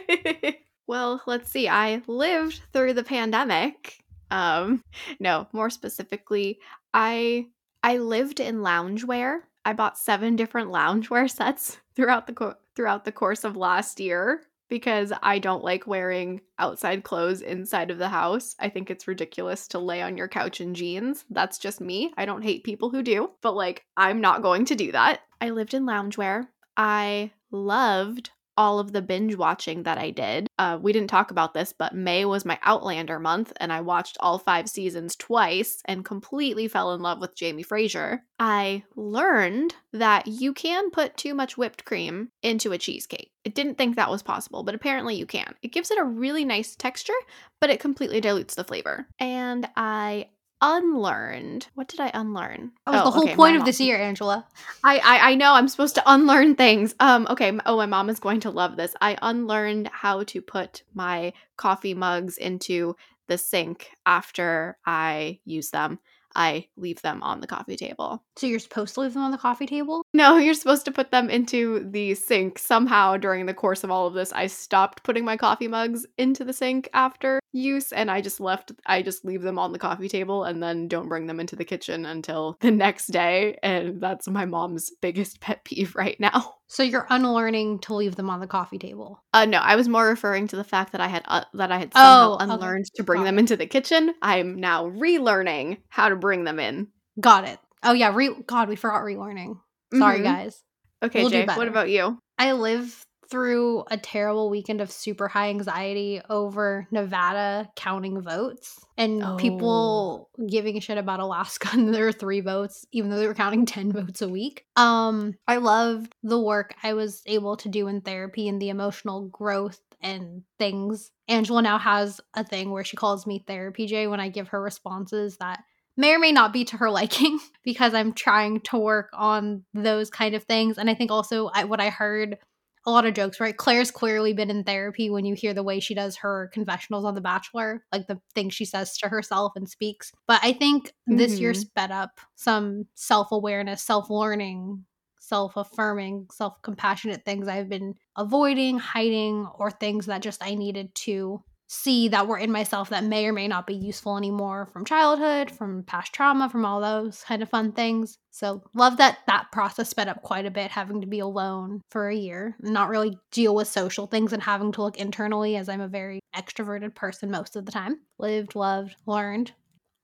well, 0.88 1.22
let's 1.26 1.50
see. 1.50 1.68
I 1.68 2.02
lived 2.08 2.62
through 2.72 2.94
the 2.94 3.04
pandemic. 3.04 4.04
Um, 4.32 4.84
no, 5.20 5.48
more 5.54 5.70
specifically, 5.70 6.60
I 6.94 7.48
I 7.84 7.98
lived 7.98 8.40
in 8.40 8.58
loungewear. 8.58 9.40
I 9.66 9.74
bought 9.74 9.98
seven 9.98 10.36
different 10.36 10.72
loungewear 10.72 11.30
sets 11.30 11.78
throughout 11.96 12.28
the 12.28 12.34
co- 12.34 12.56
throughout 12.76 13.06
the 13.06 13.12
course 13.12 13.44
of 13.44 13.56
last 13.56 14.00
year 14.00 14.42
because 14.74 15.14
I 15.22 15.38
don't 15.38 15.64
like 15.64 15.86
wearing 15.86 16.42
outside 16.58 17.04
clothes 17.04 17.42
inside 17.42 17.92
of 17.92 18.00
the 18.00 18.10
house. 18.10 18.56
I 18.60 18.70
think 18.70 18.90
it's 18.90 19.08
ridiculous 19.08 19.68
to 19.68 19.78
lay 19.78 20.02
on 20.02 20.18
your 20.18 20.28
couch 20.28 20.62
in 20.62 20.74
jeans. 20.74 21.26
That's 21.30 21.60
just 21.60 21.80
me. 21.80 22.12
I 22.18 22.26
don't 22.26 22.42
hate 22.42 22.64
people 22.64 22.90
who 22.90 23.04
do, 23.04 23.30
but 23.44 23.56
like 23.56 23.86
I'm 23.96 24.20
not 24.20 24.42
going 24.42 24.66
to 24.66 24.76
do 24.76 24.92
that. 24.92 25.20
I 25.40 25.52
lived 25.52 25.76
in 25.76 25.86
loungewear. 25.86 26.48
I 26.76 27.34
loved 27.52 28.32
all 28.58 28.80
of 28.80 28.92
the 28.92 29.02
binge 29.02 29.36
watching 29.36 29.84
that 29.84 29.98
I 29.98 30.12
did. 30.12 30.48
Uh, 30.58 30.78
we 30.82 30.94
didn't 30.94 31.10
talk 31.10 31.32
about 31.32 31.54
this, 31.54 31.74
but 31.78 31.96
May 31.96 32.26
was 32.26 32.46
my 32.46 32.60
Outlander 32.64 33.20
month, 33.20 33.54
and 33.58 33.72
I 33.72 33.82
watched 33.82 34.18
all 34.20 34.38
five 34.38 34.70
seasons 34.70 35.16
twice 35.16 35.82
and 35.86 36.06
completely 36.06 36.68
fell 36.68 36.94
in 36.94 37.02
love 37.02 37.20
with 37.20 37.36
Jamie 37.36 37.64
Fraser. 37.64 38.24
I 38.40 38.84
learned 38.96 39.76
that 39.94 40.28
you 40.28 40.54
can 40.54 40.92
put 40.92 41.18
too 41.18 41.34
much 41.34 41.58
whipped 41.58 41.86
cream 41.86 42.30
into 42.42 42.72
a 42.72 42.78
cheesecake. 42.78 43.32
I 43.46 43.50
didn't 43.50 43.78
think 43.78 43.96
that 43.96 44.10
was 44.10 44.24
possible, 44.24 44.64
but 44.64 44.76
apparently 44.76 45.16
you 45.16 45.26
can. 45.26 45.54
It 45.62 45.74
gives 45.74 45.92
it 45.92 46.00
a 46.00 46.04
really 46.04 46.46
nice 46.46 46.76
texture, 46.76 47.14
but 47.60 47.70
it 47.70 47.80
completely 47.80 48.22
dilutes 48.22 48.56
the 48.56 48.64
flavor. 48.64 49.08
And 49.20 49.68
I 49.76 50.30
unlearned. 50.64 51.68
What 51.76 51.90
did 51.90 52.00
I 52.00 52.10
unlearn? 52.14 52.72
That 52.86 52.92
was 52.94 53.02
Oh, 53.02 53.04
the 53.06 53.12
whole 53.12 53.24
okay, 53.26 53.36
point 53.36 53.58
of 53.58 53.66
this 53.66 53.80
year, 53.82 53.98
Angela. 53.98 54.48
I, 54.84 54.98
I 55.00 55.32
I 55.32 55.36
know 55.36 55.54
I'm 55.54 55.68
supposed 55.68 55.96
to 55.96 56.04
unlearn 56.06 56.56
things. 56.56 56.96
Um 57.00 57.28
okay, 57.30 57.52
oh 57.66 57.78
my 57.78 57.86
mom 57.86 58.10
is 58.10 58.20
going 58.20 58.40
to 58.42 58.50
love 58.50 58.78
this. 58.78 58.96
I 59.02 59.18
unlearned 59.22 59.90
how 59.92 60.24
to 60.24 60.42
put 60.42 60.84
my 60.94 61.34
coffee 61.58 61.94
mugs 61.94 62.38
into 62.38 62.96
the 63.28 63.38
sink 63.38 63.90
after 64.06 64.78
I 64.86 65.40
use 65.46 65.70
them. 65.70 66.00
I 66.36 66.68
leave 66.78 67.00
them 67.04 67.22
on 67.22 67.42
the 67.42 67.48
coffee 67.48 67.76
table. 67.76 68.24
So 68.38 68.48
you're 68.48 68.58
supposed 68.58 68.96
to 68.96 69.02
leave 69.02 69.14
them 69.14 69.22
on 69.24 69.30
the 69.32 69.38
coffee 69.38 69.68
table? 69.68 70.04
No, 70.16 70.38
you're 70.44 70.56
supposed 70.56 70.86
to 70.86 70.92
put 70.92 71.12
them 71.12 71.30
into 71.30 71.88
the 71.92 72.16
sink. 72.16 72.58
Somehow 72.58 73.18
during 73.18 73.46
the 73.46 73.54
course 73.54 73.84
of 73.84 73.92
all 73.92 74.08
of 74.08 74.16
this, 74.16 74.34
I 74.34 74.48
stopped 74.48 75.04
putting 75.04 75.26
my 75.26 75.38
coffee 75.38 75.68
mugs 75.68 76.08
into 76.18 76.44
the 76.44 76.54
sink 76.54 76.90
after 76.94 77.40
use 77.54 77.92
and 77.94 78.10
I 78.12 78.20
just 78.22 78.40
left 78.40 78.72
I 78.86 79.02
just 79.02 79.24
leave 79.24 79.42
them 79.44 79.58
on 79.60 79.72
the 79.72 79.80
coffee 79.80 80.10
table 80.10 80.44
and 80.44 80.62
then 80.62 80.88
don't 80.88 81.08
bring 81.08 81.28
them 81.28 81.40
into 81.40 81.56
the 81.56 81.64
kitchen 81.64 82.06
until 82.06 82.58
the 82.60 82.72
next 82.72 83.08
day 83.08 83.58
and 83.64 84.02
that's 84.02 84.28
my 84.28 84.46
mom's 84.46 84.90
biggest 85.02 85.40
pet 85.40 85.64
peeve 85.64 85.96
right 85.96 86.20
now. 86.20 86.56
So 86.74 86.82
you're 86.82 87.06
unlearning 87.12 87.80
to 87.82 87.94
leave 87.94 88.16
them 88.16 88.32
on 88.32 88.40
the 88.40 88.48
coffee 88.48 88.80
table. 88.80 89.24
Uh 89.32 89.46
no, 89.46 89.60
I 89.60 89.76
was 89.76 89.88
more 89.88 90.08
referring 90.08 90.48
to 90.48 90.56
the 90.56 90.64
fact 90.64 90.92
that 90.94 91.02
I 91.02 91.08
had 91.08 91.24
uh, 91.28 91.44
that 91.54 91.72
I 91.72 91.78
had 91.78 91.92
Oh, 91.94 92.00
somehow 92.00 92.34
okay. 92.36 92.44
unlearned 92.46 92.86
to 92.96 93.04
bring 93.04 93.20
Got 93.22 93.26
them 93.26 93.38
it. 93.38 93.42
into 93.42 93.58
the 93.58 93.68
kitchen. 93.68 94.16
I'm 94.24 94.60
now 94.60 94.90
relearning 94.90 95.78
how 95.90 96.10
to 96.10 96.16
bring 96.16 96.46
them 96.46 96.60
in. 96.60 96.88
Got 97.20 97.48
it. 97.48 97.60
Oh 97.84 97.94
yeah, 97.94 98.12
re- 98.16 98.36
God, 98.48 98.70
we 98.70 98.76
forgot 98.76 99.04
relearning. 99.04 99.60
Sorry, 99.94 100.22
Mhm. 100.22 100.24
guys. 100.24 100.64
Okay, 101.04 101.22
We'll 101.22 101.30
Jay, 101.30 101.46
what 101.46 101.68
about 101.68 101.90
you? 101.92 102.18
I 102.40 102.54
lived 102.54 102.96
through 103.34 103.84
a 103.90 103.98
terrible 103.98 104.48
weekend 104.52 104.80
of 104.80 104.92
super 104.92 105.28
high 105.28 105.50
anxiety 105.50 106.22
over 106.30 106.88
Nevada 106.92 107.68
counting 107.76 108.22
votes 108.22 108.86
and 108.96 109.24
Oh. 109.24 109.38
people 109.38 110.30
giving 110.48 110.78
a 110.78 110.80
shit 110.80 111.00
about 111.00 111.20
Alaska 111.20 111.70
and 111.74 111.92
there 111.92 112.06
were 112.06 112.12
three 112.12 112.42
votes, 112.42 112.86
even 112.92 113.10
though 113.10 113.18
they 113.18 113.26
were 113.26 113.34
counting 113.34 113.66
10 113.76 113.92
votes 113.92 114.22
a 114.22 114.30
week. 114.30 114.66
Um, 114.76 115.34
I 115.48 115.58
loved 115.58 116.14
the 116.22 116.40
work 116.40 116.76
I 116.84 116.94
was 116.94 117.24
able 117.26 117.58
to 117.58 117.70
do 117.70 117.88
in 117.88 118.02
therapy 118.02 118.48
and 118.48 118.62
the 118.62 118.70
emotional 118.70 119.28
growth 119.30 119.82
and 120.00 120.44
things. 120.60 121.10
Angela 121.28 121.64
now 121.64 121.80
has 121.80 122.22
a 122.36 122.44
thing 122.44 122.70
where 122.70 122.84
she 122.84 122.96
calls 122.98 123.26
me 123.26 123.44
therapy 123.48 123.88
J 123.88 124.06
when 124.06 124.20
I 124.20 124.30
give 124.30 124.50
her 124.50 124.62
responses 124.62 125.38
that 125.38 125.64
may 125.98 126.14
or 126.14 126.20
may 126.20 126.32
not 126.32 126.54
be 126.54 126.66
to 126.66 126.78
her 126.78 126.92
liking 127.02 127.40
because 127.64 127.96
I'm 127.96 128.14
trying 128.14 128.60
to 128.62 128.78
work 128.78 129.10
on 129.12 129.64
those 129.74 130.12
kind 130.12 130.36
of 130.36 130.44
things. 130.44 130.78
And 130.78 130.88
I 130.88 130.94
think 130.94 131.10
also 131.10 131.48
I, 131.52 131.64
what 131.64 131.82
I 131.82 131.90
heard 131.90 132.38
a 132.86 132.92
lot 132.92 133.06
of 133.06 133.14
jokes, 133.14 133.40
right? 133.40 133.56
Claire's 133.56 133.92
clearly 133.92 134.34
been 134.34 134.50
in 134.50 134.64
therapy 134.64 135.10
when 135.10 135.26
you 135.26 135.36
hear 135.36 135.54
the 135.54 135.64
way 135.64 135.80
she 135.80 135.94
does 135.94 136.18
her 136.18 136.50
confessionals 136.54 137.06
on 137.06 137.16
The 137.16 137.22
Bachelor, 137.22 137.86
like 137.92 138.08
the 138.08 138.20
things 138.36 138.54
she 138.54 138.66
says 138.66 138.98
to 138.98 139.08
herself 139.10 139.54
and 139.56 139.70
speaks. 139.70 140.12
But 140.28 140.42
I 140.44 140.54
think 140.54 140.94
this 141.08 141.40
year 141.40 141.54
Mhm. 141.54 141.54
sped 141.54 141.92
up 141.92 142.20
some 142.36 142.88
self 142.96 143.32
awareness, 143.32 143.82
self 143.82 144.10
learning, 144.10 144.86
self 145.20 145.56
affirming, 145.56 146.28
self 146.32 146.62
compassionate 146.62 147.24
things 147.26 147.48
I've 147.48 147.70
been 147.70 147.96
avoiding, 148.18 148.80
hiding, 148.80 149.48
or 149.56 149.72
things 149.72 150.06
that 150.08 150.22
just 150.22 150.44
I 150.44 150.56
needed 150.56 150.94
to 150.96 151.44
see 151.68 152.08
that 152.10 152.28
were 152.28 152.38
in 152.38 152.52
myself 152.52 152.90
that 152.90 153.04
may 153.04 153.26
or 153.26 153.34
may 153.34 153.48
not 153.48 153.66
be 153.66 153.74
useful 153.74 154.18
anymore 154.18 154.68
from 154.72 154.86
childhood, 154.86 155.50
from 155.50 155.84
past 155.84 156.14
trauma, 156.14 156.50
from 156.50 156.66
all 156.66 156.82
those 156.82 157.24
kind 157.24 157.42
of 157.42 157.50
fun 157.50 157.72
things. 157.72 158.18
So, 158.32 158.64
love 158.76 158.98
that 158.98 159.20
that 159.28 159.52
process 159.52 159.90
sped 159.90 160.08
up 160.08 160.22
quite 160.22 160.46
a 160.46 160.52
bit, 160.52 160.72
having 160.72 161.02
to 161.02 161.08
be 161.08 161.20
alone 161.20 161.82
for 161.90 162.10
a 162.10 162.16
year, 162.16 162.56
not 162.60 162.90
really 162.90 163.18
deal 163.32 163.56
with 163.56 163.68
social 163.68 164.08
things 164.08 164.34
and 164.34 164.44
having 164.44 164.72
to 164.74 164.82
look 164.82 164.98
internally 164.98 165.56
as 165.56 165.70
I'm 165.70 165.82
a 165.82 165.88
very 165.88 166.20
extroverted 166.36 166.96
person 166.96 167.32
most 167.32 167.56
of 167.56 167.66
the 167.66 167.72
time. 167.72 168.00
Lived, 168.20 168.56
loved, 168.56 168.96
learned. 169.06 169.52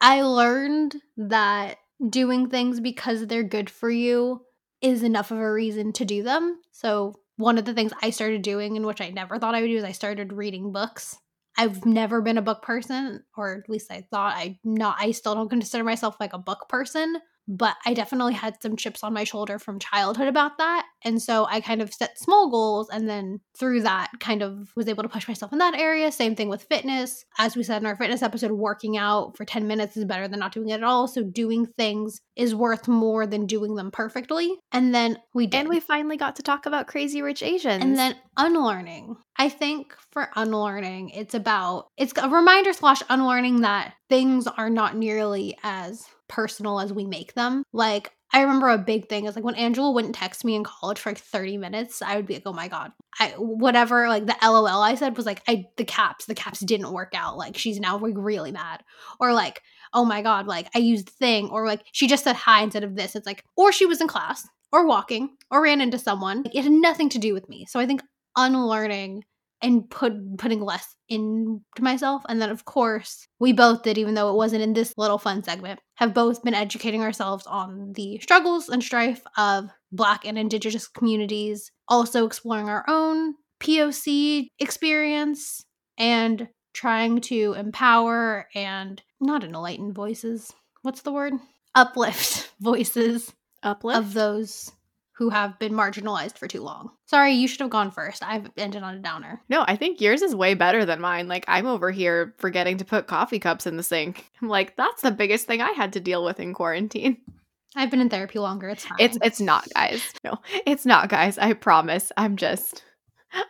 I 0.01 0.21
learned 0.21 0.95
that 1.17 1.77
doing 2.07 2.49
things 2.49 2.79
because 2.79 3.27
they're 3.27 3.43
good 3.43 3.69
for 3.69 3.89
you 3.89 4.41
is 4.81 5.03
enough 5.03 5.31
of 5.31 5.39
a 5.39 5.51
reason 5.51 5.91
to 5.93 6.05
do 6.05 6.23
them. 6.23 6.61
So, 6.71 7.15
one 7.35 7.57
of 7.57 7.65
the 7.65 7.73
things 7.73 7.93
I 8.01 8.09
started 8.09 8.41
doing, 8.41 8.75
and 8.75 8.85
which 8.85 9.01
I 9.01 9.09
never 9.09 9.39
thought 9.39 9.55
I 9.55 9.61
would 9.61 9.67
do, 9.67 9.77
is 9.77 9.83
I 9.83 9.93
started 9.93 10.33
reading 10.33 10.71
books. 10.71 11.17
I've 11.59 11.85
never 11.85 12.21
been 12.21 12.37
a 12.37 12.41
book 12.41 12.61
person, 12.61 13.21
or 13.35 13.53
at 13.53 13.69
least 13.69 13.91
I 13.91 14.05
thought 14.09 14.33
I 14.37 14.57
not. 14.63 14.95
I 14.97 15.11
still 15.11 15.35
don't 15.35 15.49
consider 15.49 15.83
myself 15.83 16.15
like 16.17 16.31
a 16.31 16.37
book 16.37 16.69
person, 16.69 17.17
but 17.49 17.75
I 17.85 17.93
definitely 17.93 18.33
had 18.33 18.61
some 18.61 18.77
chips 18.77 19.03
on 19.03 19.13
my 19.13 19.23
shoulder 19.25 19.59
from 19.59 19.79
childhood 19.79 20.27
about 20.27 20.57
that, 20.59 20.85
and 21.03 21.21
so 21.21 21.45
I 21.49 21.59
kind 21.59 21.81
of 21.81 21.93
set 21.93 22.17
small 22.19 22.49
goals, 22.49 22.89
and 22.89 23.09
then 23.09 23.41
through 23.57 23.81
that, 23.81 24.11
kind 24.19 24.41
of 24.41 24.71
was 24.75 24.87
able 24.87 25.03
to 25.03 25.09
push 25.09 25.27
myself 25.27 25.51
in 25.51 25.57
that 25.57 25.73
area. 25.73 26.11
Same 26.11 26.35
thing 26.35 26.47
with 26.47 26.63
fitness, 26.63 27.25
as 27.37 27.57
we 27.57 27.63
said 27.63 27.81
in 27.81 27.87
our 27.87 27.95
fitness 27.95 28.21
episode, 28.21 28.51
working 28.51 28.95
out 28.95 29.35
for 29.35 29.43
ten 29.43 29.67
minutes 29.67 29.97
is 29.97 30.05
better 30.05 30.27
than 30.27 30.39
not 30.39 30.53
doing 30.53 30.69
it 30.69 30.73
at 30.75 30.83
all. 30.83 31.07
So 31.07 31.23
doing 31.23 31.65
things 31.65 32.21
is 32.35 32.53
worth 32.55 32.87
more 32.87 33.25
than 33.25 33.47
doing 33.47 33.75
them 33.75 33.91
perfectly, 33.91 34.55
and 34.71 34.93
then 34.93 35.17
we 35.33 35.47
did. 35.47 35.61
And 35.61 35.69
we 35.69 35.79
finally 35.79 36.17
got 36.17 36.35
to 36.35 36.43
talk 36.43 36.67
about 36.67 36.87
Crazy 36.87 37.21
Rich 37.21 37.43
Asians. 37.43 37.83
And 37.83 37.97
then 37.97 38.15
unlearning. 38.37 39.17
I 39.37 39.49
think 39.49 39.95
for 40.11 40.29
unlearning, 40.35 41.09
it's 41.09 41.33
about 41.33 41.87
it's 41.97 42.13
a 42.21 42.29
reminder 42.29 42.73
slash 42.73 43.01
unlearning 43.09 43.61
that 43.61 43.93
things 44.09 44.47
are 44.47 44.69
not 44.69 44.95
nearly 44.95 45.57
as 45.63 46.05
personal 46.29 46.79
as 46.79 46.93
we 46.93 47.05
make 47.05 47.33
them. 47.33 47.63
Like 47.73 48.11
I 48.31 48.41
remember 48.41 48.69
a 48.69 48.77
big 48.77 49.09
thing 49.09 49.25
is 49.25 49.35
like 49.35 49.43
when 49.43 49.55
Angela 49.55 49.91
wouldn't 49.91 50.15
text 50.15 50.45
me 50.45 50.55
in 50.55 50.63
college 50.63 50.99
for 50.99 51.09
like 51.09 51.17
30 51.17 51.57
minutes, 51.57 52.01
I 52.01 52.15
would 52.15 52.27
be 52.27 52.35
like, 52.35 52.43
oh 52.45 52.53
my 52.53 52.67
God. 52.67 52.91
I 53.19 53.29
whatever 53.37 54.07
like 54.07 54.27
the 54.27 54.35
LOL 54.41 54.67
I 54.67 54.95
said 54.95 55.17
was 55.17 55.25
like 55.25 55.41
I 55.47 55.65
the 55.77 55.85
caps, 55.85 56.25
the 56.25 56.35
caps 56.35 56.59
didn't 56.59 56.93
work 56.93 57.13
out. 57.15 57.37
Like 57.37 57.57
she's 57.57 57.79
now 57.79 57.97
like 57.97 58.13
really 58.15 58.51
mad. 58.51 58.83
Or 59.19 59.33
like, 59.33 59.61
oh 59.93 60.05
my 60.05 60.21
God, 60.21 60.47
like 60.47 60.69
I 60.75 60.79
used 60.79 61.07
the 61.07 61.11
thing, 61.11 61.49
or 61.49 61.65
like 61.65 61.81
she 61.91 62.07
just 62.07 62.23
said 62.23 62.35
hi 62.35 62.61
instead 62.61 62.83
of 62.83 62.95
this. 62.95 63.15
It's 63.15 63.25
like, 63.25 63.43
or 63.57 63.71
she 63.71 63.85
was 63.85 63.99
in 63.99 64.07
class 64.07 64.47
or 64.71 64.85
walking 64.85 65.35
or 65.49 65.63
ran 65.63 65.81
into 65.81 65.97
someone. 65.97 66.43
It 66.53 66.63
had 66.63 66.71
nothing 66.71 67.09
to 67.09 67.17
do 67.17 67.33
with 67.33 67.49
me. 67.49 67.65
So 67.67 67.79
I 67.79 67.87
think 67.87 68.01
unlearning 68.35 69.23
and 69.61 69.89
put 69.89 70.13
putting 70.37 70.61
less 70.61 70.95
into 71.07 71.61
myself 71.79 72.23
and 72.29 72.41
then 72.41 72.49
of 72.49 72.65
course 72.65 73.27
we 73.39 73.51
both 73.51 73.83
did 73.83 73.97
even 73.97 74.13
though 74.13 74.29
it 74.29 74.35
wasn't 74.35 74.61
in 74.61 74.73
this 74.73 74.93
little 74.97 75.17
fun 75.17 75.43
segment 75.43 75.79
have 75.95 76.13
both 76.13 76.43
been 76.43 76.53
educating 76.53 77.01
ourselves 77.01 77.45
on 77.47 77.93
the 77.93 78.19
struggles 78.19 78.69
and 78.69 78.83
strife 78.83 79.21
of 79.37 79.69
black 79.91 80.25
and 80.25 80.37
indigenous 80.37 80.87
communities 80.87 81.71
also 81.87 82.25
exploring 82.25 82.69
our 82.69 82.85
own 82.87 83.33
poc 83.59 84.47
experience 84.59 85.65
and 85.97 86.47
trying 86.73 87.19
to 87.19 87.53
empower 87.57 88.47
and 88.55 89.01
not 89.19 89.43
enlighten 89.43 89.93
voices 89.93 90.53
what's 90.83 91.01
the 91.01 91.11
word 91.11 91.33
uplift 91.75 92.51
voices 92.59 93.33
Uplift. 93.61 93.97
of 93.99 94.13
those 94.13 94.71
who 95.19 95.29
have 95.29 95.59
been 95.59 95.73
marginalized 95.73 96.37
for 96.37 96.47
too 96.47 96.61
long. 96.61 96.89
Sorry, 97.05 97.33
you 97.33 97.45
should 97.45 97.59
have 97.59 97.69
gone 97.69 97.91
first. 97.91 98.23
I've 98.23 98.49
ended 98.55 98.83
on 98.83 98.95
a 98.95 98.99
downer. 98.99 99.41
no, 99.49 99.65
I 99.67 99.75
think 99.75 99.99
yours 99.99 100.21
is 100.21 100.33
way 100.33 100.53
better 100.53 100.85
than 100.85 101.01
mine. 101.01 101.27
Like 101.27 101.43
I'm 101.49 101.67
over 101.67 101.91
here 101.91 102.33
forgetting 102.37 102.77
to 102.77 102.85
put 102.85 103.07
coffee 103.07 103.37
cups 103.37 103.67
in 103.67 103.75
the 103.75 103.83
sink. 103.83 104.31
I'm 104.41 104.47
like, 104.47 104.77
that's 104.77 105.01
the 105.01 105.11
biggest 105.11 105.45
thing 105.45 105.61
I 105.61 105.71
had 105.73 105.91
to 105.93 105.99
deal 105.99 106.23
with 106.23 106.39
in 106.39 106.53
quarantine. 106.53 107.17
I've 107.75 107.91
been 107.91 107.99
in 107.99 108.09
therapy 108.09 108.39
longer. 108.39 108.69
It's 108.69 108.85
fine. 108.85 108.97
It's 108.99 109.17
it's 109.21 109.41
not, 109.41 109.67
guys. 109.75 110.01
No, 110.23 110.37
it's 110.65 110.85
not, 110.85 111.09
guys. 111.09 111.37
I 111.37 111.51
promise. 111.53 112.11
I'm 112.17 112.37
just 112.37 112.83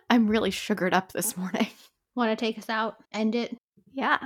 I'm 0.10 0.28
really 0.28 0.52
sugared 0.52 0.94
up 0.96 1.12
this 1.14 1.38
morning. 1.38 1.68
Want 2.16 2.32
to 2.32 2.36
take 2.36 2.58
us 2.58 2.70
out? 2.70 2.98
End 3.14 3.36
it. 3.36 3.56
Yeah. 3.94 4.20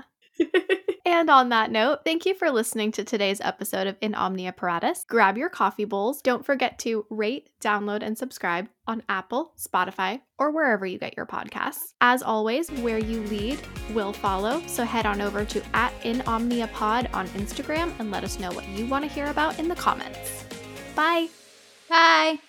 And 1.14 1.30
on 1.30 1.50
that 1.50 1.72
note, 1.72 2.00
thank 2.04 2.26
you 2.26 2.34
for 2.34 2.50
listening 2.50 2.92
to 2.94 3.04
today's 3.04 3.40
episode 3.40 3.86
of 3.86 3.96
In 4.02 4.16
Omnia 4.16 4.52
Paratus. 4.54 5.06
Grab 5.06 5.38
your 5.38 5.48
coffee 5.48 5.86
bowls. 5.86 6.24
Don't 6.24 6.44
forget 6.44 6.80
to 6.80 7.06
rate, 7.12 7.52
download, 7.62 8.02
and 8.02 8.18
subscribe 8.18 8.68
on 8.88 9.04
Apple, 9.08 9.54
Spotify, 9.56 10.22
or 10.40 10.50
wherever 10.50 10.88
you 10.88 10.98
get 10.98 11.16
your 11.16 11.28
podcasts. 11.28 11.94
As 12.02 12.24
always, 12.24 12.72
where 12.72 12.98
you 12.98 13.22
lead 13.26 13.60
will 13.94 14.12
follow. 14.12 14.62
So 14.66 14.84
head 14.84 15.06
on 15.06 15.22
over 15.22 15.46
to 15.46 15.62
at 15.76 15.94
In 16.04 16.22
Omnia 16.22 16.68
Pod 16.74 17.08
on 17.14 17.28
Instagram 17.30 17.94
and 18.00 18.10
let 18.10 18.24
us 18.24 18.40
know 18.40 18.52
what 18.52 18.68
you 18.70 18.88
want 18.88 19.06
to 19.06 19.12
hear 19.12 19.28
about 19.28 19.60
in 19.60 19.68
the 19.68 19.76
comments. 19.76 20.46
Bye. 20.96 21.28
Bye. 21.88 22.40